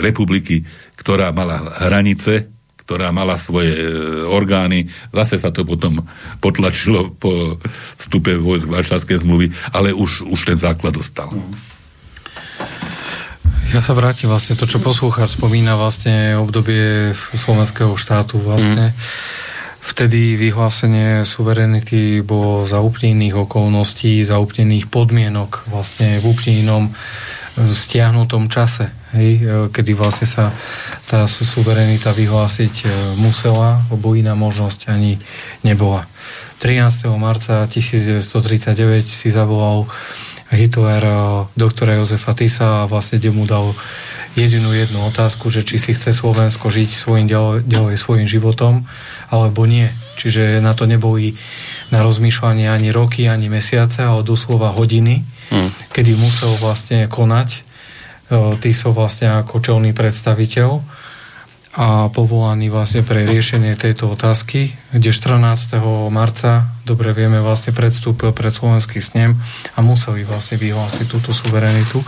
[0.00, 0.64] republiky,
[0.96, 2.57] ktorá mala hranice
[2.88, 3.84] ktorá mala svoje e,
[4.24, 4.88] orgány.
[5.12, 6.08] Zase sa to potom
[6.40, 7.60] potlačilo po
[8.00, 11.28] vstupe vojsk Varšavskej zmluvy, ale už, už ten základ dostal.
[13.68, 18.96] Ja sa vrátim vlastne to, čo poslúchar spomína vlastne obdobie slovenského štátu vlastne.
[18.96, 19.00] Mm.
[19.84, 26.54] Vtedy vyhlásenie suverenity bolo za úplne iných okolností, za úplne iných podmienok, vlastne v úplne
[26.64, 26.84] inom
[27.66, 30.52] stiahnutom čase hej, e, kedy vlastne sa
[31.08, 32.86] tá suverenita vyhlásiť e,
[33.20, 35.16] musela, lebo iná možnosť ani
[35.64, 36.04] nebola.
[36.60, 37.06] 13.
[37.16, 39.86] marca 1939 si zavolal
[40.52, 41.14] Hitler e,
[41.56, 43.72] doktora Jozefa Tisa a vlastne mu dal
[44.36, 47.26] jedinú jednu otázku, že či si chce Slovensko žiť svojim
[47.64, 48.86] ďalej svojim životom,
[49.34, 49.90] alebo nie.
[50.14, 51.34] Čiže na to neboli
[51.90, 55.70] na rozmýšľanie ani roky, ani mesiace, ale doslova hodiny, hmm.
[55.92, 57.68] kedy musel vlastne konať
[58.60, 60.84] tí sú vlastne ako čelný predstaviteľ
[61.78, 65.78] a povolaný vlastne pre riešenie tejto otázky, kde 14.
[66.10, 69.38] marca, dobre vieme, vlastne predstúpil pred slovenský snem
[69.76, 72.02] a museli vlastne vyhlásiť túto suverenitu.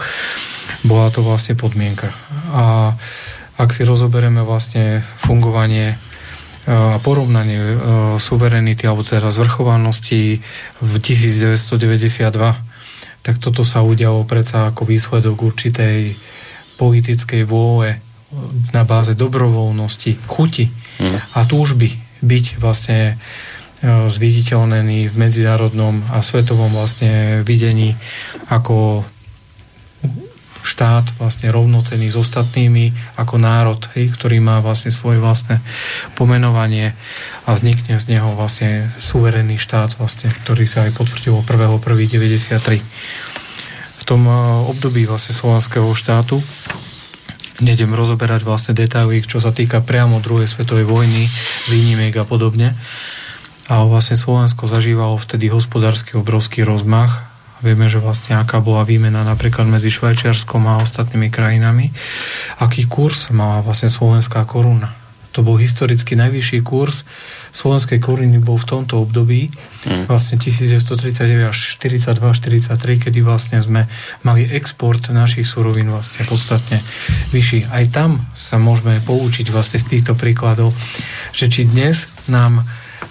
[0.82, 2.10] Bola to vlastne podmienka.
[2.50, 2.96] A
[3.60, 5.96] ak si rozoberieme vlastne fungovanie
[6.68, 7.56] a porovnanie
[8.20, 10.44] suverenity alebo teda zvrchovanosti
[10.84, 11.56] v 1992
[13.20, 16.16] tak toto sa udialo predsa ako výsledok určitej
[16.80, 18.00] politickej vôle
[18.70, 20.70] na báze dobrovoľnosti, chuti
[21.02, 21.36] mm.
[21.36, 21.92] a túžby
[22.22, 23.14] byť vlastne e,
[24.06, 27.98] zviditeľnený v medzinárodnom a svetovom vlastne videní
[28.48, 29.04] ako
[30.70, 35.58] štát vlastne rovnocený s ostatnými ako národ, hej, ktorý má vlastne svoje vlastné
[36.14, 36.94] pomenovanie
[37.44, 42.78] a vznikne z neho vlastne suverénny štát, vlastne, ktorý sa aj potvrdilo 1.1.93.
[43.98, 44.34] V tom eh,
[44.70, 46.38] období vlastne slovenského štátu
[47.60, 51.28] nejdem rozoberať vlastne detaily, čo sa týka priamo druhej svetovej vojny,
[51.68, 52.72] výnimiek a podobne.
[53.70, 57.29] A vlastne Slovensko zažívalo vtedy hospodársky obrovský rozmach
[57.60, 61.92] Vieme, že vlastne aká bola výmena napríklad medzi Švajčiarskom a ostatnými krajinami.
[62.60, 64.96] Aký kurz mala vlastne slovenská koruna.
[65.36, 67.06] To bol historicky najvyšší kurz
[67.50, 69.50] slovenskej koruny bol v tomto období
[69.86, 70.06] mm.
[70.06, 73.90] vlastne 1939 až 42-43, kedy vlastne sme
[74.22, 76.78] mali export našich surovín vlastne podstatne
[77.34, 77.70] vyšší.
[77.70, 80.70] Aj tam sa môžeme poučiť vlastne z týchto príkladov,
[81.34, 82.62] že či dnes nám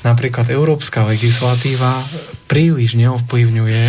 [0.08, 2.08] napríklad európska legislatíva
[2.50, 3.86] príliš neovplyvňuje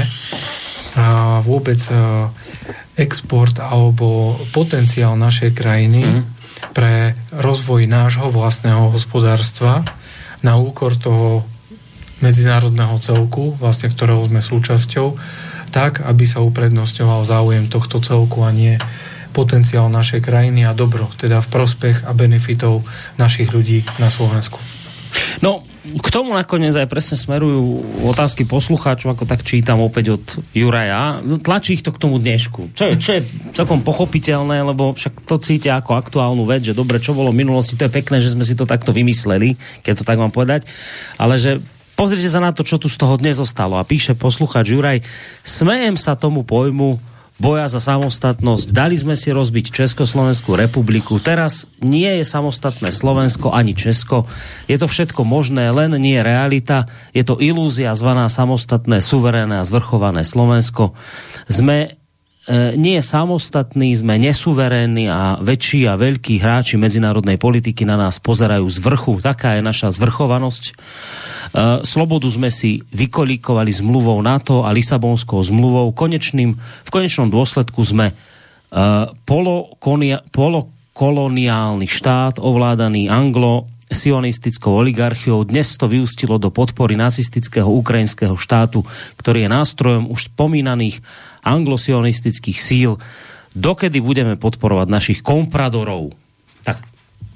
[1.48, 1.80] vôbec
[3.00, 6.22] export alebo potenciál našej krajiny mm.
[6.76, 9.88] pre rozvoj nášho vlastného hospodárstva
[10.44, 11.48] na úkor toho
[12.20, 15.16] medzinárodného celku, vlastne ktorého sme súčasťou,
[15.72, 18.76] tak, aby sa uprednostňoval záujem tohto celku a nie
[19.32, 22.84] potenciál našej krajiny a dobro, teda v prospech a benefitov
[23.16, 24.58] našich ľudí na Slovensku.
[25.40, 31.24] No, k tomu nakoniec aj presne smerujú otázky poslucháčov, ako tak čítam opäť od Juraja.
[31.40, 32.76] Tlačí ich to k tomu dnešku.
[32.76, 33.24] Čo je, čo je
[33.56, 37.80] celkom pochopiteľné, lebo však to cítia ako aktuálnu vec, že dobre, čo bolo v minulosti,
[37.80, 40.68] to je pekné, že sme si to takto vymysleli, keď to tak mám povedať,
[41.16, 41.64] ale že
[41.96, 43.80] pozrite sa na to, čo tu z toho dnes zostalo.
[43.80, 45.00] A píše posluchač Juraj,
[45.44, 47.00] smejem sa tomu pojmu
[47.40, 48.76] boja za samostatnosť.
[48.76, 51.16] Dali sme si rozbiť Československú republiku.
[51.16, 54.28] Teraz nie je samostatné Slovensko ani Česko.
[54.68, 56.86] Je to všetko možné, len nie realita.
[57.16, 60.92] Je to ilúzia zvaná samostatné, suverénne a zvrchované Slovensko.
[61.48, 61.99] Sme
[62.50, 68.66] E, nie samostatní, sme nesuverénni a väčší a veľkí hráči medzinárodnej politiky na nás pozerajú
[68.66, 69.22] z vrchu.
[69.22, 70.64] Taká je naša zvrchovanosť.
[70.66, 70.72] E,
[71.86, 75.94] slobodu sme si vykolíkovali zmluvou NATO a Lisabonskou zmluvou.
[75.94, 78.14] Konečným, v konečnom dôsledku sme e,
[80.34, 85.42] polokoloniálny štát ovládaný anglo sionistickou oligarchiou.
[85.46, 88.86] Dnes to vyústilo do podpory nacistického ukrajinského štátu,
[89.18, 91.02] ktorý je nástrojom už spomínaných
[91.44, 92.96] anglosionistických síl.
[93.50, 96.14] Dokedy budeme podporovať našich kompradorov?
[96.62, 96.78] Tak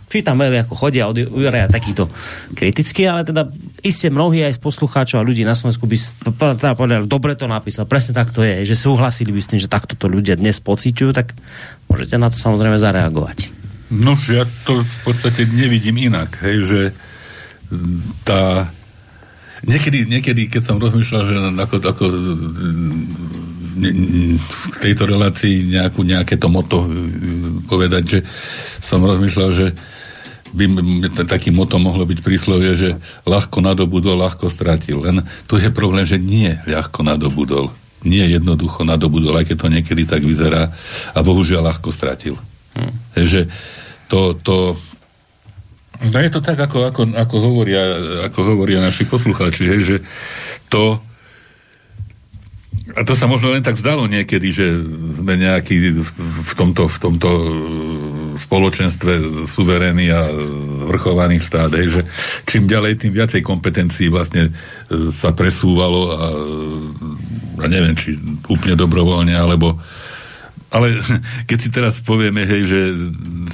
[0.07, 2.07] čítam maily, ako chodia od Juraja takýto
[2.55, 3.51] kritický, ale teda
[3.83, 5.97] iste mnohí aj z poslucháčov a ľudí na Slovensku by
[6.63, 9.67] teda povedali, dobre to napísal, presne tak to je, že súhlasili by s tým, že
[9.67, 11.35] takto to ľudia dnes pociťujú, tak
[11.91, 13.51] môžete na to samozrejme zareagovať.
[13.91, 16.81] No, ja to v podstate nevidím inak, hej, že
[18.23, 18.71] tá
[19.67, 22.05] niekedy, niekedy, keď som rozmýšľal, že ako, ako
[24.45, 26.89] v tejto relácii nejakú, nejaké to moto e,
[27.67, 28.19] povedať, že
[28.79, 29.67] som rozmýšľal, že
[30.55, 30.65] by
[31.27, 32.95] taký moto mohlo byť príslovie, že
[33.27, 35.03] ľahko nadobudol, ľahko stratil.
[35.03, 37.75] Len tu je problém, že nie ľahko nadobudol.
[38.07, 40.71] Nie jednoducho nadobudol, aj keď to niekedy tak vyzerá
[41.11, 42.39] a bohužiaľ ľahko stratil.
[42.75, 42.91] Hmm.
[43.15, 43.47] že
[44.11, 44.75] to, to
[46.11, 47.83] no je to tak, ako, ako, ako, hovoria,
[48.29, 49.97] ako hovoria naši poslucháči, hej, že
[50.69, 51.01] to
[52.95, 54.67] a to sa možno len tak zdalo niekedy, že
[55.19, 56.05] sme nejaký
[56.45, 57.31] v tomto, v tomto
[58.39, 60.29] spoločenstve suverénny a
[60.93, 62.01] vrchovaný štát, hej, že
[62.45, 66.25] čím ďalej, tým viacej kompetencií vlastne e, sa presúvalo a
[67.65, 68.21] ja neviem, či
[68.53, 69.81] úplne dobrovoľne, alebo
[70.75, 70.99] ale
[71.49, 72.81] keď si teraz povieme, hej, že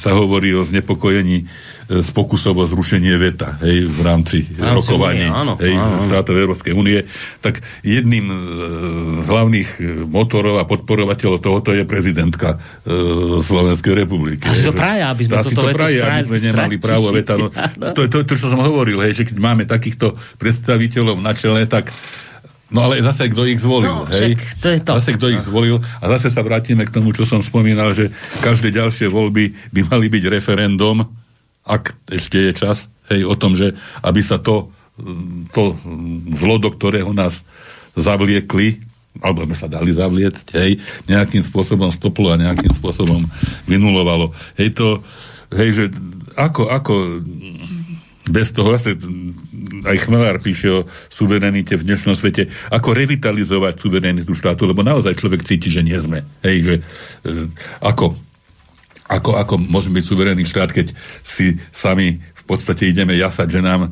[0.01, 1.45] sa hovorí o znepokojení
[1.91, 6.35] z e, pokusov o zrušenie veta hej, v rámci Rámci rokovaní áno, hej, áno, štátov
[6.39, 7.03] Európskej únie,
[7.43, 8.37] tak jedným e,
[9.19, 14.47] z hlavných e, motorov a podporovateľov tohoto je prezidentka e, Slovenskej republiky.
[14.47, 17.35] A si to praje, aby sme toto to praje, aby sme nemali právo veta.
[17.35, 17.51] No,
[17.97, 21.67] to je to, to, čo som hovoril, hej, že keď máme takýchto predstaviteľov na čele,
[21.67, 21.91] tak
[22.71, 24.39] No ale zase kto ich zvolil, no, hej?
[24.63, 24.95] to je to.
[25.03, 28.15] Zase kto ich zvolil a zase sa vrátime k tomu, čo som spomínal, že
[28.47, 31.03] každé ďalšie voľby by mali byť referendum,
[31.71, 34.75] ak ešte je čas, hej, o tom, že aby sa to,
[35.55, 35.79] to
[36.35, 37.47] zlo, do ktorého nás
[37.95, 38.83] zavliekli,
[39.19, 43.27] alebo sme sa dali zavliecť, hej, nejakým spôsobom stoplo a nejakým spôsobom
[43.71, 44.35] vynulovalo.
[44.59, 44.89] Hej, to,
[45.55, 45.85] hej, že
[46.39, 46.95] ako, ako
[48.31, 48.95] bez toho zase
[49.83, 55.43] aj Chmelár píše o suverenite v dnešnom svete, ako revitalizovať suverenitu štátu, lebo naozaj človek
[55.43, 56.23] cíti, že nie sme.
[56.47, 56.83] Hej, že e,
[57.83, 58.15] ako,
[59.11, 60.95] ako, ako môžeme byť suverénny štát, keď
[61.27, 63.91] si sami v podstate ideme jasať, že nám e,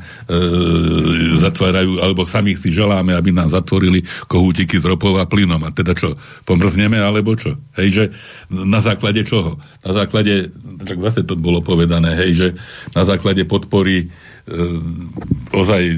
[1.38, 5.62] zatvárajú, alebo sami si želáme, aby nám zatvorili kohútiky s ropou a plynom.
[5.66, 6.14] A teda čo,
[6.46, 7.58] pomrzneme, alebo čo?
[7.78, 8.04] Hej, že
[8.50, 9.58] na základe čoho?
[9.82, 10.54] Na základe,
[10.86, 12.48] tak vlastne to bolo povedané, hej, že
[12.94, 14.10] na základe podpory
[14.48, 15.12] Ehm,
[15.52, 15.92] ozaj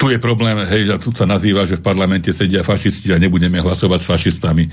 [0.00, 3.60] tu je problém, hej, a tu sa nazýva, že v parlamente sedia fašisti a nebudeme
[3.60, 4.64] hlasovať s fašistami.
[4.64, 4.70] E,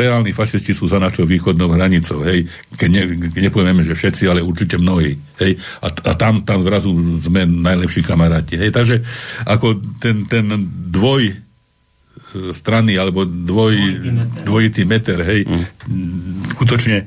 [0.00, 2.48] reálni fašisti sú za našou východnou hranicou, hej,
[2.80, 6.96] keď, ne, keď nepovieme, že všetci, ale určite mnohí, hej, a, a tam, tam zrazu
[7.20, 9.04] sme najlepší kamaráti, hej, takže
[9.44, 10.48] ako ten, ten
[10.88, 11.34] dvoj e,
[12.56, 13.76] strany, alebo dvoj,
[14.48, 16.56] dvojitý meter, hej, mm.
[16.56, 17.04] skutočne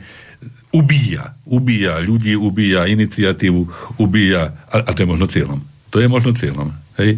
[0.77, 3.61] ubíja, ubíja ľudí, ubíja iniciatívu,
[3.97, 5.59] ubíja, a, a to je možno cieľom.
[5.89, 6.69] To je možno cieľom,
[7.01, 7.17] hej?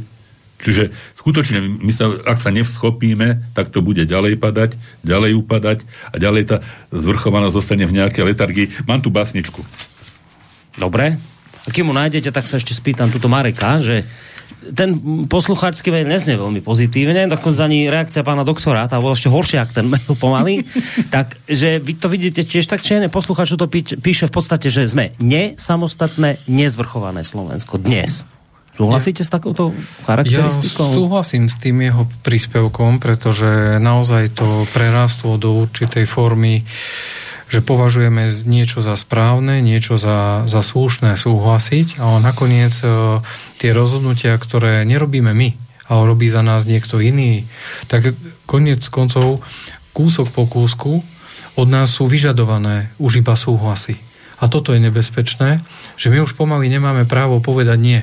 [0.60, 4.76] Čiže skutočne, my sa, ak sa nevschopíme, tak to bude ďalej padať,
[5.07, 6.57] ďalej upadať a ďalej tá
[6.91, 8.65] zvrchovanosť zostane v nejakej letargii.
[8.84, 9.64] Mám tu basničku.
[10.76, 11.15] Dobre.
[11.64, 14.03] A kým mu nájdete, tak sa ešte spýtam túto Mareka, že
[14.76, 14.98] ten
[15.30, 19.72] poslucháčsky mail neznie veľmi pozitívne, dokonca ani reakcia pána doktora, tá bola ešte horšia, ak
[19.72, 20.68] ten mail pomalý.
[21.15, 23.69] takže vy to vidíte tiež tak, či ne, poslucháč to
[24.02, 28.27] píše v podstate, že sme nesamostatné, nezvrchované Slovensko dnes.
[28.80, 29.76] Súhlasíte s takouto
[30.07, 30.88] charakteristikou?
[30.88, 36.64] Ja súhlasím s tým jeho príspevkom, pretože naozaj to prerastlo do určitej formy
[37.49, 43.19] že považujeme niečo za správne, niečo za, za slušné súhlasiť, ale nakoniec e,
[43.57, 45.49] tie rozhodnutia, ktoré nerobíme my,
[45.89, 47.49] ale robí za nás niekto iný,
[47.89, 48.14] tak
[48.45, 49.41] koniec koncov
[49.97, 51.01] kúsok po kúsku
[51.57, 53.97] od nás sú vyžadované už iba súhlasy.
[54.39, 55.60] A toto je nebezpečné,
[55.97, 57.99] že my už pomaly nemáme právo povedať nie.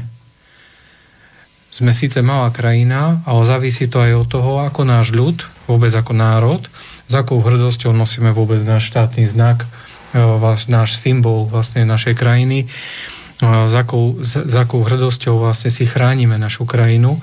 [1.76, 6.16] Sme síce malá krajina, ale závisí to aj od toho, ako náš ľud, vôbec ako
[6.16, 6.64] národ,
[7.04, 9.68] s akou hrdosťou nosíme vôbec náš štátny znak,
[10.16, 10.18] e,
[10.72, 12.64] náš symbol vlastne našej krajiny,
[13.44, 17.20] s akou, s akou hrdosťou vlastne si chránime našu krajinu.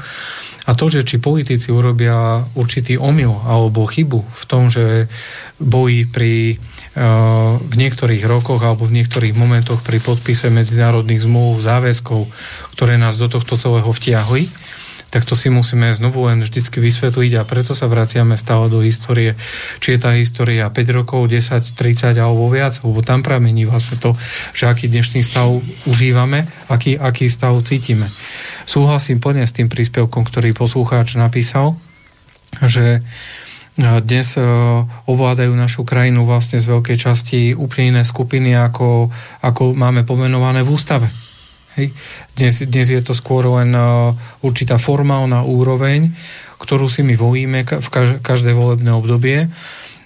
[0.70, 5.10] A to, že či politici urobia určitý omyl alebo chybu v tom, že
[5.58, 6.62] bojí pri
[6.94, 12.30] v niektorých rokoch alebo v niektorých momentoch pri podpise medzinárodných zmluv, záväzkov,
[12.78, 14.46] ktoré nás do tohto celého vtiahli,
[15.14, 19.38] tak to si musíme znovu len vždycky vysvetliť a preto sa vraciame stále do histórie.
[19.78, 24.18] Či je tá história 5 rokov, 10, 30 alebo viac, lebo tam pramení vlastne to,
[24.58, 25.54] že aký dnešný stav
[25.86, 28.10] užívame, aký, aký stav cítime.
[28.66, 31.78] Súhlasím plne s tým príspevkom, ktorý poslucháč napísal,
[32.66, 33.06] že
[33.78, 34.42] dnes e,
[35.10, 39.10] ovládajú našu krajinu vlastne z veľkej časti úplne iné skupiny, ako,
[39.42, 41.10] ako máme pomenované v ústave.
[41.74, 41.90] Hej.
[42.38, 43.82] Dnes, dnes je to skôr len e,
[44.46, 46.14] určitá formálna úroveň,
[46.62, 47.88] ktorú si my volíme v
[48.22, 49.50] každé volebné obdobie,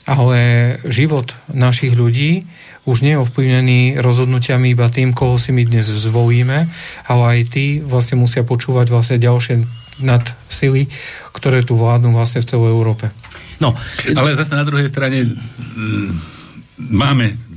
[0.08, 0.40] ale
[0.88, 2.48] život našich ľudí
[2.88, 6.72] už nie je ovplyvnený rozhodnutiami iba tým, koho si my dnes zvolíme,
[7.04, 9.68] ale aj tí vlastne musia počúvať vlastne ďalšie
[10.00, 10.88] nad sily,
[11.36, 13.12] ktoré tu vládnu vlastne v celej Európe.
[13.58, 13.74] No.
[14.14, 15.34] Ale zase na druhej strane
[16.78, 17.48] máme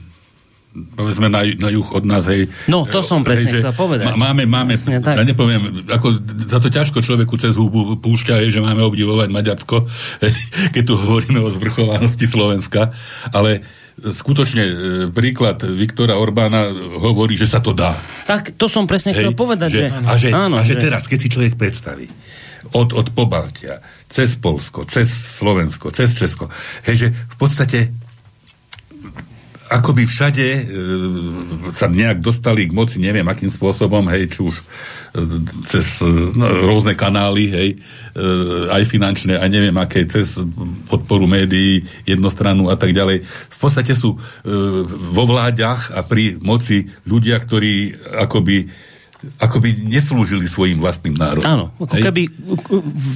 [0.70, 2.46] povedzme na, na juh od nás, hej.
[2.70, 4.14] No, to som presne hej, chcel povedať.
[4.14, 6.14] Máme, máme, presne, ja nepoviem, ako
[6.46, 9.76] za to ťažko človeku cez hubu púšťa, hej, že máme obdivovať Maďarsko,
[10.24, 10.34] hej,
[10.70, 12.94] keď tu hovoríme o zvrchovanosti Slovenska,
[13.34, 13.66] ale
[14.00, 14.74] skutočne e,
[15.10, 16.70] príklad Viktora Orbána
[17.02, 17.92] hovorí, že sa to dá.
[18.30, 19.84] Tak, to som presne hej, chcel povedať, že...
[19.90, 22.06] že a že, áno, a že, že teraz, keď si človek predstaví,
[22.78, 26.50] od, od Pobaltia, cez Polsko, cez Slovensko, cez Česko.
[26.82, 27.94] Hej, že v podstate
[29.70, 30.62] akoby všade e,
[31.70, 34.64] sa nejak dostali k moci, neviem akým spôsobom, hej, či už e,
[35.70, 38.26] cez e, no, rôzne kanály, hej, e,
[38.66, 40.42] aj finančné, aj neviem aké, cez
[40.90, 43.22] podporu médií, jednostranu a tak ďalej.
[43.22, 44.50] V podstate sú e,
[44.90, 47.94] vo vláďach a pri moci ľudia, ktorí
[48.26, 48.89] akoby
[49.36, 51.44] ako by neslúžili svojim vlastným národom.
[51.44, 52.04] Áno, ako Hej?
[52.08, 52.22] keby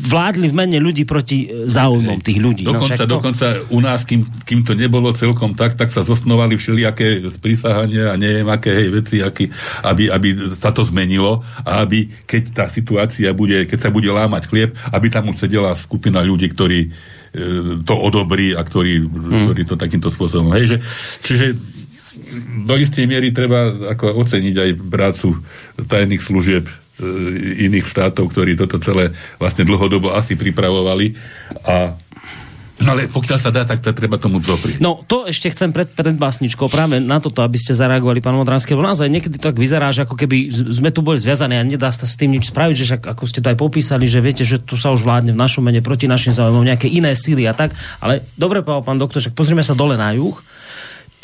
[0.04, 2.26] vládli v mene ľudí proti e, záujmom Hej.
[2.28, 2.62] tých ľudí.
[2.68, 3.14] No, dokonca, no, to...
[3.16, 8.20] dokonca u nás, kým, kým to nebolo celkom tak, tak sa zosnovali všelijaké sprísahania a
[8.20, 9.48] neviem aké hej, veci, aký,
[9.80, 14.52] aby, aby sa to zmenilo a aby, keď tá situácia bude, keď sa bude lámať
[14.52, 16.88] chlieb, aby tam už sedela skupina ľudí, ktorí e,
[17.80, 19.48] to odobrí a ktorí, hmm.
[19.48, 20.52] ktorí to takýmto spôsobom.
[20.52, 20.78] Hej, že,
[21.24, 21.46] čiže
[22.66, 25.28] do istej miery treba ako oceniť aj prácu
[25.86, 26.72] tajných služieb e,
[27.70, 31.14] iných štátov, ktorí toto celé vlastne dlhodobo asi pripravovali.
[31.66, 31.98] A
[32.82, 34.82] No ale pokiaľ sa dá, tak to treba tomu zoprieť.
[34.82, 38.74] No to ešte chcem pred, pred básničkou práve na toto, aby ste zareagovali, pán Modranský,
[38.74, 41.94] lebo naozaj niekedy to tak vyzerá, že ako keby sme tu boli zviazaní a nedá
[41.94, 44.74] sa s tým nič spraviť, že ako ste to aj popísali, že viete, že tu
[44.74, 47.70] sa už vládne v našom mene proti našim záujmom nejaké iné síly a tak,
[48.02, 50.34] ale dobre povedal pán doktor, že pozrieme sa dole na juh,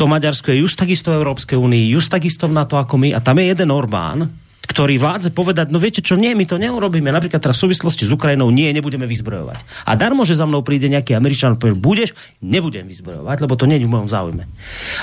[0.01, 3.21] to Maďarsko je just takisto v Európskej únii, just takisto na to ako my a
[3.21, 4.33] tam je jeden Orbán,
[4.65, 7.13] ktorý vládze povedať, no viete čo, nie, my to neurobíme.
[7.13, 9.61] Napríklad teraz v súvislosti s Ukrajinou, nie, nebudeme vyzbrojovať.
[9.85, 13.77] A darmo, že za mnou príde nejaký Američan, povie, budeš, nebudem vyzbrojovať, lebo to nie
[13.77, 14.49] je v mojom záujme.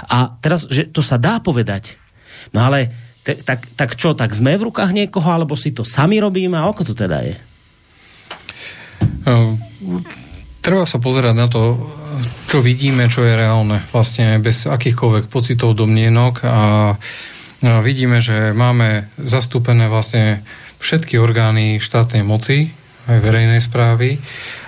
[0.09, 1.99] A teraz, že to sa dá povedať,
[2.55, 2.89] no ale
[3.21, 6.87] tak, tak čo, tak sme v rukách niekoho, alebo si to sami robíme, a ako
[6.89, 7.35] to teda je?
[9.27, 9.59] Uh,
[10.67, 11.79] treba sa pozerať na to,
[12.51, 16.99] čo vidíme, čo je reálne, vlastne bez akýchkoľvek pocitov, domnienok a
[17.63, 20.43] vidíme, že máme zastúpené vlastne
[20.83, 22.75] všetky orgány štátnej moci,
[23.07, 24.19] aj verejnej správy,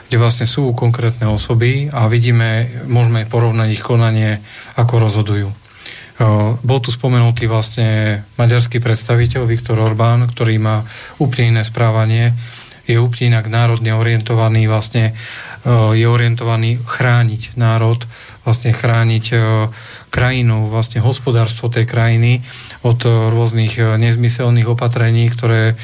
[0.07, 4.39] kde vlastne sú konkrétne osoby a vidíme, môžeme porovnať ich konanie,
[4.79, 5.51] ako rozhodujú.
[6.63, 10.87] Bol tu spomenutý vlastne maďarský predstaviteľ Viktor Orbán, ktorý má
[11.19, 12.31] úplne iné správanie,
[12.89, 15.13] je úplne inak národne orientovaný, vlastne
[15.93, 17.99] je orientovaný chrániť národ,
[18.47, 19.25] vlastne chrániť
[20.09, 22.41] krajinu, vlastne hospodárstvo tej krajiny
[22.81, 25.75] od rôznych nezmyselných opatrení, ktoré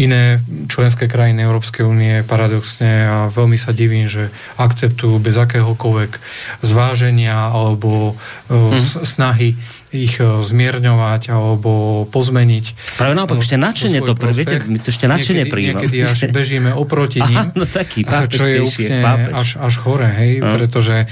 [0.00, 0.40] iné
[0.72, 6.16] členské krajiny Európskej únie paradoxne a veľmi sa divím, že akceptujú bez akéhokoľvek
[6.64, 8.16] zváženia alebo
[8.48, 9.04] hmm.
[9.04, 9.56] snahy
[9.92, 12.96] ich zmierňovať alebo pozmeniť.
[12.96, 15.84] Práve naopak, ešte načene to, viete, my to ešte načene príjmame.
[15.84, 18.98] Niekedy až bežíme oproti ním, no taký, čo je úplne
[19.36, 20.56] až, až chore, hej, no.
[20.56, 21.06] pretože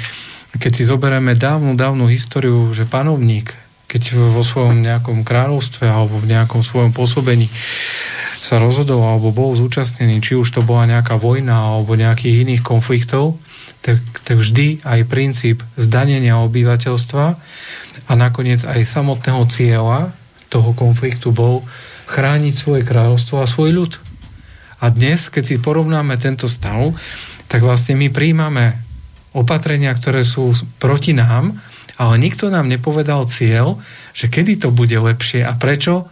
[0.57, 3.55] keď si zoberieme dávnu, dávnu históriu, že panovník,
[3.86, 7.47] keď vo svojom nejakom kráľovstve alebo v nejakom svojom pôsobení
[8.40, 13.36] sa rozhodol alebo bol zúčastnený, či už to bola nejaká vojna alebo nejakých iných konfliktov,
[13.81, 17.24] tak, tak vždy aj princíp zdanenia obyvateľstva
[18.07, 20.12] a nakoniec aj samotného cieľa
[20.52, 21.65] toho konfliktu bol
[22.11, 23.93] chrániť svoje kráľovstvo a svoj ľud.
[24.81, 26.93] A dnes, keď si porovnáme tento stav,
[27.47, 28.77] tak vlastne my príjmame
[29.31, 30.51] opatrenia, ktoré sú
[30.82, 31.55] proti nám,
[32.01, 33.78] ale nikto nám nepovedal cieľ,
[34.16, 36.09] že kedy to bude lepšie a prečo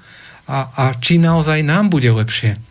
[0.47, 2.68] a, a či naozaj nám bude lepšie.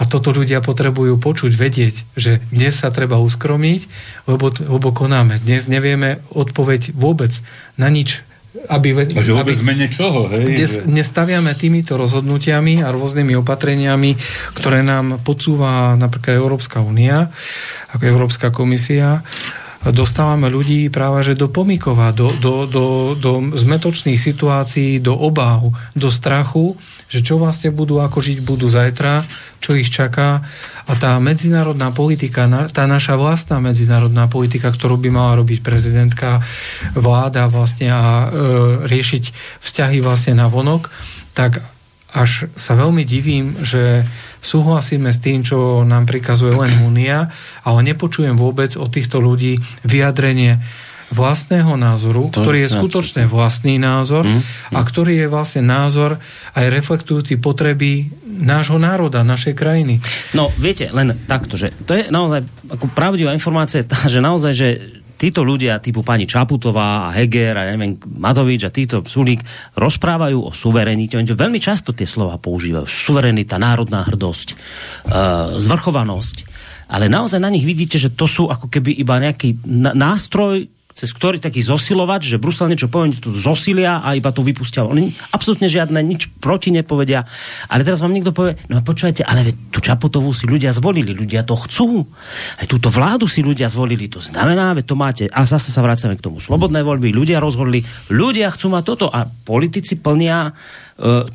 [0.00, 3.80] A toto ľudia potrebujú počuť, vedieť, že dnes sa treba uskromiť,
[4.24, 5.38] lebo, lebo konáme.
[5.42, 7.32] Dnes nevieme odpoveď vôbec
[7.76, 8.24] na nič.
[8.68, 10.44] Aby, A že vôbec aby, mene čoho, hej?
[10.60, 14.12] dnes, dnes staviame týmito rozhodnutiami a rôznymi opatreniami,
[14.52, 17.32] ktoré nám podsúva napríklad Európska únia,
[17.96, 19.24] ako Európska komisia,
[19.90, 22.84] dostávame ľudí práve že do pomikova, do, do, do,
[23.18, 26.78] do zmetočných situácií, do obáv, do strachu,
[27.12, 29.28] že čo vlastne budú, ako žiť budú zajtra,
[29.60, 30.40] čo ich čaká.
[30.88, 36.40] A tá medzinárodná politika, tá naša vlastná medzinárodná politika, ktorú by mala robiť prezidentka,
[36.96, 38.26] vláda vlastne a e,
[38.88, 39.24] riešiť
[39.60, 40.88] vzťahy vlastne na vonok,
[41.36, 41.60] tak
[42.16, 44.08] až sa veľmi divím, že
[44.40, 47.28] súhlasíme s tým, čo nám prikazuje len Únia,
[47.64, 50.60] ale nepočujem vôbec od týchto ľudí vyjadrenie
[51.12, 54.40] vlastného názoru, To- ktorý je to- skutočne vlastný názor Mm,
[54.72, 56.16] a ktorý je vlastne názor
[56.56, 60.00] aj reflektujúci potreby nášho národa, našej krajiny.
[60.32, 62.40] No, viete, len takto, že to je naozaj
[62.72, 64.68] ako pravdivá informácia, tá, že naozaj, že
[65.12, 69.38] títo ľudia typu pani Čaputová a Heger a ja neviem, Matovič a títo Sulík
[69.78, 71.14] rozprávajú o suverenite.
[71.14, 72.90] Oni veľmi často tie slova používajú.
[72.90, 74.48] Suverenita, národná hrdosť,
[75.06, 76.36] uh, zvrchovanosť.
[76.90, 79.62] Ale naozaj na nich vidíte, že to sú ako keby iba nejaký
[79.94, 84.84] nástroj, cez ktorý taký zosilovač, že Brusel niečo povie, to zosilia a iba to vypustia.
[84.84, 87.24] Oni absolútne žiadne nič proti nepovedia.
[87.68, 91.16] Ale teraz vám niekto povie, no a počujete, ale veď tú Čaputovú si ľudia zvolili,
[91.16, 92.04] ľudia to chcú.
[92.60, 95.24] Aj túto vládu si ľudia zvolili, to znamená, veď to máte.
[95.32, 96.38] A zase sa vracame k tomu.
[96.38, 97.82] Slobodné voľby, ľudia rozhodli,
[98.12, 100.52] ľudia chcú mať toto a politici plnia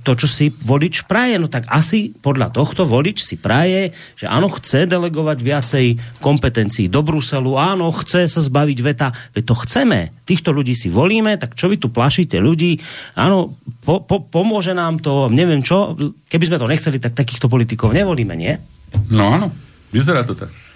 [0.03, 1.35] to, čo si volič praje.
[1.41, 5.85] No tak asi podľa tohto volič si praje, že áno, chce delegovať viacej
[6.21, 9.99] kompetencií do Bruselu, áno, chce sa zbaviť veta, veď to chceme.
[10.27, 12.77] Týchto ľudí si volíme, tak čo vy tu plašíte ľudí?
[13.17, 15.95] Áno, po, po, pomôže nám to, neviem čo,
[16.27, 18.53] keby sme to nechceli, tak takýchto politikov nevolíme, nie?
[19.11, 19.47] No áno,
[19.91, 20.66] vyzerá to tak.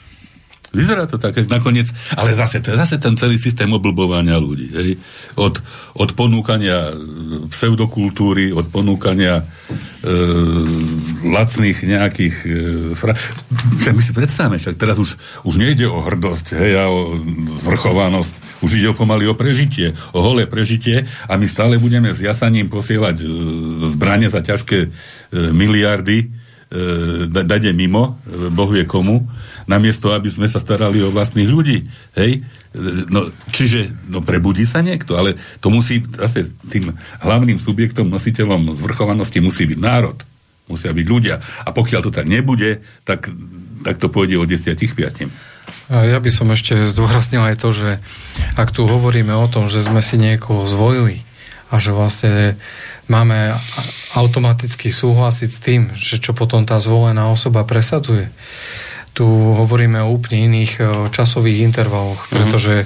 [0.72, 4.72] Vyzerá to tak, nakoniec, ale zase to je zase ten celý systém oblbovania ľudí.
[4.72, 4.89] Hej?
[5.35, 5.60] Od,
[5.99, 6.93] od ponúkania e,
[7.52, 9.43] pseudokultúry, od ponúkania e,
[11.27, 12.49] lacných nejakých e,
[12.95, 13.11] fra...
[13.84, 17.19] Tak my si predstavme, však teraz už, už nejde o hrdosť hej, a o
[17.60, 22.23] zvrchovanosť, už ide o pomaly o prežitie, o holé prežitie a my stále budeme s
[22.23, 23.26] jasaním posielať e,
[23.91, 24.89] zbranie za ťažké e,
[25.52, 26.27] miliardy e,
[27.27, 29.27] da, dade mimo, e, Boh vie komu,
[29.72, 31.88] namiesto, aby sme sa starali o vlastných ľudí.
[32.19, 32.43] Hej?
[33.07, 36.91] No, čiže, no prebudí sa niekto, ale to musí, zase tým
[37.23, 40.19] hlavným subjektom, nositeľom zvrchovanosti musí byť národ.
[40.68, 41.39] Musia byť ľudia.
[41.64, 43.31] A pokiaľ to tak nebude, tak,
[43.88, 45.31] tak to pôjde o desiatich piatim.
[45.91, 47.89] Ja by som ešte zdôraznil aj to, že
[48.56, 51.23] ak tu hovoríme o tom, že sme si niekoho zvolili
[51.68, 52.56] a že vlastne
[53.11, 53.56] máme
[54.15, 58.31] automaticky súhlasiť s tým, že čo potom tá zvolená osoba presadzuje.
[59.12, 60.82] Tu hovoríme o úplne iných e,
[61.12, 62.86] časových intervaloch, pretože e,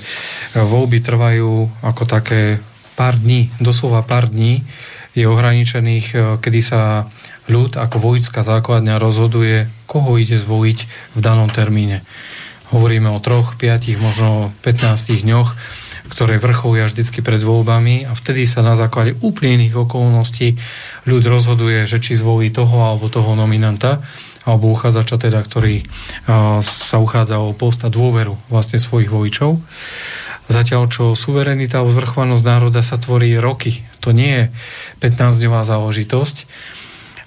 [0.57, 2.57] voľby trvajú ako také
[2.97, 4.65] pár dní, doslova pár dní.
[5.13, 7.05] Je ohraničených, e, kedy sa
[7.45, 10.79] ľud ako vojická základňa rozhoduje, koho ide zvoliť
[11.13, 12.01] v danom termíne.
[12.73, 15.49] Hovoríme o troch, piatich, možno 15 dňoch,
[16.09, 20.57] ktoré vrcholia vždycky pred voľbami a vtedy sa na základe úplne iných okolností
[21.05, 24.01] ľud rozhoduje, že či zvolí toho alebo toho nominanta
[24.45, 29.57] alebo uchádzača teda, ktorý uh, sa uchádza o post dôveru vlastne svojich voličov.
[30.45, 33.81] Zatiaľ, čo suverenita a zvrchovanosť národa sa tvorí roky.
[34.05, 34.43] To nie je
[35.01, 36.45] 15-dňová záležitosť.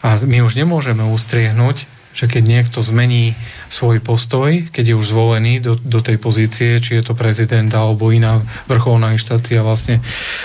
[0.07, 3.35] A my už nemôžeme ustriehnúť, že keď niekto zmení
[3.71, 8.15] svoj postoj, keď je už zvolený do, do tej pozície, či je to prezident alebo
[8.15, 9.99] iná vrcholná inštácia vlastne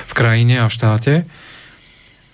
[0.09, 1.29] v krajine a štáte,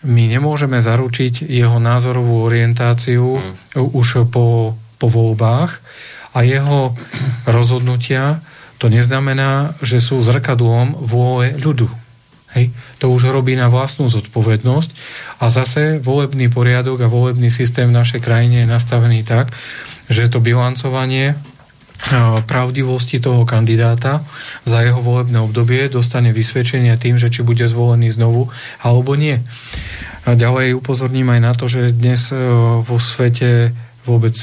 [0.04, 3.76] my nemôžeme zaručiť jeho názorovú orientáciu mm.
[3.76, 5.84] už po, po voľbách
[6.32, 6.96] a jeho
[7.44, 8.40] rozhodnutia
[8.80, 11.92] to neznamená, že sú zrkadlom vôle ľudu.
[12.56, 12.74] Hej.
[13.04, 14.90] To už robí na vlastnú zodpovednosť
[15.38, 19.54] a zase volebný poriadok a volebný systém v našej krajine je nastavený tak,
[20.10, 21.38] že to bilancovanie
[22.48, 24.24] pravdivosti toho kandidáta
[24.64, 28.48] za jeho volebné obdobie dostane vysvedčenie tým, že či bude zvolený znovu
[28.80, 29.44] alebo nie.
[30.24, 32.36] A ďalej upozorním aj na to, že dnes e,
[32.84, 33.72] vo svete
[34.04, 34.36] vôbec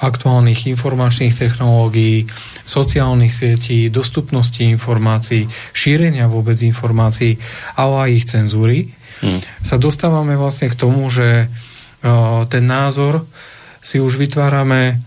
[0.00, 2.24] aktuálnych informačných technológií,
[2.64, 5.44] sociálnych sietí, dostupnosti informácií,
[5.76, 7.36] šírenia vôbec informácií,
[7.76, 8.78] ale aj ich cenzúry,
[9.20, 9.60] hmm.
[9.60, 13.28] sa dostávame vlastne k tomu, že uh, ten názor
[13.84, 15.04] si už vytvárame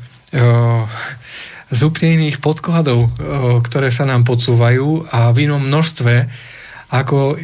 [1.73, 3.09] z úplne iných podkladov,
[3.65, 6.29] ktoré sa nám podsúvajú a v inom množstve,
[6.93, 7.41] ako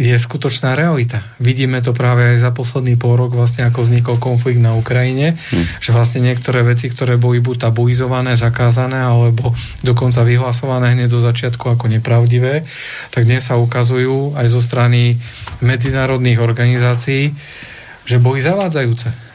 [0.00, 1.26] je skutočná realita.
[1.42, 5.82] Vidíme to práve aj za posledný pol rok, vlastne ako vznikol konflikt na Ukrajine, hmm.
[5.82, 9.50] že vlastne niektoré veci, ktoré boli buď tabuizované, zakázané, alebo
[9.82, 12.64] dokonca vyhlasované hneď zo začiatku ako nepravdivé,
[13.10, 15.18] tak dnes sa ukazujú aj zo strany
[15.58, 17.34] medzinárodných organizácií,
[18.06, 19.29] že boli zavádzajúce.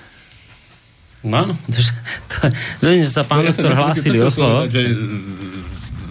[1.25, 1.79] No áno, to,
[2.29, 2.37] to,
[2.79, 4.69] to, že sa pán doktor hlásili o slovo.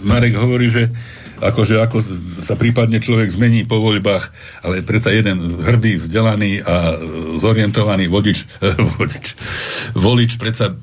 [0.05, 0.91] Marek hovorí, že
[1.39, 1.97] akože ako
[2.39, 4.31] sa prípadne človek zmení po voľbách,
[4.63, 6.95] ale predsa jeden hrdý, vzdelaný a
[7.39, 8.47] zorientovaný vodič,
[8.99, 9.35] vodič
[9.95, 10.75] volič predsa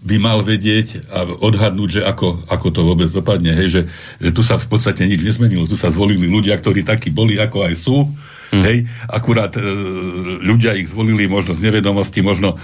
[0.00, 3.52] by mal vedieť a odhadnúť, že ako, ako to vôbec dopadne.
[3.52, 3.82] Hej, že,
[4.16, 5.68] že tu sa v podstate nič nezmenilo.
[5.68, 8.08] Tu sa zvolili ľudia, ktorí takí boli, ako aj sú.
[8.50, 8.64] Hmm.
[8.64, 9.62] Hej, akurát e,
[10.42, 12.56] ľudia ich zvolili možno z nevedomosti, možno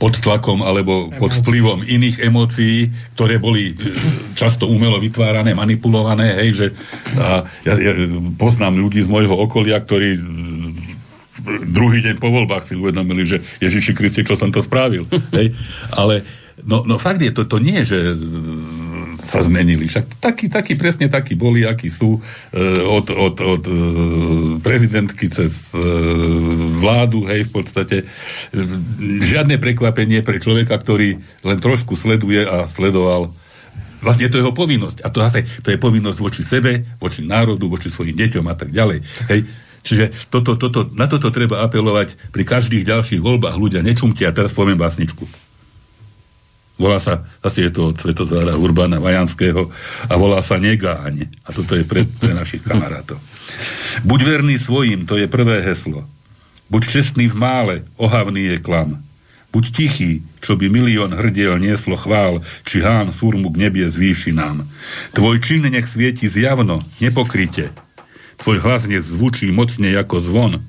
[0.00, 3.92] pod tlakom alebo pod vplyvom iných emócií, ktoré boli e,
[4.32, 6.66] často umelo vytvárané, manipulované, hej, že
[7.20, 7.92] a ja, ja
[8.40, 10.20] poznám ľudí z môjho okolia, ktorí e,
[11.68, 15.04] druhý deň po voľbách si uvedomili, že Ježiši Kristi, čo som to spravil.
[15.36, 15.52] hej.
[15.92, 16.24] Ale
[16.64, 18.16] no, no fakt je, to, to nie, že
[19.20, 19.86] sa zmenili.
[19.86, 22.20] Však takí, takí, presne takí boli, akí sú e,
[22.80, 23.74] od, od, od e,
[24.64, 25.78] prezidentky cez e,
[26.80, 27.96] vládu, hej, v podstate
[29.20, 33.30] žiadne prekvapenie pre človeka, ktorý len trošku sleduje a sledoval
[34.00, 35.04] vlastne to je jeho povinnosť.
[35.04, 38.72] A to zase, to je povinnosť voči sebe, voči národu, voči svojim deťom a tak
[38.72, 39.04] ďalej.
[39.28, 39.44] Hej.
[39.80, 43.56] Čiže toto, toto, na toto treba apelovať pri každých ďalších voľbách.
[43.56, 45.49] Ľudia, nečumte, a teraz poviem básničku.
[46.80, 49.68] Volá sa, asi je to od Svetozára Urbána Vajanského
[50.08, 51.28] a volá sa Negáň.
[51.44, 53.20] A toto je pre, pre našich kamarátov.
[54.08, 56.08] Buď verný svojim, to je prvé heslo.
[56.72, 58.96] Buď čestný v mále, ohavný je klam.
[59.52, 64.64] Buď tichý, čo by milión hrdiel nieslo chvál, či hán surmu k nebie zvýši nám.
[65.12, 67.76] Tvoj čin nech svieti zjavno, nepokryte.
[68.40, 70.64] Tvoj hlas nech zvučí mocne ako zvon.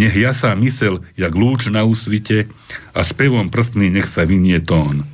[0.00, 2.48] Nech jasá mysel, jak lúč na úsvite
[2.96, 5.11] a spevom prstný nech sa vynie tón.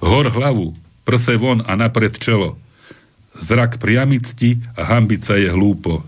[0.00, 0.72] Hor hlavu,
[1.04, 2.56] prse von a napred čelo.
[3.36, 6.02] Zrak priamicti a hambica je hlúpo.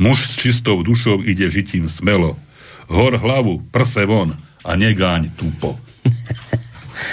[0.00, 2.36] Muž s čistou dušou ide žitím smelo.
[2.88, 5.28] Hor hlavu, prse von a negáň.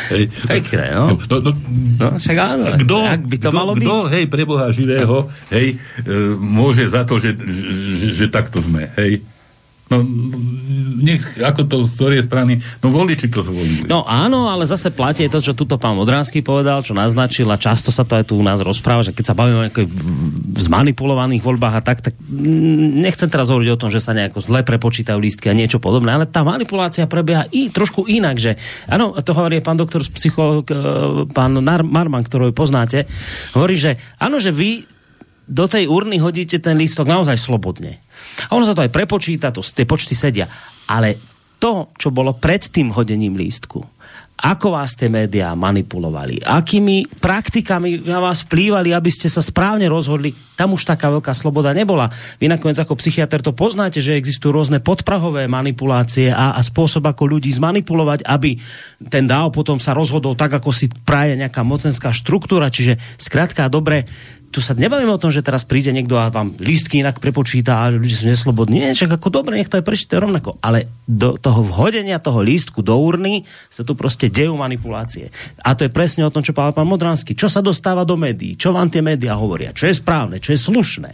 [0.10, 0.34] Hej.
[0.50, 1.14] Pekné, no.
[1.30, 1.52] No, no,
[2.02, 2.66] no však áno.
[2.82, 3.86] Kto, ak by to kdo, malo byť?
[3.86, 6.04] Kto, hej, pre Boha živého, hej, e,
[6.42, 9.22] môže za to, že, že, že takto sme, hej.
[9.86, 10.02] No,
[10.98, 13.86] nech, ako to z ktorej strany, no voliči to zvolili.
[13.86, 17.94] No áno, ale zase platí to, čo tuto pán Modránsky povedal, čo naznačil a často
[17.94, 19.86] sa to aj tu u nás rozpráva, že keď sa bavíme o
[20.58, 22.18] zmanipulovaných voľbách a tak, tak
[22.98, 26.26] nechcem teraz hovoriť o tom, že sa nejako zle prepočítajú lístky a niečo podobné, ale
[26.26, 28.58] tá manipulácia prebieha i trošku inak, že
[28.90, 30.76] áno, to hovorí pán doktor psycholog, e,
[31.30, 33.06] pán Marman, ktorého poznáte,
[33.54, 34.95] hovorí, že áno, že vy
[35.46, 38.02] do tej urny hodíte ten lístok naozaj slobodne.
[38.50, 40.50] A ono sa to aj prepočíta, to, tie počty sedia.
[40.90, 41.18] Ale
[41.62, 43.96] to, čo bolo pred tým hodením lístku,
[44.36, 50.36] ako vás tie médiá manipulovali, akými praktikami na vás vplývali, aby ste sa správne rozhodli,
[50.60, 52.12] tam už taká veľká sloboda nebola.
[52.36, 57.32] Vy nakoniec ako psychiatr to poznáte, že existujú rôzne podprahové manipulácie a, a spôsob, ako
[57.32, 58.60] ľudí zmanipulovať, aby
[59.08, 62.68] ten dáv potom sa rozhodol tak, ako si praje nejaká mocenská štruktúra.
[62.68, 64.04] Čiže skrátka, dobre,
[64.56, 67.92] tu sa nebavíme o tom, že teraz príde niekto a vám lístky inak prepočíta a
[67.92, 68.80] ľudia sú neslobodní.
[68.80, 70.56] Nie, však ako dobre, nech to aj prečíte rovnako.
[70.64, 75.28] Ale do toho vhodenia toho lístku do urny sa tu proste dejú manipulácie.
[75.60, 77.36] A to je presne o tom, čo povedal pán Modránsky.
[77.36, 78.56] Čo sa dostáva do médií?
[78.56, 79.76] Čo vám tie médiá hovoria?
[79.76, 80.40] Čo je správne?
[80.40, 81.12] Čo je slušné?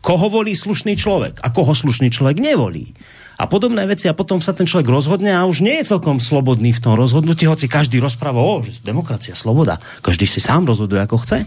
[0.00, 1.44] Koho volí slušný človek?
[1.44, 2.96] A koho slušný človek nevolí?
[3.38, 6.74] a podobné veci a potom sa ten človek rozhodne a už nie je celkom slobodný
[6.74, 9.78] v tom rozhodnutí, hoci každý rozpráva, o, že demokracia, sloboda.
[10.02, 11.46] Každý si sám rozhoduje, ako chce.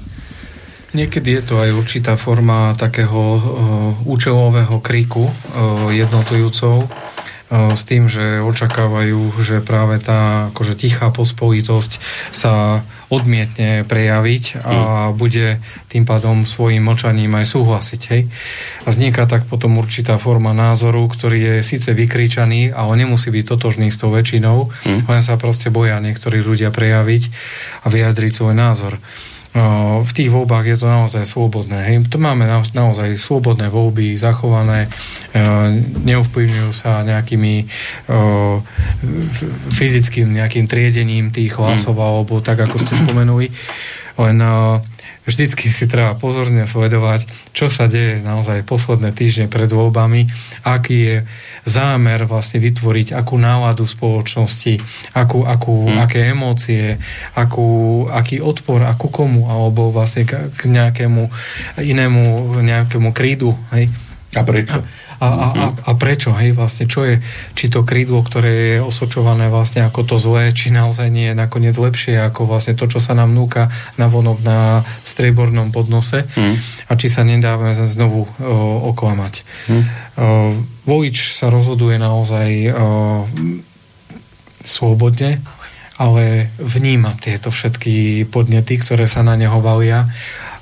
[0.92, 3.42] Niekedy je to aj určitá forma takého uh,
[4.04, 12.04] účelového kriku uh, jednotlivcov uh, s tým, že očakávajú, že práve tá akože tichá pospolitosť
[12.36, 14.76] sa odmietne prejaviť a
[15.12, 15.20] mm.
[15.20, 18.02] bude tým pádom svojim močaním aj súhlasiť.
[18.12, 18.22] Hej?
[18.84, 23.92] A vzniká tak potom určitá forma názoru, ktorý je síce vykričaný, ale nemusí byť totožný
[23.92, 25.08] s tou väčšinou, mm.
[25.08, 27.24] len sa proste boja niektorí ľudia prejaviť
[27.84, 29.00] a vyjadriť svoj názor
[30.02, 31.84] v tých voľbách je to naozaj slobodné.
[31.84, 32.07] Hej.
[32.07, 34.88] To máme na, naozaj slobodné voľby, zachované,
[36.07, 37.68] neovplyvňujú sa nejakými
[39.76, 42.07] fyzickým nejakým triedením tých hlasov, hmm.
[42.07, 43.52] alebo tak, ako ste spomenuli.
[44.15, 44.38] Len
[45.28, 50.32] vždycky si treba pozorne sledovať, čo sa deje naozaj posledné týždne pred voľbami,
[50.64, 51.18] aký je
[51.66, 54.82] zámer vlastne vytvoriť akú náladu spoločnosti,
[55.14, 55.98] akú, akú, hmm.
[56.02, 56.98] aké emócie,
[57.38, 61.30] akú, aký odpor, akú komu, alebo vlastne k, k nejakému
[61.82, 62.24] inému
[62.62, 63.54] nejakému krídu.
[63.74, 63.90] Hej.
[64.32, 64.80] A prečo?
[64.80, 64.88] A,
[65.22, 67.22] a, a, a, a prečo, hej, vlastne, čo je,
[67.53, 71.77] či to krídlo, ktoré je osočované vlastne ako to zlé, či naozaj nie je nakoniec
[71.77, 73.69] lepšie ako vlastne to, čo sa nám núka
[74.02, 76.89] na vonok na striebornom podnose mm.
[76.89, 78.30] a či sa nedávame znovu o,
[78.89, 79.45] oklamať.
[79.69, 79.77] Mm.
[79.77, 79.84] O,
[80.89, 83.30] volič sa rozhoduje naozaj o,
[84.65, 85.38] slobodne,
[86.02, 90.10] ale vníma tieto všetky podnety, ktoré sa na neho valia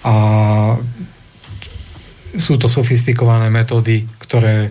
[0.04, 0.16] a
[2.36, 4.70] sú to sofistikované metódy, ktoré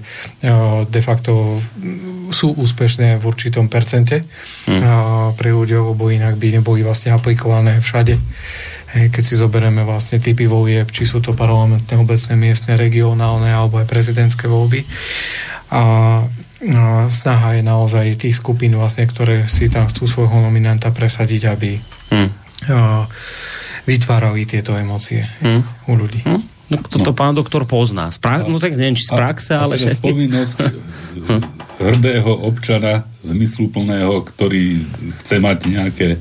[0.87, 1.59] de facto
[2.31, 4.23] sú úspešné v určitom percente
[4.71, 5.35] hmm.
[5.35, 8.15] pre ľudí, lebo inak by neboli vlastne aplikované všade.
[8.89, 13.91] Keď si zoberieme vlastne typy volieb, či sú to parlamentné, obecné, miestne, regionálne alebo aj
[13.91, 14.87] prezidentské voľby.
[15.75, 15.83] A
[17.11, 21.71] snaha je naozaj tých skupín, vlastne, ktoré si tam chcú svojho nominanta presadiť, aby
[22.15, 22.31] hmm.
[23.91, 25.91] vytvárali tieto emócie hmm.
[25.91, 26.23] u ľudí.
[26.23, 26.58] Hmm.
[26.69, 27.17] No, to, to no.
[27.17, 28.13] pán doktor pozná.
[28.13, 29.81] Z pra- no tak neviem, či z praxe, a, ale...
[29.81, 30.57] A teda povinnosť
[31.79, 34.85] hrdého občana, zmysluplného, ktorý
[35.25, 36.19] chce mať nejaké e,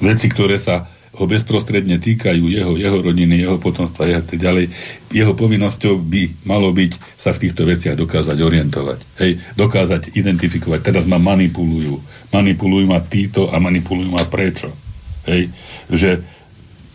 [0.00, 0.88] veci, ktoré sa
[1.18, 4.70] ho bezprostredne týkajú jeho, jeho rodiny, jeho potomstva a tak ďalej.
[5.10, 8.98] Jeho povinnosťou by malo byť sa v týchto veciach dokázať orientovať.
[9.18, 10.78] Hej, dokázať identifikovať.
[10.78, 11.98] Teraz ma manipulujú.
[12.30, 14.70] Manipulujú ma títo a manipulujú ma prečo.
[15.26, 15.50] Hej,
[15.90, 16.22] že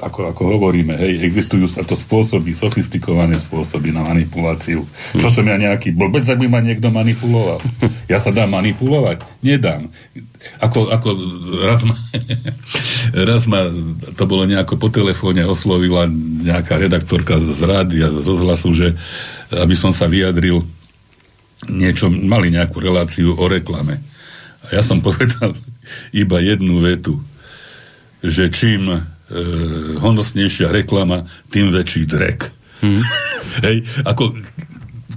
[0.01, 4.83] ako, ako hovoríme, hej, existujú sa to spôsoby, sofistikované spôsoby na manipuláciu.
[5.13, 7.61] Čo som ja nejaký blbec, ak by ma niekto manipuloval?
[8.09, 9.21] Ja sa dám manipulovať?
[9.45, 9.87] Nedám.
[10.59, 11.09] Ako, ako
[11.63, 11.95] raz ma,
[13.29, 13.69] raz ma,
[14.17, 16.09] to bolo nejako po telefóne oslovila
[16.43, 18.87] nejaká redaktorka z rádia, z rozhlasu, že
[19.53, 20.65] aby som sa vyjadril
[21.69, 24.01] niečo, mali nejakú reláciu o reklame.
[24.67, 25.55] A ja som povedal
[26.11, 27.21] iba jednu vetu,
[28.23, 29.12] že čím
[29.99, 32.53] honosnejšia reklama, tým väčší drek.
[32.83, 33.01] Hmm.
[33.65, 34.37] Hej, ako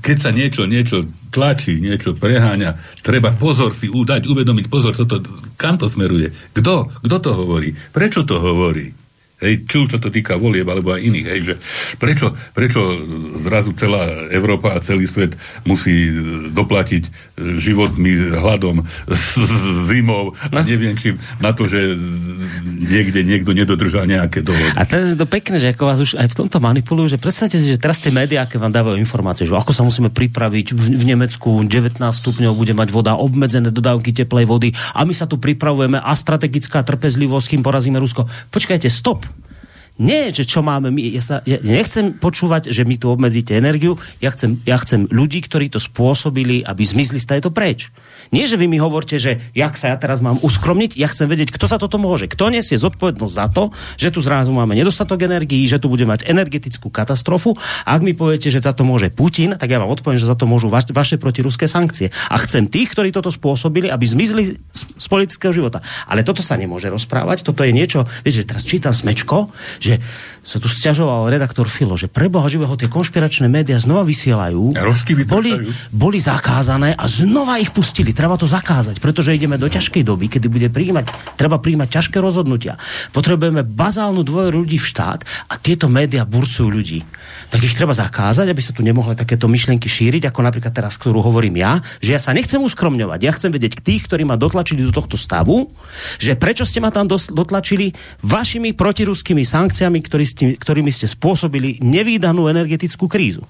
[0.01, 1.03] keď sa niečo, niečo
[1.35, 5.19] tlačí, niečo preháňa, treba pozor si udať, uvedomiť pozor, co to,
[5.59, 6.31] kam to smeruje.
[6.55, 6.89] Kto?
[7.03, 7.75] Kto to hovorí?
[7.91, 9.06] Prečo to hovorí?
[9.37, 11.27] Hej, či už sa to týka volieb alebo aj iných.
[11.29, 11.55] Hej, že
[12.01, 12.81] prečo, prečo
[13.37, 15.37] zrazu celá Európa a celý svet
[15.69, 16.09] musí
[16.57, 18.89] doplatiť životmi, hladom,
[19.93, 21.85] zimou a neviem čím na to, že
[22.81, 24.73] niekde niekto nedodržal nejaké dohody.
[24.73, 27.61] A teraz je to pekné, že ako vás už aj v tomto manipulujú, že predstavte
[27.61, 30.97] si, že teraz tie médiá, aké vám dávajú informácie, že ako sa musíme pripraviť v,
[30.97, 35.37] v Nemecku 19 stupňov bude mať voda, obmedzené dodávky teplej vody a my sa tu
[35.37, 38.25] pripravujeme a strategická trpezlivosť, kým porazíme Rusko.
[38.49, 39.26] Počkajte, stop
[39.97, 41.01] nie, že čo máme my.
[41.09, 43.97] Ja, sa, ja nechcem počúvať, že mi tu obmedzíte energiu.
[44.21, 47.89] Ja chcem, ja chcem ľudí, ktorí to spôsobili, aby zmizli z tejto preč.
[48.29, 51.49] Nie, že vy mi hovorte, že jak sa ja teraz mám uskromniť, ja chcem vedieť,
[51.49, 52.29] kto sa toto môže.
[52.29, 56.29] Kto nesie zodpovednosť za to, že tu zrazu máme nedostatok energií, že tu bude mať
[56.29, 57.57] energetickú katastrofu.
[57.89, 60.37] A ak mi poviete, že za to môže Putin, tak ja vám odpoviem, že za
[60.37, 62.13] to môžu vaš, vaše protiruské sankcie.
[62.29, 65.81] A chcem tých, ktorí toto spôsobili, aby zmizli z, z politického života.
[66.05, 67.49] Ale toto sa nemôže rozprávať.
[67.49, 69.49] Toto je niečo, viete, že teraz čítam smečko,
[69.87, 69.95] že
[70.43, 74.75] sa tu stiažoval redaktor Filo, že pre Boha živého tie konšpiračné médiá znova vysielajú,
[75.31, 75.53] boli,
[75.95, 78.11] boli zakázané a znova ich pustili.
[78.11, 82.75] Treba to zakázať, pretože ideme do ťažkej doby, kedy bude príjmať, treba príjmať ťažké rozhodnutia.
[83.15, 87.07] Potrebujeme bazálnu dvoje ľudí v štát a tieto médiá burcujú ľudí.
[87.47, 91.23] Tak ich treba zakázať, aby sa tu nemohli takéto myšlienky šíriť, ako napríklad teraz, ktorú
[91.23, 93.21] hovorím ja, že ja sa nechcem uskromňovať.
[93.23, 95.71] Ja chcem vedieť k tých, ktorí ma dotlačili do tohto stavu,
[96.19, 97.95] že prečo ste ma tam dotlačili
[98.27, 103.47] vašimi protiruskými sankciami, ktorý ste, ktorými ste spôsobili nevýdanú energetickú krízu.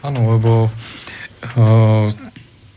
[0.00, 2.08] Áno, lebo uh,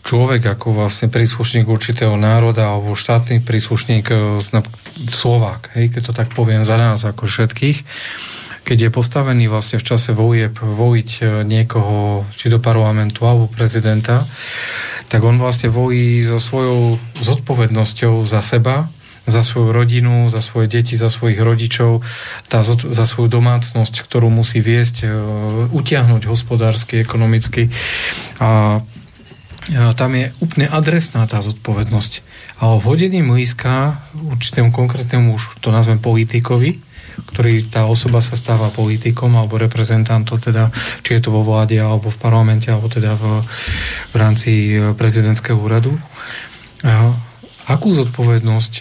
[0.03, 4.43] človek ako vlastne príslušník určitého národa alebo štátny príslušník uh,
[5.07, 7.77] Slovák, hej, keď to tak poviem za nás ako všetkých,
[8.61, 14.29] keď je postavený vlastne v čase volieb voliť e, niekoho, či do parlamentu alebo prezidenta,
[15.09, 18.87] tak on vlastne volí so svojou zodpovednosťou za seba,
[19.25, 22.01] za svoju rodinu, za svoje deti, za svojich rodičov,
[22.49, 25.07] tá, za svoju domácnosť, ktorú musí viesť, e,
[25.73, 27.73] utiahnuť hospodársky, ekonomicky.
[28.37, 32.21] A e, tam je úplne adresná tá zodpovednosť.
[32.61, 36.90] Ale v hodení mlíska určitému konkrétnemu, už to nazvem politikovi,
[37.29, 40.73] ktorý tá osoba sa stáva politikom alebo reprezentantom, teda,
[41.05, 43.45] či je to vo vláde alebo v parlamente, alebo teda v,
[44.11, 45.93] v rámci e, prezidentského úradu
[47.69, 48.73] akú zodpovednosť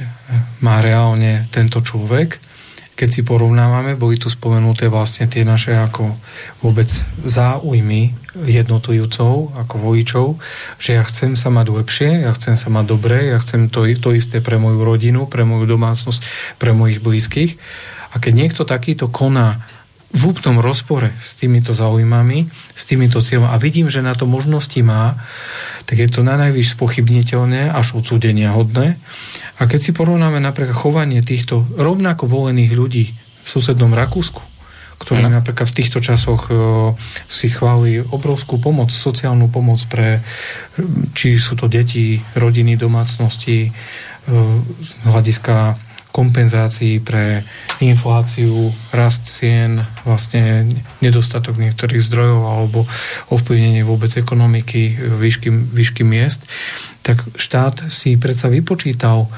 [0.65, 2.41] má reálne tento človek
[3.01, 6.13] keď si porovnávame, boli tu spomenuté vlastne tie naše ako
[6.61, 6.85] vôbec
[7.25, 8.13] záujmy
[8.45, 10.27] jednotujúcov, ako voličov,
[10.77, 14.13] že ja chcem sa mať lepšie, ja chcem sa mať dobre, ja chcem to, to
[14.13, 16.21] isté pre moju rodinu, pre moju domácnosť,
[16.61, 17.57] pre mojich blízkych.
[18.11, 19.63] A keď niekto takýto koná
[20.11, 24.83] v úplnom rozpore s týmito zaujímami, s týmito cieľom a vidím, že na to možnosti
[24.83, 25.15] má,
[25.87, 28.99] tak je to na najvyš spochybniteľné až odsúdenia hodné.
[29.63, 34.43] A keď si porovnáme napríklad chovanie týchto rovnako volených ľudí v susednom Rakúsku,
[34.99, 35.31] ktorí mm.
[35.31, 36.55] napríklad v týchto časoch e,
[37.31, 40.21] si schválili obrovskú pomoc, sociálnu pomoc pre,
[41.15, 43.71] či sú to deti, rodiny, domácnosti, e,
[44.83, 45.79] z hľadiska
[46.11, 47.47] kompenzácií pre
[47.79, 50.67] infláciu, rast cien, vlastne
[50.99, 52.79] nedostatok niektorých zdrojov alebo
[53.31, 56.45] ovplyvnenie vôbec ekonomiky, výšky, výšky miest,
[57.01, 59.31] tak štát si predsa vypočítal,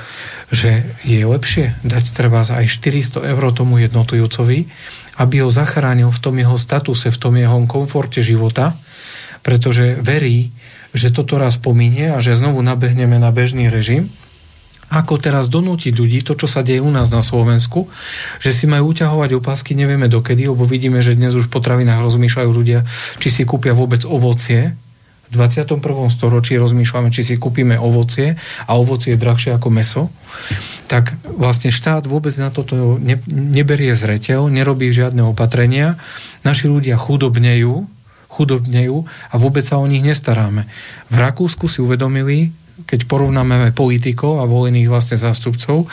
[0.50, 4.66] že je lepšie dať treba aj 400 eur tomu jednotujúcovi,
[5.20, 8.74] aby ho zachránil v tom jeho statuse, v tom jeho komforte života,
[9.44, 10.50] pretože verí,
[10.92, 14.12] že toto raz pominie a že znovu nabehneme na bežný režim
[14.93, 17.89] ako teraz donútiť ľudí, to, čo sa deje u nás na Slovensku,
[18.36, 22.51] že si majú uťahovať opasky, nevieme dokedy, lebo vidíme, že dnes už v potravinách rozmýšľajú
[22.52, 22.85] ľudia,
[23.16, 24.77] či si kúpia vôbec ovocie.
[25.32, 25.81] V 21.
[26.12, 28.36] storočí rozmýšľame, či si kúpime ovocie
[28.69, 30.12] a ovocie je drahšie ako meso.
[30.93, 35.97] Tak vlastne štát vôbec na toto ne, neberie zreteľ, nerobí žiadne opatrenia.
[36.44, 37.89] Naši ľudia chudobnejú,
[38.28, 40.69] chudobnejú a vôbec sa o nich nestaráme.
[41.09, 42.52] V Rakúsku si uvedomili,
[42.88, 45.86] keď porovnáme politikov a volených vlastne zástupcov,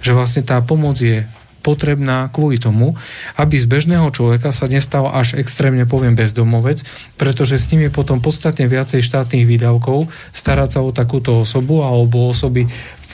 [0.00, 1.24] že vlastne tá pomoc je
[1.62, 2.98] potrebná kvôli tomu,
[3.38, 6.82] aby z bežného človeka sa nestal až extrémne, poviem, bezdomovec,
[7.14, 12.34] pretože s ním je potom podstatne viacej štátnych výdavkov starať sa o takúto osobu alebo
[12.34, 12.66] osoby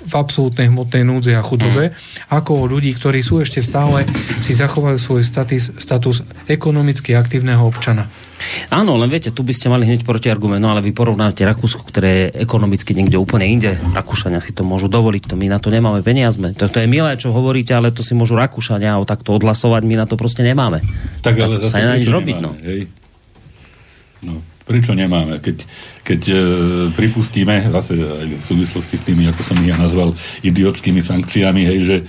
[0.09, 2.33] v absolútnej hmotnej núdze a chudobe, mm.
[2.33, 4.09] ako o ľudí, ktorí sú ešte stále,
[4.41, 8.09] si zachovajú svoj status, status ekonomicky aktívneho občana.
[8.71, 11.83] Áno, len viete, tu by ste mali hneď proti argument, no ale vy porovnáte Rakúsko,
[11.83, 13.75] ktoré je ekonomicky niekde úplne inde.
[13.95, 16.55] Rakúšania si to môžu dovoliť, to my na to nemáme peniazme.
[16.55, 19.95] To, to je milé, čo hovoríte, ale to si môžu Rakúšania o takto odhlasovať, my
[19.99, 20.83] na to proste nemáme.
[21.23, 22.55] Tak, ale tak sa nedá nič robiť, no.
[22.63, 22.81] Hej.
[24.25, 24.41] no.
[24.69, 25.41] Prečo nemáme?
[25.41, 25.57] Keď,
[26.05, 26.37] keď e,
[26.93, 30.13] pripustíme, zase aj v súvislosti s tými, ako som ich ja nazval,
[30.45, 32.05] idiotskými sankciami, hej, že e,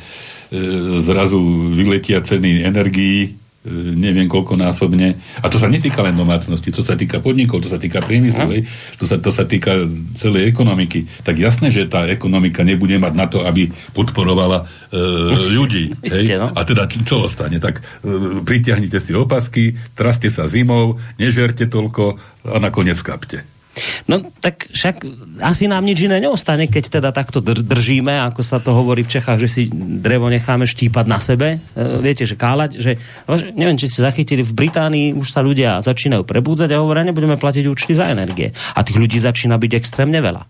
[1.00, 1.40] zrazu
[1.72, 5.20] vyletia ceny energií, neviem koľko násobne.
[5.44, 8.64] A to sa netýka len domácnosti, to sa týka podnikov, to sa týka priemyslu, no.
[8.96, 9.84] to, sa, to sa týka
[10.16, 11.04] celej ekonomiky.
[11.28, 14.96] Tak jasné, že tá ekonomika nebude mať na to, aby podporovala e,
[15.60, 15.92] ľudí.
[16.08, 16.40] Hej?
[16.40, 16.56] No.
[16.56, 17.60] A teda čo ostane?
[17.60, 17.84] Tak e,
[18.48, 22.16] pritiahnite si opasky, traste sa zimou, nežerte toľko
[22.48, 23.44] a nakoniec kapte.
[24.08, 25.06] No tak však
[25.44, 29.12] asi nám nič iné neostane, keď teda takto dr- držíme, ako sa to hovorí v
[29.20, 31.58] Čechách, že si drevo necháme štípať na sebe.
[31.58, 32.92] E, viete, že kálať, že
[33.56, 37.66] neviem, či ste zachytili, v Británii už sa ľudia začínajú prebúdzať a hovoria, nebudeme platiť
[37.68, 38.52] účty za energie.
[38.76, 40.44] A tých ľudí začína byť extrémne veľa.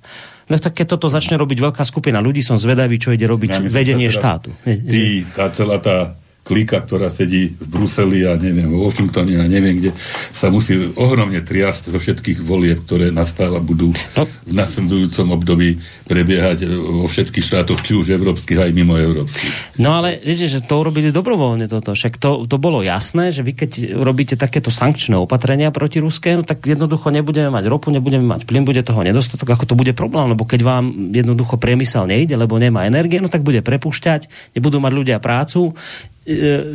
[0.50, 3.60] No tak keď toto začne robiť veľká skupina ľudí, som zvedavý, čo ide robiť ja
[3.62, 4.50] vedenie štátu.
[4.66, 6.18] Tí, tá celá tá
[6.50, 9.94] klika, ktorá sedí v Bruseli a neviem, v Washingtone a neviem kde,
[10.34, 14.24] sa musí ohromne triasť zo všetkých volieb, ktoré nastáva, budú no.
[14.26, 15.78] v nasledujúcom období
[16.10, 19.78] prebiehať vo všetkých štátoch, či už európskych, aj mimo európskych.
[19.78, 21.94] No ale viete, že to urobili dobrovoľne toto.
[21.94, 26.42] Však to, to bolo jasné, že vy keď robíte takéto sankčné opatrenia proti Ruské, no
[26.42, 30.34] tak jednoducho nebudeme mať ropu, nebudeme mať plyn, bude toho nedostatok, ako to bude problém,
[30.34, 34.94] lebo keď vám jednoducho priemysel nejde, lebo nemá energie, no tak bude prepušťať, nebudú mať
[34.98, 36.09] ľudia prácu, E,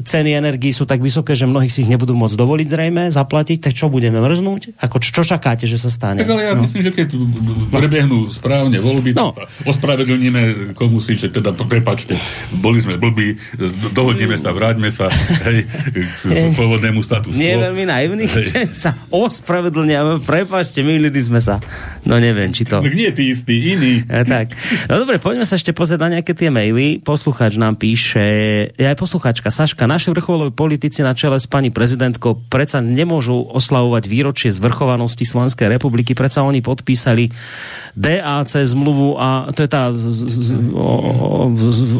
[0.03, 3.73] ceny energií sú tak vysoké, že mnohí si ich nebudú môcť dovoliť zrejme zaplatiť, tak
[3.79, 4.83] čo budeme mrznúť?
[4.83, 6.27] Ako čo, čo čakáte, že sa stane?
[6.27, 6.67] Tak ale ja no.
[6.67, 7.09] myslím, že keď
[7.71, 9.31] prebehnú správne voľby, no.
[9.31, 12.19] sa ospravedlníme komu si, že teda prepačte,
[12.59, 13.39] boli sme blbí,
[13.95, 15.07] dohodneme sa, vráťme sa
[15.47, 15.63] hej,
[15.95, 17.39] k slobodnému statusu.
[17.39, 21.63] Nie je veľmi naivný, že sa ospravedlňujeme, prepačte, milili sme sa.
[22.03, 22.83] No neviem, či to...
[22.83, 24.03] Nie tí istí, iní.
[24.05, 24.53] Ja, tak.
[24.91, 27.01] No dobre, poďme sa ešte pozrieť na nejaké tie maily.
[27.01, 28.25] Poslucháč nám píše,
[28.75, 33.45] ja aj poslucháč Saška, Saška, naši vrcholoví politici na čele s pani prezidentkou predsa nemôžu
[33.53, 37.29] oslavovať výročie zvrchovanosti Slovenskej republiky, predsa oni podpísali
[37.93, 40.89] DAC zmluvu a to je tá z, z, o,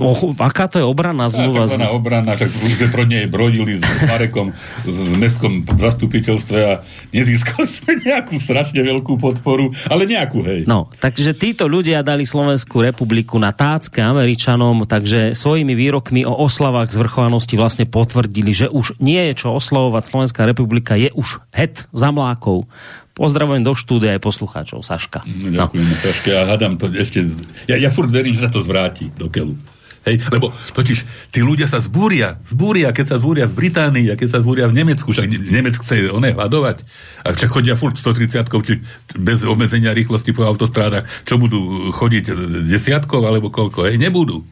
[0.01, 1.69] o, o, aká to je obranná zmluva?
[1.69, 4.57] Taká obrana, tak že pro nej brodili s Marekom
[4.89, 6.81] v mestskom zastupiteľstve a
[7.13, 10.61] nezískali sme nejakú strašne veľkú podporu, ale nejakú, hej.
[10.65, 16.89] No, takže títo ľudia dali Slovenskú republiku na tácke Američanom, takže svojimi výrokmi o oslavách
[16.89, 21.89] zvrchovanosti udalosti vlastne potvrdili, že už nie je čo oslovovať Slovenská republika, je už het
[21.97, 22.69] za mlákov.
[23.17, 25.25] Pozdravujem do štúdia aj poslucháčov, Saška.
[25.25, 25.97] No, ďakujem, no.
[25.97, 27.25] Saška, ja hádam to ešte,
[27.65, 29.57] ja, ja furt verím, že sa to zvráti do keľu
[30.05, 34.37] Hej, lebo totiž tí ľudia sa zbúria, zbúria, keď sa zbúria v Británii a keď
[34.37, 36.85] sa zbúria v Nemecku, však Nemec chce oné hľadovať.
[37.25, 38.85] A však chodia furt 130 či
[39.17, 42.37] bez obmedzenia rýchlosti po autostrádach, čo budú chodiť
[42.69, 44.45] desiatkov alebo koľko, hej, nebudú.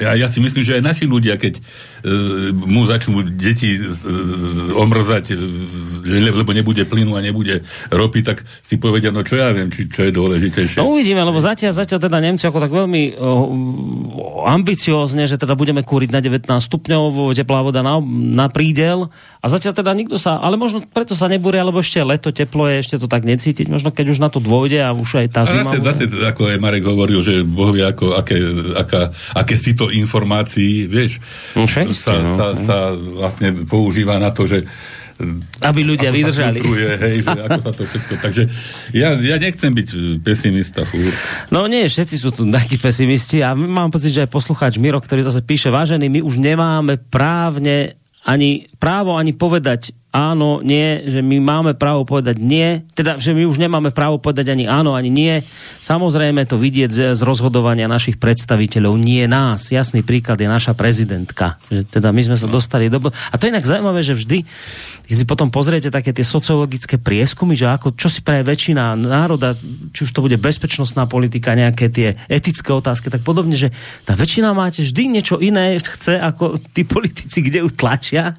[0.00, 4.30] Ja, ja si myslím, že aj naši ľudia, keď uh, mu začnú deti z, z,
[4.34, 9.54] z, omrzať, uh, lebo nebude plynu a nebude ropy, tak si povedia, no čo ja
[9.54, 10.80] viem, či, čo je dôležitejšie.
[10.82, 15.86] No uvidíme, lebo zatiaľ, zatiaľ teda Nemci ako tak veľmi uh, ambiciózne, že teda budeme
[15.86, 18.00] kúriť na 19 stupňov, teplá voda na,
[18.34, 19.10] na prídel
[19.44, 22.80] a zatiaľ teda nikto sa, ale možno preto sa nebúria, lebo ešte leto, teplo je,
[22.80, 25.68] ešte to tak necítiť, možno keď už na to dôjde a už aj tá zima...
[25.68, 28.40] Zase, zase, ako aj Marek hovoril, že Boh vie, ako, aké,
[28.72, 31.20] aká, aké si to informácií, vieš,
[31.52, 32.32] no, však, sa, no.
[32.40, 34.64] sa, sa vlastne používa na to, že
[35.62, 36.58] aby ľudia ako vydržali.
[36.58, 38.12] Sa filtruje, hej, že ako sa to všetko...
[38.18, 38.42] Takže
[38.90, 39.88] ja, ja nechcem byť
[40.26, 40.82] pesimista.
[40.82, 41.14] Fúr.
[41.54, 45.22] No nie, všetci sú tu takí pesimisti a mám pocit, že aj poslucháč Miro, ktorý
[45.22, 47.94] zase píše, vážený, my už nemáme právne
[48.24, 53.50] ani právo ani povedať áno, nie, že my máme právo povedať nie, teda, že my
[53.50, 55.42] už nemáme právo povedať ani áno, ani nie.
[55.82, 59.74] Samozrejme to vidieť z, rozhodovania našich predstaviteľov, nie nás.
[59.74, 61.58] Jasný príklad je naša prezidentka.
[61.66, 63.02] Že teda my sme sa dostali do...
[63.10, 64.46] A to je inak zaujímavé, že vždy,
[65.10, 69.58] keď si potom pozriete také tie sociologické prieskumy, že ako, čo si praje väčšina národa,
[69.90, 73.74] či už to bude bezpečnostná politika, nejaké tie etické otázky, tak podobne, že
[74.06, 78.38] tá väčšina máte vždy niečo iné chce, ako tí politici, kde ju tlačia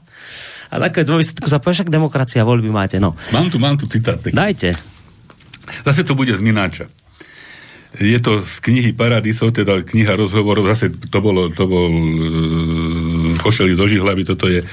[0.71, 2.97] a nakoniec vo výsledku sa povie, však demokracia, voľby máte.
[2.97, 3.13] No.
[3.31, 4.17] Mám tu, mám tu citát.
[4.17, 4.33] Taký.
[4.33, 4.73] Dajte.
[5.85, 6.89] Zase to bude z Mináča.
[7.95, 11.87] Je to z knihy Paradiso, teda kniha rozhovorov, zase to, bolo, to bol
[13.39, 14.65] Košeli zo Žihlavy, toto je e,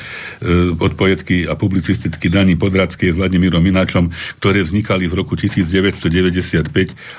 [0.75, 4.11] od poetky a publicisticky Daní Podradskej s Vladimírom Mináčom,
[4.41, 6.71] ktoré vznikali v roku 1995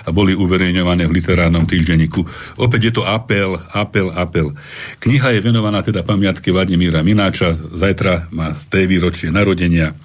[0.03, 2.25] a boli uverejňované v literárnom týždenníku.
[2.59, 4.55] Opäť je to apel, apel, apel.
[4.99, 9.95] Kniha je venovaná teda pamiatke Vladimíra Mináča, zajtra má z tej výročie narodenia.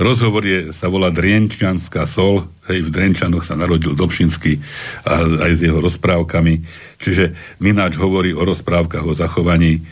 [0.00, 4.60] Rozhovor je, sa volá Drienčanská sol, hej, v Drenčanoch sa narodil Dobšinský
[5.04, 6.54] a aj s jeho rozprávkami.
[7.00, 9.84] Čiže Mináč hovorí o rozprávkach, o zachovaní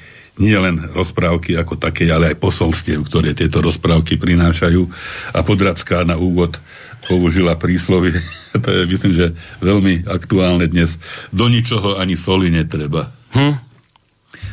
[0.42, 4.82] nie len rozprávky ako také, ale aj posolstiev, ktoré tieto rozprávky prinášajú.
[5.30, 6.58] A Podradská na úvod
[7.06, 8.18] použila príslovy,
[8.64, 9.26] to je myslím, že
[9.62, 10.98] veľmi aktuálne dnes.
[11.30, 13.14] Do ničoho ani soli netreba.
[13.38, 13.54] Hm?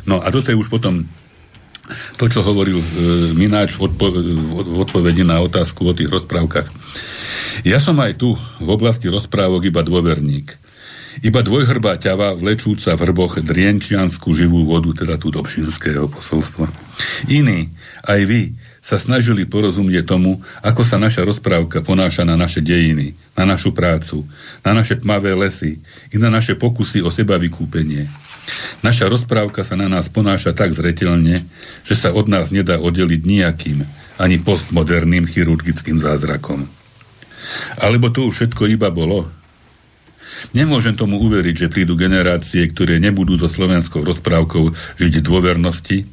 [0.05, 1.09] No a toto je už potom
[2.21, 2.87] to, čo hovoril e,
[3.33, 6.69] Mináč v, odpo- v odpovedi na otázku o tých rozprávkach.
[7.65, 10.68] Ja som aj tu, v oblasti rozprávok, iba dôverník.
[11.19, 16.69] Iba dvojhrbá ťava vlečúca v hrboch drienčianskú živú vodu, teda tú dobšinského posolstva.
[17.27, 17.73] Iní,
[18.05, 18.41] aj vy,
[18.79, 24.23] sa snažili porozumieť tomu, ako sa naša rozprávka ponáša na naše dejiny, na našu prácu,
[24.63, 25.77] na naše tmavé lesy
[26.09, 28.07] i na naše pokusy o seba vykúpenie.
[28.81, 31.45] Naša rozprávka sa na nás ponáša tak zretelne,
[31.85, 33.85] že sa od nás nedá oddeliť nejakým,
[34.17, 36.65] ani postmoderným chirurgickým zázrakom.
[37.77, 39.29] Alebo to už všetko iba bolo?
[40.55, 46.07] Nemôžem tomu uveriť, že prídu generácie, ktoré nebudú so slovenskou rozprávkou žiť dôvernosti,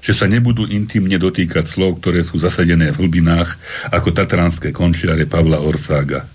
[0.00, 3.56] že sa nebudú intimne dotýkať slov, ktoré sú zasadené v hlbinách,
[3.92, 6.28] ako tatranské končiare Pavla Orsága.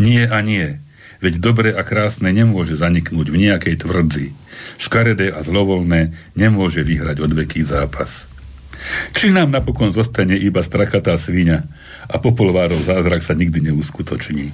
[0.00, 0.78] Nie a nie,
[1.20, 4.26] veď dobre a krásne nemôže zaniknúť v nejakej tvrdzi.
[4.80, 8.30] Škaredé a zlovolné nemôže vyhrať odveký zápas.
[9.12, 11.68] Či nám napokon zostane iba strakatá svinia
[12.10, 14.50] a popolvárov zázrak sa nikdy neuskutoční.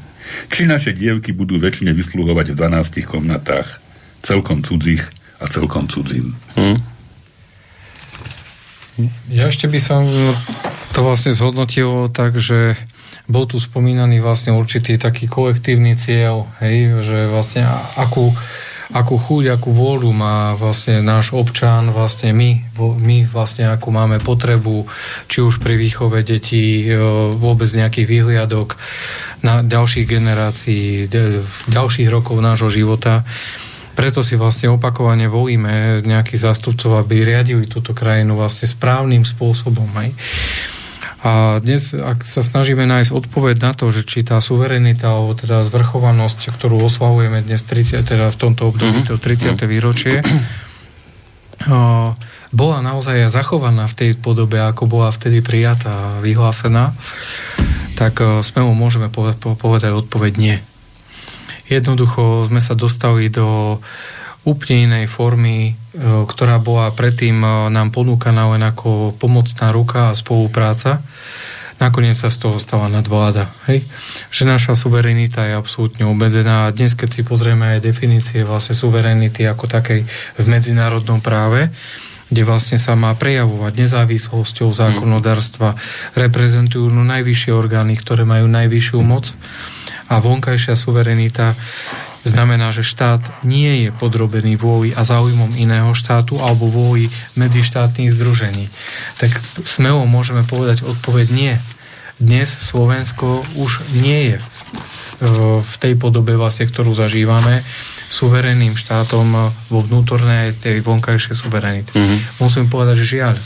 [0.53, 3.81] Či naše dievky budú väčšine vysluhovať v 12 komnatách,
[4.21, 5.09] celkom cudzích
[5.41, 6.37] a celkom cudzím.
[6.61, 6.79] Hm?
[9.29, 10.09] Ja ešte by som
[10.97, 12.81] to vlastne zhodnotil tak, že
[13.29, 17.67] bol tu spomínaný vlastne určitý taký kolektívny cieľ, hej, že vlastne
[17.99, 18.33] akú
[18.95, 24.87] akú chuť, akú vôľu má vlastne náš občan, vlastne my, my vlastne akú máme potrebu,
[25.27, 26.95] či už pri výchove detí, e,
[27.35, 28.79] vôbec nejakých výhliadok
[29.43, 31.11] na ďalších generácií,
[31.67, 33.27] ďalších rokov nášho života.
[33.97, 39.89] Preto si vlastne opakovane volíme nejakých zástupcov, aby riadili túto krajinu vlastne správnym spôsobom.
[39.97, 40.13] Aj.
[41.25, 45.65] A dnes, ak sa snažíme nájsť odpoveď na to, že či tá suverenita alebo teda
[45.65, 49.17] zvrchovanosť, ktorú oslavujeme dnes 30, teda v tomto období, mm-hmm.
[49.17, 49.25] to
[49.57, 49.57] 30.
[49.65, 50.21] výročie,
[52.61, 56.93] bola naozaj zachovaná v tej podobe, ako bola vtedy prijatá a vyhlásená,
[57.97, 60.57] tak smelo môžeme povedať odpoveď nie.
[61.67, 63.81] Jednoducho sme sa dostali do
[64.47, 70.17] úplne inej formy, e, ktorá bola predtým e, nám ponúkaná len ako pomocná ruka a
[70.17, 71.03] spolupráca.
[71.77, 73.53] nakoniec sa z toho stala nadvláda.
[73.69, 73.85] Hej?
[74.33, 79.45] Že naša suverenita je absolútne obmedzená a dnes, keď si pozrieme aj definície vlastne suverenity
[79.45, 80.09] ako takej
[80.41, 81.69] v medzinárodnom práve,
[82.33, 85.77] kde vlastne sa má prejavovať nezávislosťou zákonodárstva,
[86.17, 89.37] reprezentujú no najvyššie orgány, ktoré majú najvyššiu moc
[90.07, 91.55] a vonkajšia suverenita
[92.27, 97.09] znamená, že štát nie je podrobený vôli a záujmom iného štátu alebo vôli
[97.39, 98.67] medzištátnych združení.
[99.23, 99.33] Tak
[99.63, 101.55] smelo môžeme povedať odpoveď nie.
[102.17, 104.39] Dnes Slovensko už nie je
[105.63, 107.65] v tej podobe vlastne, ktorú zažívame
[108.07, 111.91] suverénnym štátom vo vnútornej aj tej vonkajšej suverenity.
[111.97, 112.19] Mm-hmm.
[112.39, 113.37] Musím povedať, že žiaľ.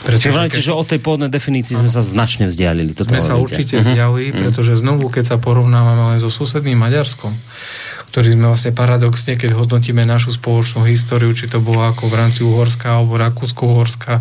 [0.00, 0.62] Pretože Čiže keď...
[0.64, 2.96] že od tej pôvodnej definícii sme sa značne vzdialili.
[2.96, 3.90] Toto sme sa určite mm-hmm.
[3.90, 4.38] vzdialili, mhm.
[4.40, 7.36] pretože znovu, keď sa porovnávame len so susedným Maďarskom,
[8.10, 12.40] ktorý sme vlastne paradoxne, keď hodnotíme našu spoločnú históriu, či to bolo ako v rámci
[12.42, 14.18] Uhorska alebo Rakúsko-Uhorska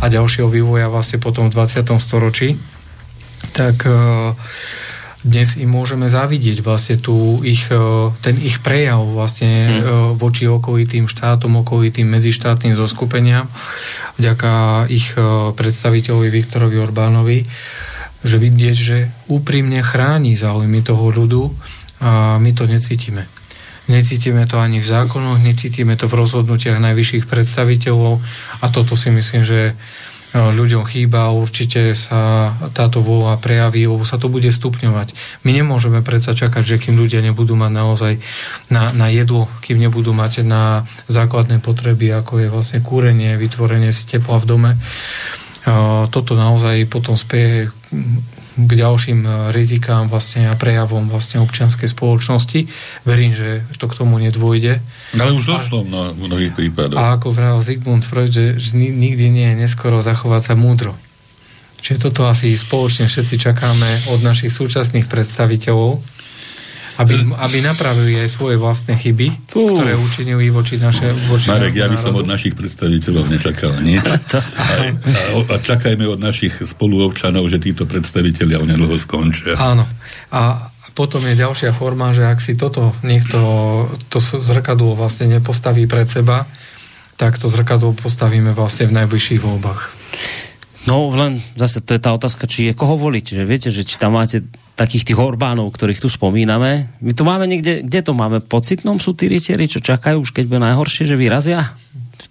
[0.00, 1.88] a ďalšieho vývoja vlastne potom v 20.
[1.96, 2.60] storočí,
[3.56, 4.36] tak uh,
[5.20, 10.16] dnes im môžeme zavidieť vlastne tú ich, e, ten ich prejav vlastne hmm.
[10.16, 13.44] voči okolitým štátom, okolitým medzištátnym zoskupeniam
[14.16, 14.52] vďaka
[14.88, 15.20] ich e,
[15.52, 17.44] predstaviteľovi Viktorovi Orbánovi,
[18.24, 18.98] že vidieť, že
[19.28, 21.52] úprimne chráni záujmy toho ľudu
[22.00, 23.28] a my to necítime.
[23.88, 28.22] Necítime to ani v zákonoch, necítime to v rozhodnutiach najvyšších predstaviteľov
[28.62, 29.74] a toto si myslím, že
[30.30, 35.10] No, ľuďom chýba, určite sa táto vôľa prejaví, lebo sa to bude stupňovať.
[35.42, 38.12] My nemôžeme predsa čakať, že kým ľudia nebudú mať naozaj
[38.70, 44.06] na, na jedlo, kým nebudú mať na základné potreby, ako je vlastne kúrenie, vytvorenie si
[44.06, 44.70] tepla v dome,
[46.14, 47.74] toto naozaj potom spieje
[48.56, 52.66] k ďalším e, rizikám vlastne a prejavom vlastne občianskej spoločnosti.
[53.06, 54.82] Verím, že to k tomu nedôjde.
[55.14, 56.98] Ale už došlo na mnohých prípadoch.
[56.98, 60.98] A ako vravel Zygmunt Freud, že, že nikdy nie je neskoro zachovať sa múdro.
[61.80, 66.00] Čiže toto asi spoločne všetci čakáme od našich súčasných predstaviteľov,
[67.00, 69.72] aby, aby napravili aj svoje vlastné chyby, uh.
[69.72, 74.04] ktoré učinili voči naše voči Marek, ja by som od našich predstaviteľov nečakal nič.
[74.12, 74.40] a, a,
[75.48, 79.56] a čakajme od našich spoluobčanov, že títo predstaviteľia onedlho skončia.
[79.56, 79.88] Áno.
[80.28, 83.38] A potom je ďalšia forma, že ak si toto niekto,
[84.12, 86.44] to zrkadlo vlastne nepostaví pred seba,
[87.16, 89.80] tak to zrkadlo postavíme vlastne v najbližších voľbách.
[90.88, 93.36] No len zase to je tá otázka, či je koho voliť.
[93.36, 94.44] Že viete, že či tam máte
[94.80, 96.88] takých tých Orbánov, ktorých tu spomíname.
[97.04, 98.40] My tu máme niekde, kde to máme?
[98.40, 101.76] Pocitnom sú tí rytieri, čo čakajú už keď bude najhoršie, že vyrazia?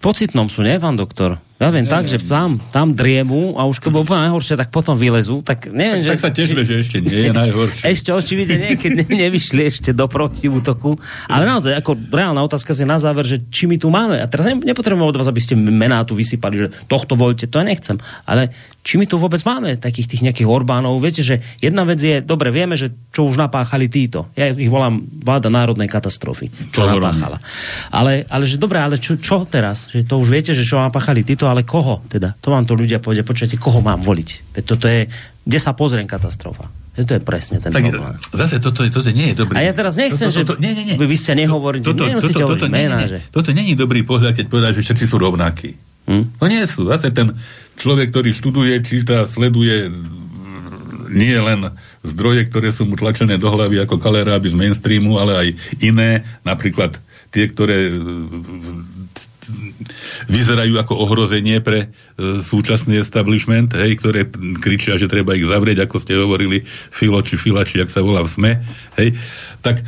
[0.02, 1.38] Pocitnom sú, nie, pán doktor?
[1.60, 5.44] Ja viem, tak, že tam, tam driemu a už keď úplne najhoršie, tak potom vylezú.
[5.44, 6.12] Tak neviem, tak, že...
[6.16, 7.84] Tak sa tešíme, že ešte nie je najhoršie.
[7.84, 10.96] Ešte očividne nie, keď ne, nevyšli ešte do protiútoku.
[11.28, 14.24] Ale naozaj, ako reálna otázka si na záver, že či my tu máme.
[14.24, 17.68] A teraz nepotrebujeme od vás, aby ste mená tu vysypali, že tohto voľte, to ja
[17.68, 18.00] nechcem.
[18.24, 21.04] Ale či my tu vôbec máme takých tých nejakých Orbánov.
[21.04, 24.32] Viete, že jedna vec je, dobre, vieme, že čo už napáchali títo.
[24.40, 26.48] Ja ich volám vláda národnej katastrofy.
[26.72, 27.44] Čo to napáchala.
[27.92, 29.92] Ale, ale že dobre, ale čo, čo teraz?
[29.92, 32.40] Že to už viete, že čo napáchali títo, ale koho teda?
[32.40, 34.30] To vám to ľudia povedia, počujete, koho mám voliť?
[34.56, 35.12] Veď toto je,
[35.44, 36.72] kde sa pozriem katastrofa.
[37.00, 38.16] To je presne ten tak, problém.
[38.36, 39.56] Zase toto, toto nie je dobrý.
[39.56, 40.96] A ja teraz nechcem, toto, toto, že nie, nie, nie.
[41.00, 43.20] vy ste nehovorili, toto, nemusíte toto, toto, mená, nie, nie, že...
[43.32, 45.80] Toto není dobrý pohľad, keď povedať, že všetci sú rovnakí.
[46.10, 46.24] Hm?
[46.42, 46.90] No nie sú.
[46.90, 47.32] Zase ten
[47.80, 49.88] človek, ktorý študuje, číta, sleduje
[51.10, 51.74] nie len
[52.06, 55.48] zdroje, ktoré sú mu tlačené do hlavy ako kaleráby z mainstreamu, ale aj
[55.82, 56.94] iné, napríklad
[57.34, 57.90] tie, ktoré
[60.30, 64.30] vyzerajú ako ohrozenie pre e, súčasný establishment, hej, ktoré
[64.62, 66.62] kričia, že treba ich zavrieť, ako ste hovorili,
[66.94, 68.54] Filo či Filači, ak sa volá v SME,
[69.02, 69.18] hej,
[69.66, 69.82] tak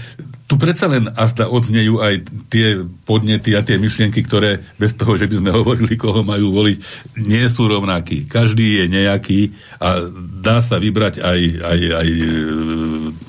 [0.52, 5.32] tu predsa len asta odznejú aj tie podnety a tie myšlienky, ktoré bez toho, že
[5.32, 6.78] by sme hovorili, koho majú voliť,
[7.24, 8.28] nie sú rovnakí.
[8.28, 10.04] Každý je nejaký a
[10.44, 12.28] dá sa vybrať aj, aj, aj e,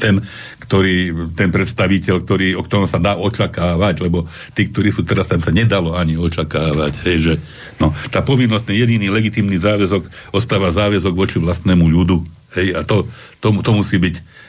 [0.02, 0.18] ten,
[0.66, 4.26] ktorý, ten predstaviteľ, ktorý, o ktorom sa dá očakávať, lebo
[4.58, 7.06] tí, ktorí sú teraz, tam sa nedalo ani očakávať.
[7.06, 7.34] Hej, že,
[7.78, 12.18] no, tá povinnosť, jediný legitímny záväzok ostáva záväzok voči vlastnému ľudu.
[12.58, 13.06] Hej, a to,
[13.38, 14.41] to, to musí byť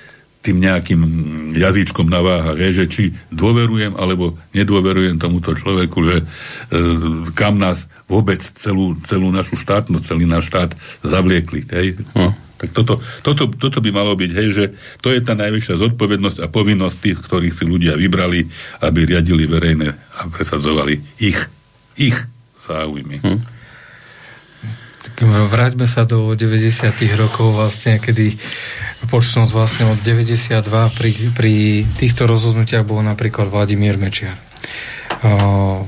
[0.43, 1.01] tým nejakým
[1.55, 6.25] jazyčkom na váhach, že či dôverujem alebo nedôverujem tomuto človeku, že e,
[7.31, 11.63] kam nás vôbec celú, celú našu štátnosť, celý náš štát zavliekli.
[11.71, 11.87] Hej?
[12.11, 12.35] Hm.
[12.59, 14.65] Tak toto, toto, toto by malo byť, hej, že
[15.03, 18.47] to je tá najvyššia zodpovednosť a povinnosť tých, ktorých si ľudia vybrali,
[18.79, 21.39] aby riadili verejné a presadzovali ich,
[21.99, 22.15] ich
[22.63, 23.19] záujmy.
[23.19, 23.52] Hm.
[25.21, 26.89] Vráťme sa do 90.
[27.13, 28.33] rokov vlastne, kedy
[29.13, 30.49] počnúť vlastne od 92
[30.97, 31.55] pri, pri
[32.01, 34.33] týchto rozhodnutiach bol napríklad Vladimír Mečiar.
[35.21, 35.85] Uh,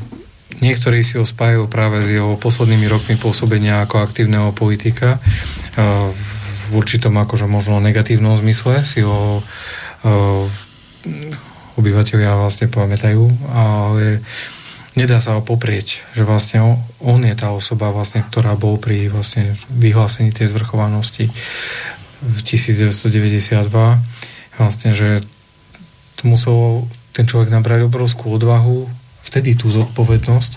[0.61, 5.17] niektorí si ho spájajú práve s jeho poslednými rokmi pôsobenia ako aktívneho politika.
[5.73, 6.13] Uh,
[6.69, 10.45] v určitom akože možno negatívnom zmysle si ho uh,
[11.75, 14.21] obyvateľia vlastne pamätajú, ale
[14.95, 19.55] nedá sa ho poprieť, že vlastne on je tá osoba, vlastne, ktorá bol pri vlastne
[19.69, 21.29] vyhlásení tej zvrchovanosti
[22.25, 23.61] v 1992
[24.55, 25.21] vlastne, že
[26.15, 28.87] to musel ten človek nabrať obrovskú odvahu,
[29.23, 30.51] vtedy tú zodpovednosť,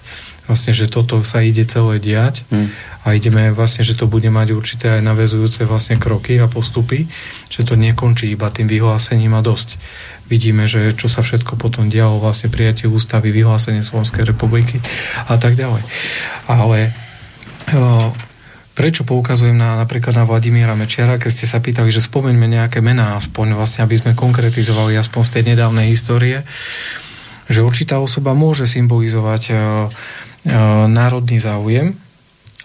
[0.48, 2.68] vlastne, že toto sa ide celé diať hmm.
[3.04, 7.04] a ideme vlastne, že to bude mať určité aj navezujúce vlastne kroky a postupy,
[7.52, 9.76] že to nekončí iba tým vyhlásením a dosť
[10.28, 14.78] vidíme, že čo sa všetko potom dialo, vlastne prijatie ústavy, vyhlásenie Slovenskej republiky
[15.26, 15.82] a tak ďalej.
[16.46, 16.92] Ale
[17.72, 18.12] o,
[18.76, 23.16] prečo poukazujem na, napríklad na Vladimíra Mečiara, keď ste sa pýtali, že spomeňme nejaké mená,
[23.16, 26.44] aspoň vlastne, aby sme konkretizovali aspoň z tej nedávnej histórie,
[27.48, 29.58] že určitá osoba môže symbolizovať o, o,
[30.86, 31.96] národný záujem,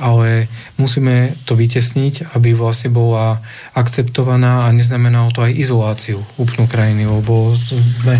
[0.02, 0.50] ale
[0.82, 3.38] musíme to vytesniť, aby vlastne bola
[3.78, 8.18] akceptovaná a neznamenalo to aj izoláciu úplnú krajiny, lebo sme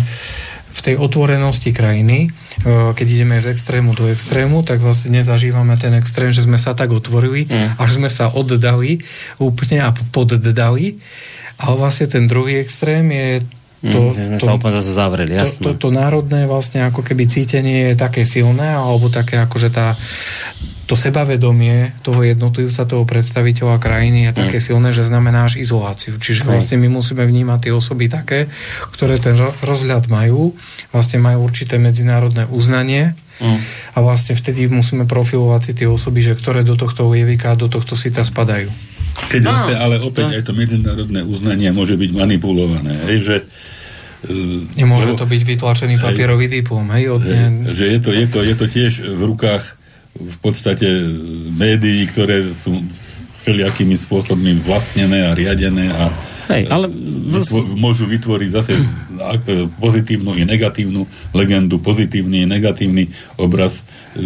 [0.74, 5.94] v tej otvorenosti krajiny, e, keď ideme z extrému do extrému, tak vlastne nezažívame ten
[5.94, 7.78] extrém, že sme sa tak otvorili, mm.
[7.78, 9.06] až sme sa oddali
[9.38, 10.98] úplne a poddali.
[11.54, 13.30] Ale vlastne ten druhý extrém je
[13.86, 15.62] to, mm, sme to, sa úplne zase zavreli, jasné.
[15.62, 19.70] To, to, to národné vlastne ako keby cítenie je také silné, alebo také ako, že
[19.70, 19.94] tá,
[20.84, 24.64] to sebavedomie toho jednotlivca, toho predstaviteľa krajiny je také mm.
[24.64, 26.20] silné, že znamená až izoláciu.
[26.20, 28.52] Čiže vlastne my musíme vnímať tie osoby také,
[28.92, 30.52] ktoré ten rozhľad majú,
[30.92, 33.58] vlastne majú určité medzinárodné uznanie mm.
[33.96, 37.96] a vlastne vtedy musíme profilovať si tie osoby, že ktoré do tohto lievika, do tohto
[37.96, 38.68] sita spadajú.
[39.30, 40.34] Keď no, zase, ale opäť no.
[40.36, 43.36] aj to medzinárodné uznanie môže byť manipulované, hej, že
[44.80, 47.12] Nemôže to byť vytlačený papierový diplom, hej?
[47.12, 49.76] Od hej, že je to, je, to, je to tiež v rukách
[50.14, 50.86] v podstate
[51.54, 52.82] médií, ktoré sú
[53.44, 56.08] všelijakými spôsobmi vlastnené a riadené a
[56.44, 56.92] Hej, ale...
[56.92, 58.76] Vytvo- môžu vytvoriť zase
[59.80, 63.08] pozitívnu i negatívnu legendu, pozitívny i negatívny
[63.40, 63.80] obraz
[64.12, 64.22] e,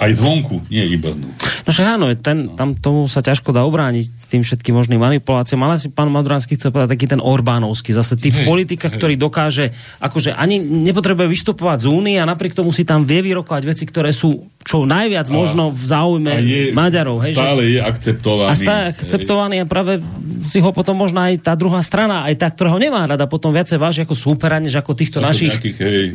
[0.00, 1.28] aj zvonku, nie iba znú.
[1.66, 5.60] No však áno, ten, tam tomu sa ťažko dá obrániť s tým všetkým možným manipuláciám,
[5.68, 8.96] ale si pán Maduránsky chce povedať taký ten Orbánovský, zase typ hej, politika, hej.
[8.96, 13.62] ktorý dokáže, akože ani nepotrebuje vystupovať z únie a napriek tomu si tam vie vyrokovať
[13.68, 17.24] veci, ktoré sú čo najviac a, možno v záujme je, Maďarov.
[17.24, 18.50] Hej, stále že, je akceptovaný.
[18.52, 20.04] A stále akceptovaný a práve
[20.44, 23.48] si ho potom možno aj tá druhá strana, aj tá, ktorá ho nemá rada, potom
[23.48, 25.56] viacej váži ako súpera, než ako týchto ako našich...
[25.56, 26.06] Nejakých, hej,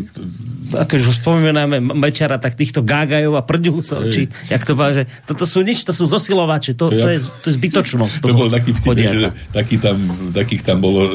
[0.70, 5.82] akože spomíname Mečara, tak týchto gágajov a prďúcov, či jak to že toto sú nič,
[5.86, 9.30] to sú zosilovači, to, to, to, je, to je zbytočnosť to bol taký vtip, že
[9.50, 9.98] taký tam,
[10.34, 11.12] takých tam bolo e,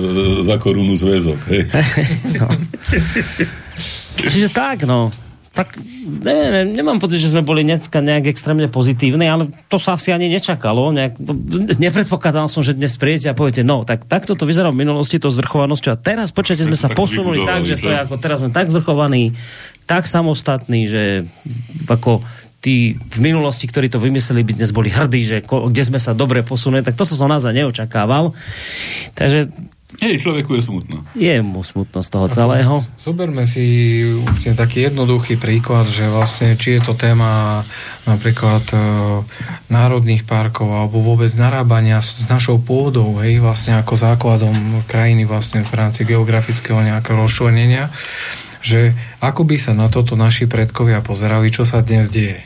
[0.46, 1.38] za korunu zväzok.
[1.50, 1.62] Hej.
[2.38, 2.48] no.
[4.26, 5.10] Čiže tak, no
[5.52, 5.74] tak
[6.06, 10.30] neviem, nemám pocit, že sme boli dneska nejak extrémne pozitívni, ale to sa asi ani
[10.30, 10.94] nečakalo.
[10.94, 11.18] Nejak,
[11.80, 15.32] nepredpokladal som, že dnes príjete a poviete, no, tak takto to vyzeralo v minulosti, to
[15.32, 18.70] zvrchovanosťou a teraz, počujete, sme sa posunuli tak, že to je ako teraz sme tak
[18.70, 19.34] zvrchovaní,
[19.88, 21.26] tak samostatní, že
[21.88, 22.22] ako
[22.58, 26.12] tí v minulosti, ktorí to vymysleli, by dnes boli hrdí, že ko, kde sme sa
[26.12, 28.34] dobre posunuli, tak toto som naozaj neočakával.
[29.14, 29.48] Takže
[29.96, 31.00] Hej, človeku je smutno.
[31.16, 32.84] Je mu smutno z toho celého.
[33.00, 33.64] Zoberme si
[34.04, 37.64] úplne taký jednoduchý príklad, že vlastne či je to téma
[38.04, 38.76] napríklad e,
[39.72, 45.64] národných parkov alebo vôbec narábania s, s našou pôdou, hej, vlastne ako základom krajiny vlastne
[45.64, 47.88] v rámci geografického nejakého rozšlenenia,
[48.60, 48.92] že
[49.24, 52.44] ako by sa na toto naši predkovia pozerali, čo sa dnes deje.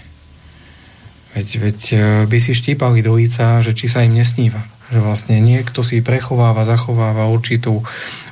[1.35, 1.97] Veď, veď e,
[2.31, 4.63] by si štípali do líca, že či sa im nesníva
[4.93, 7.81] že vlastne niekto si prechováva, zachováva určitú,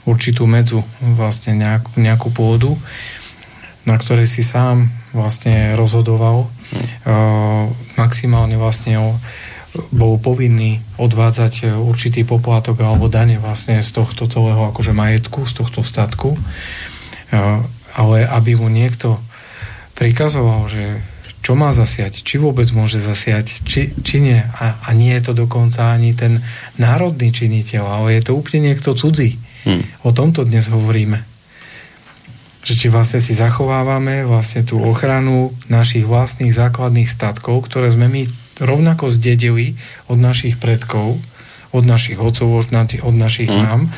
[0.04, 2.76] určitú medzu, vlastne nejakú, nejakú pôdu,
[3.88, 6.52] na ktorej si sám vlastne rozhodoval.
[6.70, 6.86] Hmm.
[7.08, 7.64] Uh,
[7.96, 9.00] maximálne vlastne
[9.88, 15.80] bol povinný odvádzať určitý poplatok alebo dane vlastne z tohto celého akože majetku, z tohto
[15.80, 16.36] statku.
[17.32, 17.64] Uh,
[17.96, 19.16] ale aby mu niekto
[19.96, 21.00] prikazoval, že
[21.50, 24.38] čo má zasiať, či vôbec môže zasiať, či, či nie.
[24.38, 26.46] A, a nie je to dokonca ani ten
[26.78, 29.34] národný činiteľ, ale je to úplne niekto cudzí.
[29.66, 29.82] Hmm.
[30.06, 31.26] O tomto dnes hovoríme.
[32.62, 38.30] Že či vlastne si zachovávame vlastne tú ochranu našich vlastných základných statkov, ktoré sme my
[38.62, 39.74] rovnako zdedili
[40.06, 41.18] od našich predkov,
[41.74, 43.58] od našich otcov, od našich hmm.
[43.58, 43.90] mám.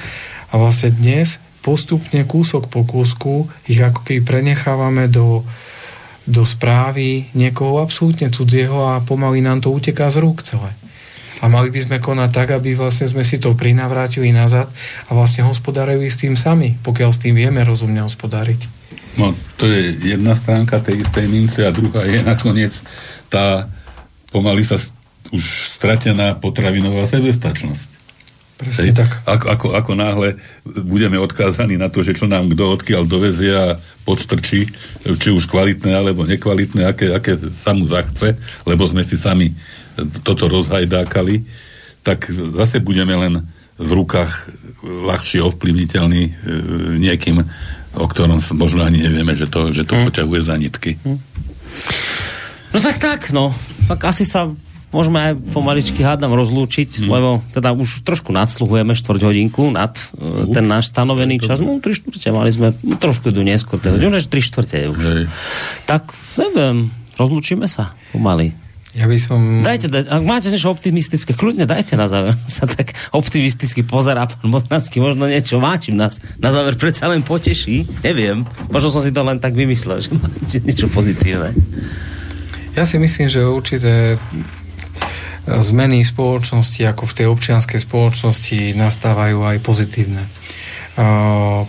[0.48, 5.44] A vlastne dnes postupne kúsok po kúsku ich ako keby prenechávame do
[6.32, 10.72] do správy niekoho absolútne cudzieho a pomaly nám to uteká z rúk celé.
[11.42, 14.70] A mali by sme konať tak, aby vlastne sme si to prinavrátili nazad
[15.06, 18.80] a vlastne hospodárili s tým sami, pokiaľ s tým vieme rozumne hospodáriť.
[19.20, 22.72] No, to je jedna stránka tej istej mince a druhá je nakoniec
[23.28, 23.68] tá
[24.32, 24.80] pomaly sa
[25.32, 25.44] už
[25.76, 27.91] stratená potravinová sebestačnosť.
[28.62, 29.10] Presne tak.
[29.26, 30.28] Ako, ako, ako náhle
[30.86, 33.76] budeme odkázaní na to, že čo nám kto odkiaľ dovezie a
[34.06, 34.70] podstrčí,
[35.02, 39.50] či už kvalitné alebo nekvalitné, aké, aké sa mu zachce, lebo sme si sami
[40.22, 41.42] toto rozhajdákali,
[42.06, 43.34] tak zase budeme len
[43.78, 44.50] v rukách
[44.82, 46.32] ľahšie ovplyvniteľný e,
[46.98, 47.42] niekým,
[47.98, 50.04] o ktorom možno ani nevieme, že to, že to hmm.
[50.10, 50.98] poťahuje za nitky.
[51.02, 51.18] Hmm.
[52.72, 53.52] No tak tak, no.
[53.90, 54.48] Tak asi sa
[54.92, 57.08] môžeme aj pomaličky hádam rozlúčiť, mm.
[57.08, 61.58] lebo teda už trošku nadsluhujeme štvrť hodinku nad uh, ten náš stanovený čas.
[61.58, 65.02] No, tri štvrte mali sme, trošku idú neskôr, tie hodiny, že tri štvrte je už.
[65.02, 65.24] Hej.
[65.88, 68.52] Tak, neviem, rozlúčime sa pomaly.
[68.92, 69.64] Ja by som...
[69.64, 72.36] Dajte, daj, ak máte niečo optimistické, kľudne dajte na záver.
[72.60, 77.24] Sa tak optimisticky pozerá pán Modranský, možno niečo má, čím nás na záver predsa len
[77.24, 77.88] poteší.
[78.04, 81.56] Neviem, možno som si to len tak vymyslel, že máte niečo pozitívne.
[82.76, 84.20] Ja si myslím, že určité
[85.46, 90.24] zmeny spoločnosti, ako v tej občianskej spoločnosti, nastávajú aj pozitívne.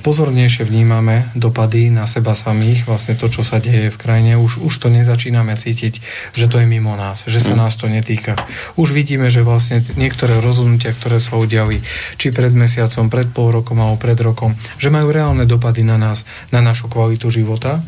[0.04, 4.36] Pozornejšie vnímame dopady na seba samých, vlastne to, čo sa deje v krajine.
[4.36, 6.04] Už, už to nezačíname cítiť,
[6.36, 7.60] že to je mimo nás, že sa mm.
[7.64, 8.36] nás to netýka.
[8.76, 11.80] Už vidíme, že vlastne niektoré rozhodnutia, ktoré sa udiali,
[12.20, 16.28] či pred mesiacom, pred pol rokom alebo pred rokom, že majú reálne dopady na nás,
[16.52, 17.80] na našu kvalitu života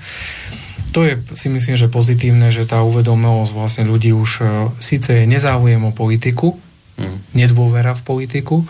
[0.95, 4.47] to je si myslím, že pozitívne, že tá uvedomelosť vlastne ľudí už uh,
[4.79, 6.55] síce je nezáujem o politiku,
[6.95, 7.35] mm.
[7.35, 8.63] nedôvera v politiku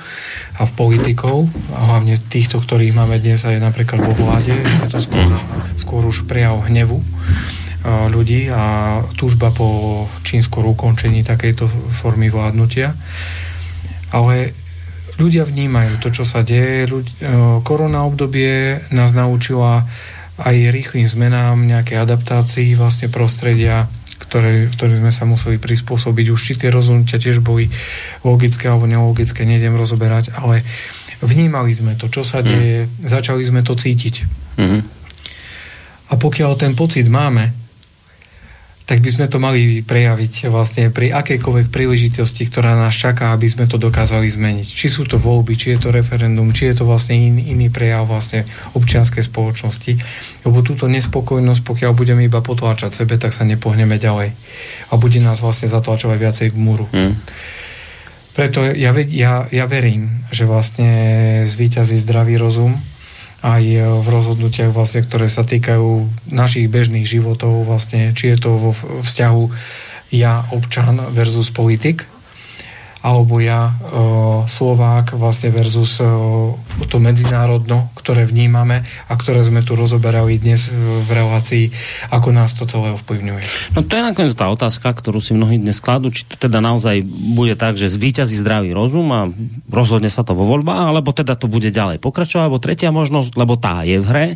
[0.58, 4.90] a v politikov, a hlavne týchto, ktorých máme dnes aj napríklad vo vláde, že je
[4.90, 5.30] to skôr,
[5.78, 12.98] skôr už prejav hnevu uh, ľudí a túžba po čím skôr ukončení takejto formy vládnutia.
[14.10, 14.58] Ale
[15.22, 16.90] ľudia vnímajú to, čo sa deje.
[16.90, 19.86] Uh, korona obdobie nás naučila
[20.36, 23.88] aj rýchlým zmenám, nejaké adaptácii vlastne prostredia,
[24.20, 26.26] ktoré, ktoré sme sa museli prispôsobiť.
[26.32, 27.72] Už či tie rozhodnutia tiež boli
[28.24, 30.64] logické alebo nelogické, nejdem rozoberať, ale
[31.24, 32.48] vnímali sme to, čo sa mhm.
[32.48, 32.90] deje, mm.
[33.08, 34.16] začali sme to cítiť.
[34.60, 34.82] Mm.
[36.06, 37.65] A pokiaľ ten pocit máme,
[38.86, 43.66] tak by sme to mali prejaviť vlastne pri akejkoľvek príležitosti, ktorá nás čaká, aby sme
[43.66, 44.68] to dokázali zmeniť.
[44.70, 48.06] Či sú to voľby, či je to referendum, či je to vlastne in, iný prejav
[48.06, 48.46] vlastne
[48.78, 49.98] občianskej spoločnosti.
[50.46, 54.38] Lebo túto nespokojnosť, pokiaľ budeme iba potláčať sebe, tak sa nepohneme ďalej.
[54.90, 56.86] A bude nás vlastne zatlačovať viacej k múru.
[56.94, 57.18] Hmm.
[58.38, 60.92] Preto ja, ja, ja verím, že vlastne
[61.50, 62.78] zvýťazí zdravý rozum,
[63.46, 68.58] aj e, v rozhodnutiach vlastne, ktoré sa týkajú našich bežných životov vlastne, či je to
[68.58, 68.72] vo
[69.06, 69.44] vzťahu
[70.10, 72.10] ja občan versus politik,
[73.06, 73.74] alebo ja e,
[74.50, 76.06] Slovák vlastne versus e,
[76.84, 81.72] to medzinárodno, ktoré vnímame a ktoré sme tu rozoberali dnes v relácii,
[82.12, 83.74] ako nás to celé ovplyvňuje.
[83.74, 87.02] No to je nakoniec tá otázka, ktorú si mnohí dnes kladú, či to teda naozaj
[87.08, 89.32] bude tak, že zvýťazí zdravý rozum a
[89.72, 93.56] rozhodne sa to vo voľbách, alebo teda to bude ďalej pokračovať, alebo tretia možnosť, lebo
[93.56, 94.28] tá je v hre,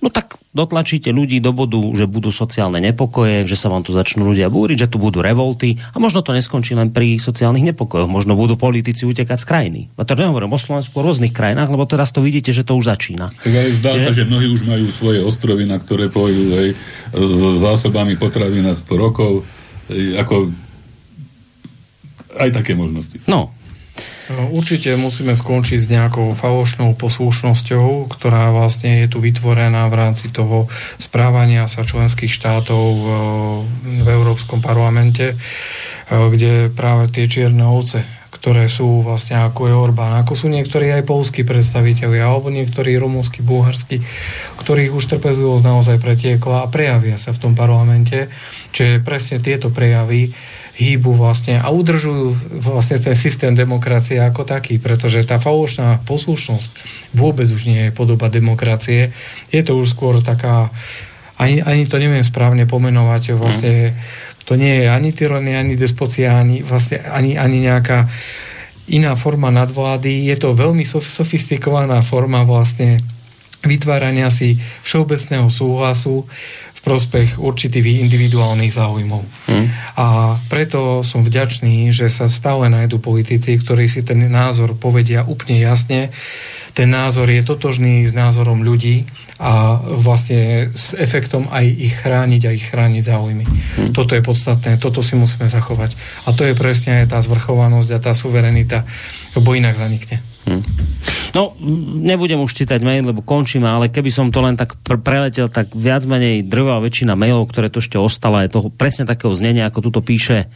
[0.00, 4.22] no tak dotlačíte ľudí do bodu, že budú sociálne nepokoje, že sa vám tu začnú
[4.30, 8.38] ľudia búriť, že tu budú revolty a možno to neskončí len pri sociálnych nepokojoch, možno
[8.38, 9.80] budú politici utekať z krajiny.
[9.98, 12.86] A to nehovorím o Slovensku, o rôznych krajinách, lebo teraz to vidíte, že to už
[12.86, 13.34] začína.
[13.42, 14.02] Tak aj zdá že...
[14.06, 16.68] sa, že mnohí už majú svoje ostrovy, na ktoré pôjdu aj
[17.12, 19.42] s zásobami potravy na 100 rokov.
[20.22, 20.54] Ako
[22.38, 23.18] aj také možnosti.
[23.26, 23.50] No,
[24.24, 30.32] No, určite musíme skončiť s nejakou falošnou poslušnosťou, ktorá vlastne je tu vytvorená v rámci
[30.32, 30.64] toho
[30.96, 32.84] správania sa členských štátov
[33.84, 35.36] v Európskom parlamente,
[36.08, 38.08] kde práve tie čierne ovce,
[38.44, 43.40] ktoré sú vlastne ako je Orbán, ako sú niektorí aj polskí predstaviteľi, alebo niektorí rumúnsky,
[43.40, 44.04] bulharskí,
[44.60, 48.28] ktorých už trpezlivosť naozaj pretiekla a prejavia sa v tom parlamente,
[48.76, 50.36] čiže presne tieto prejavy
[50.76, 56.68] hýbu vlastne a udržujú vlastne ten systém demokracie ako taký, pretože tá falošná poslušnosť
[57.16, 59.08] vôbec už nie je podoba demokracie.
[59.48, 60.68] Je to už skôr taká,
[61.40, 63.96] ani, ani to neviem správne pomenovať, vlastne
[64.44, 68.08] to nie je ani tyrania, ani despocia, ani, vlastne, ani, ani nejaká
[68.92, 70.28] iná forma nadvlády.
[70.28, 73.00] Je to veľmi sofistikovaná forma vlastne
[73.64, 76.28] vytvárania si všeobecného súhlasu,
[76.84, 79.24] prospech určitých individuálnych záujmov.
[79.48, 79.72] Hmm.
[79.96, 85.64] A preto som vďačný, že sa stále nájdú politici, ktorí si ten názor povedia úplne
[85.64, 86.12] jasne.
[86.76, 89.08] Ten názor je totožný s názorom ľudí
[89.40, 93.46] a vlastne s efektom aj ich chrániť a ich chrániť záujmy.
[93.48, 93.90] Hmm.
[93.96, 95.96] Toto je podstatné, toto si musíme zachovať.
[96.28, 98.84] A to je presne aj tá zvrchovanosť a tá suverenita,
[99.32, 100.33] lebo inak zanikne.
[100.44, 100.60] Hmm.
[101.32, 101.56] No,
[102.04, 105.72] nebudem už čítať mail, lebo končím, ale keby som to len tak pr- preletel, tak
[105.72, 109.90] viac menej drvá väčšina mailov, ktoré to ešte ostala, je toho presne takého znenia, ako
[109.90, 110.46] tuto píše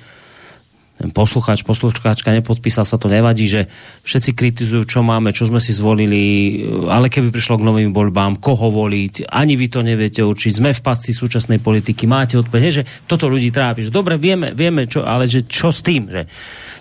[0.98, 3.70] ten poslucháč, poslucháčka nepodpísal sa, to nevadí, že
[4.02, 6.59] všetci kritizujú, čo máme, čo sme si zvolili,
[6.90, 10.82] ale keby prišlo k novým voľbám, koho voliť, ani vy to neviete určiť, sme v
[10.82, 15.31] pasci súčasnej politiky, máte odpoveď, že toto ľudí trápi, že dobre, vieme, vieme čo, ale
[15.31, 16.27] že čo s tým, že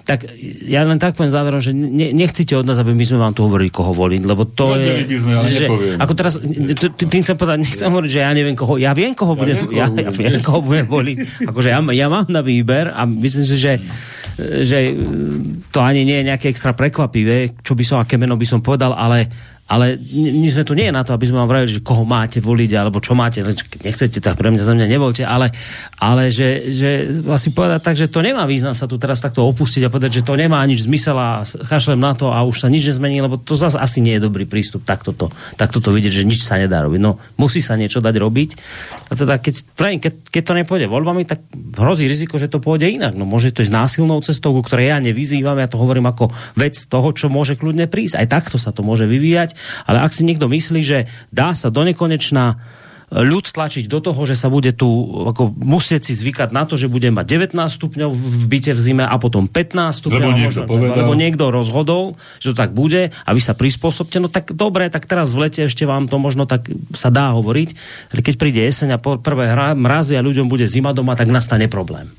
[0.08, 0.24] tak
[0.64, 3.44] ja len tak poviem záverom, že ne, nechcete od nás, aby my sme vám tu
[3.44, 5.10] hovorili, koho voliť, lebo to Vedeli je...
[5.12, 5.98] by sme, ale že, nepoviem.
[6.00, 6.34] ako teraz,
[6.96, 9.68] tým chcem povedať, nechcem hovoriť, že ja neviem koho, ja viem koho Ja budem, viem,
[9.68, 11.18] koho ja, ja viem, koho budem voliť.
[11.52, 13.84] Akože ja, ja mám na výber a myslím si, že
[14.38, 14.94] že
[15.74, 18.94] to ani nie je nejaké extra prekvapivé, čo by som, aké meno by som povedal,
[18.94, 19.26] ale
[19.68, 22.72] ale my sme tu nie na to, aby sme vám vravili, že koho máte voliť,
[22.80, 23.44] alebo čo máte,
[23.84, 25.52] nechcete, tak pre mňa za mňa nevolte, ale,
[26.00, 26.90] ale že, že
[27.28, 30.26] asi povedať tak, že to nemá význam sa tu teraz takto opustiť a povedať, že
[30.26, 33.60] to nemá nič zmysel a kašlem na to a už sa nič nezmení, lebo to
[33.60, 35.28] zase asi nie je dobrý prístup takto to,
[35.60, 37.04] takto to vidieť, že nič sa nedá robiť.
[37.04, 38.50] No, musí sa niečo dať robiť.
[39.12, 41.44] A teda, keď, keď, keď to nepôjde voľbami, tak
[41.76, 43.20] hrozí riziko, že to pôjde inak.
[43.20, 46.80] No, môže to ísť násilnou cestou, ku ktorej ja nevyzývam, ja to hovorím ako vec
[46.88, 48.16] toho, čo môže kľudne prísť.
[48.16, 51.82] Aj takto sa to môže vyvíjať ale ak si niekto myslí, že dá sa do
[51.84, 52.58] nekonečna
[53.08, 54.88] ľud tlačiť do toho, že sa bude tu
[55.32, 59.06] ako musieť si zvykať na to, že bude mať 19 stupňov v byte v zime
[59.08, 60.20] a potom 15 stupňov.
[60.20, 60.96] Lebo niekto povedal.
[61.00, 64.20] lebo niekto rozhodol, že to tak bude a vy sa prispôsobte.
[64.20, 67.70] No tak dobre, tak teraz v lete ešte vám to možno tak sa dá hovoriť,
[68.12, 71.72] ale keď príde jeseň a prvé hra, mrazy a ľuďom bude zima doma, tak nastane
[71.72, 72.12] problém.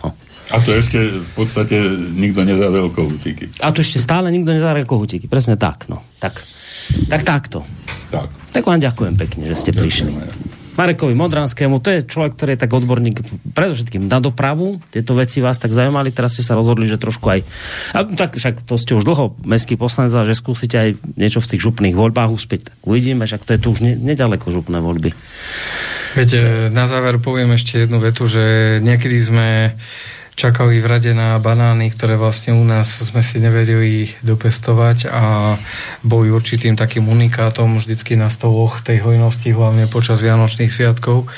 [0.00, 0.16] No.
[0.50, 1.76] A to ešte v podstate
[2.16, 3.52] nikto nezavel kohútiky.
[3.60, 5.28] A tu ešte stále nikto nezahrá kohutíky.
[5.28, 6.00] Presne tak, no.
[6.16, 6.40] Tak,
[7.08, 7.62] tak takto.
[8.10, 8.28] Tak.
[8.50, 10.10] Tak vám ďakujem pekne, že ste prišli.
[10.80, 13.20] Marekovi Modranskému, to je človek, ktorý je tak odborník
[13.52, 14.80] predovšetkým na dopravu.
[14.88, 17.40] Tieto veci vás tak zaujímali, teraz ste sa rozhodli, že trošku aj...
[17.92, 21.60] A, tak však to ste už dlho mestský poslanec, že skúsite aj niečo v tých
[21.68, 22.72] župných voľbách uspieť.
[22.72, 25.12] Tak uvidíme, však to je tu už ne, nedaleko župné voľby.
[26.16, 29.76] Viete, na záver poviem ešte jednu vetu, že niekedy sme
[30.40, 35.52] čakali v rade na banány, ktoré vlastne u nás sme si nevedeli dopestovať a
[36.00, 41.28] boli určitým takým unikátom vždycky na stoloch tej hojnosti, hlavne počas Vianočných sviatkov.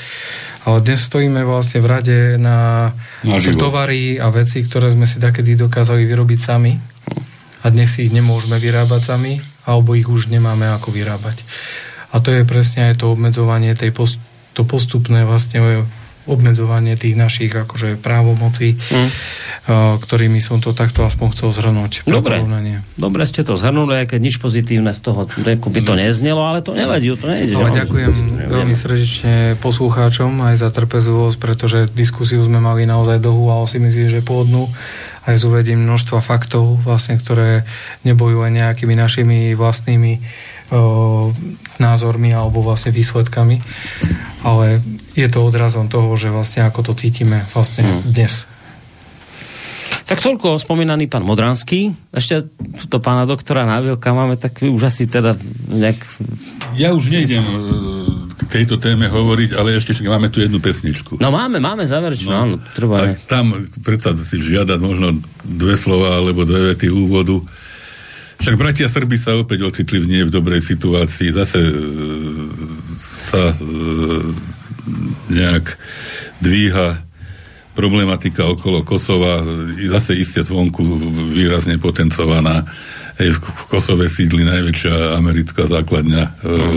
[0.63, 2.95] Ale dnes stojíme vlastne v rade na
[3.27, 3.67] Naživo.
[3.67, 6.79] tovary a veci, ktoré sme si takedy dokázali vyrobiť sami
[7.59, 11.43] a dnes si ich nemôžeme vyrábať sami, alebo ich už nemáme ako vyrábať.
[12.15, 14.15] A to je presne aj to obmedzovanie, tej post,
[14.55, 15.83] to postupné vlastne
[16.23, 19.09] obmedzovanie tých našich akože právomocí, mm.
[19.99, 22.07] ktorými som to takto aspoň chcel zhrnúť.
[22.07, 22.39] Dobre,
[22.95, 26.71] dobre ste to zhrnuli, aj keď nič pozitívne z toho by to neznelo, ale to
[26.75, 27.53] nevadí, to nejde.
[27.55, 27.79] Ale že?
[27.83, 28.11] ďakujem
[28.47, 34.07] veľmi srdečne poslucháčom aj za trpezlivosť, pretože diskusiu sme mali naozaj dlhú a si myslím,
[34.07, 34.71] že pôdnu
[35.23, 37.63] aj s uvedím množstva faktov, vlastne, ktoré
[38.03, 41.31] neboli len nejakými našimi vlastnými o,
[41.79, 43.63] názormi alebo vlastne výsledkami,
[44.43, 48.01] ale je to odrazom toho, že vlastne ako to cítime vlastne Hmm.
[48.05, 48.45] dnes.
[50.03, 51.93] Tak toľko spomínaný pán Modranský.
[52.11, 52.49] Ešte
[52.81, 55.37] túto pána doktora Návilka máme, tak vy už asi teda
[55.69, 55.95] nejak...
[56.75, 57.53] Ja už nejdem e,
[58.35, 61.21] k tejto téme hovoriť, ale ešte máme tu jednu pesničku.
[61.21, 63.15] No máme, máme záverečnú, no, áno, A trvá.
[63.29, 67.39] tam predsa si žiadať možno dve slova alebo dve vety úvodu.
[68.43, 71.31] Však bratia Srby sa opäť ocitli v nie v dobrej situácii.
[71.31, 71.73] Zase e,
[72.99, 74.51] sa e,
[75.33, 75.65] nejak
[76.39, 77.01] dvíha
[77.73, 79.41] problematika okolo Kosova,
[79.89, 80.85] zase iste zvonku
[81.33, 82.61] výrazne potencovaná.
[83.17, 86.29] Hej, v v Kosove sídli najväčšia americká základňa e,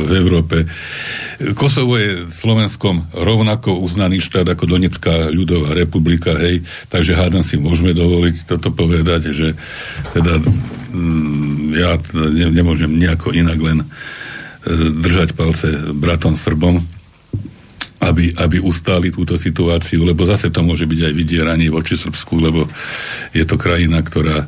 [0.04, 0.68] v Európe.
[1.56, 6.60] Kosovo je Slovenskom rovnako uznaný štát ako Donetská ľudová republika, hej,
[6.92, 9.56] takže hádam si môžeme dovoliť toto povedať, že
[10.12, 10.40] teda
[10.92, 13.86] mm, ja teda ne, nemôžem nejako inak len e,
[14.92, 16.84] držať palce bratom Srbom,
[17.96, 22.68] aby, aby ustáli túto situáciu, lebo zase to môže byť aj vydieranie voči Srbsku, lebo
[23.32, 24.44] je to krajina, ktorá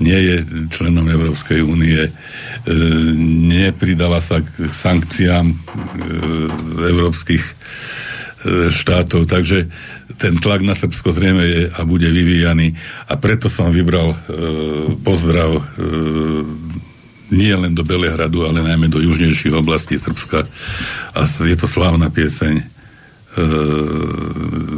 [0.00, 0.36] nie je
[0.72, 2.10] členom Európskej únie, e,
[3.48, 5.56] nepridala sa k sankciám e,
[6.88, 7.52] európskych e,
[8.72, 9.68] štátov, takže
[10.16, 12.72] ten tlak na Srbsko zrejme je a bude vyvíjaný.
[13.08, 14.18] A preto som vybral e,
[15.04, 15.62] pozdrav e,
[17.32, 20.46] nie len do Belehradu, ale najmä do južnejších oblastí Srbska.
[21.12, 22.75] A je to slávna pieseň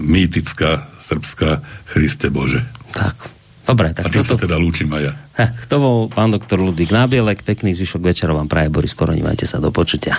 [0.02, 2.64] mýtická srbská Christe Bože.
[2.92, 3.30] Tak,
[3.64, 5.12] dobre, A tak tým sa toto, teda lúčim aj ja.
[5.36, 9.46] tak, to bol pán doktor Ludvík Nábielek, pekný zvyšok večera vám praje Boris Koroni, majte
[9.46, 10.18] sa do počutia.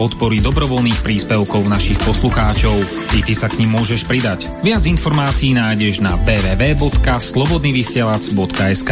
[0.00, 2.72] podpory dobrovoľných príspevkov našich poslucháčov.
[3.12, 4.48] I ty sa k ním môžeš pridať.
[4.64, 8.90] Viac informácií nájdeš na www.slobodnyvysielac.sk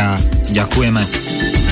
[0.52, 1.67] Ďakujeme.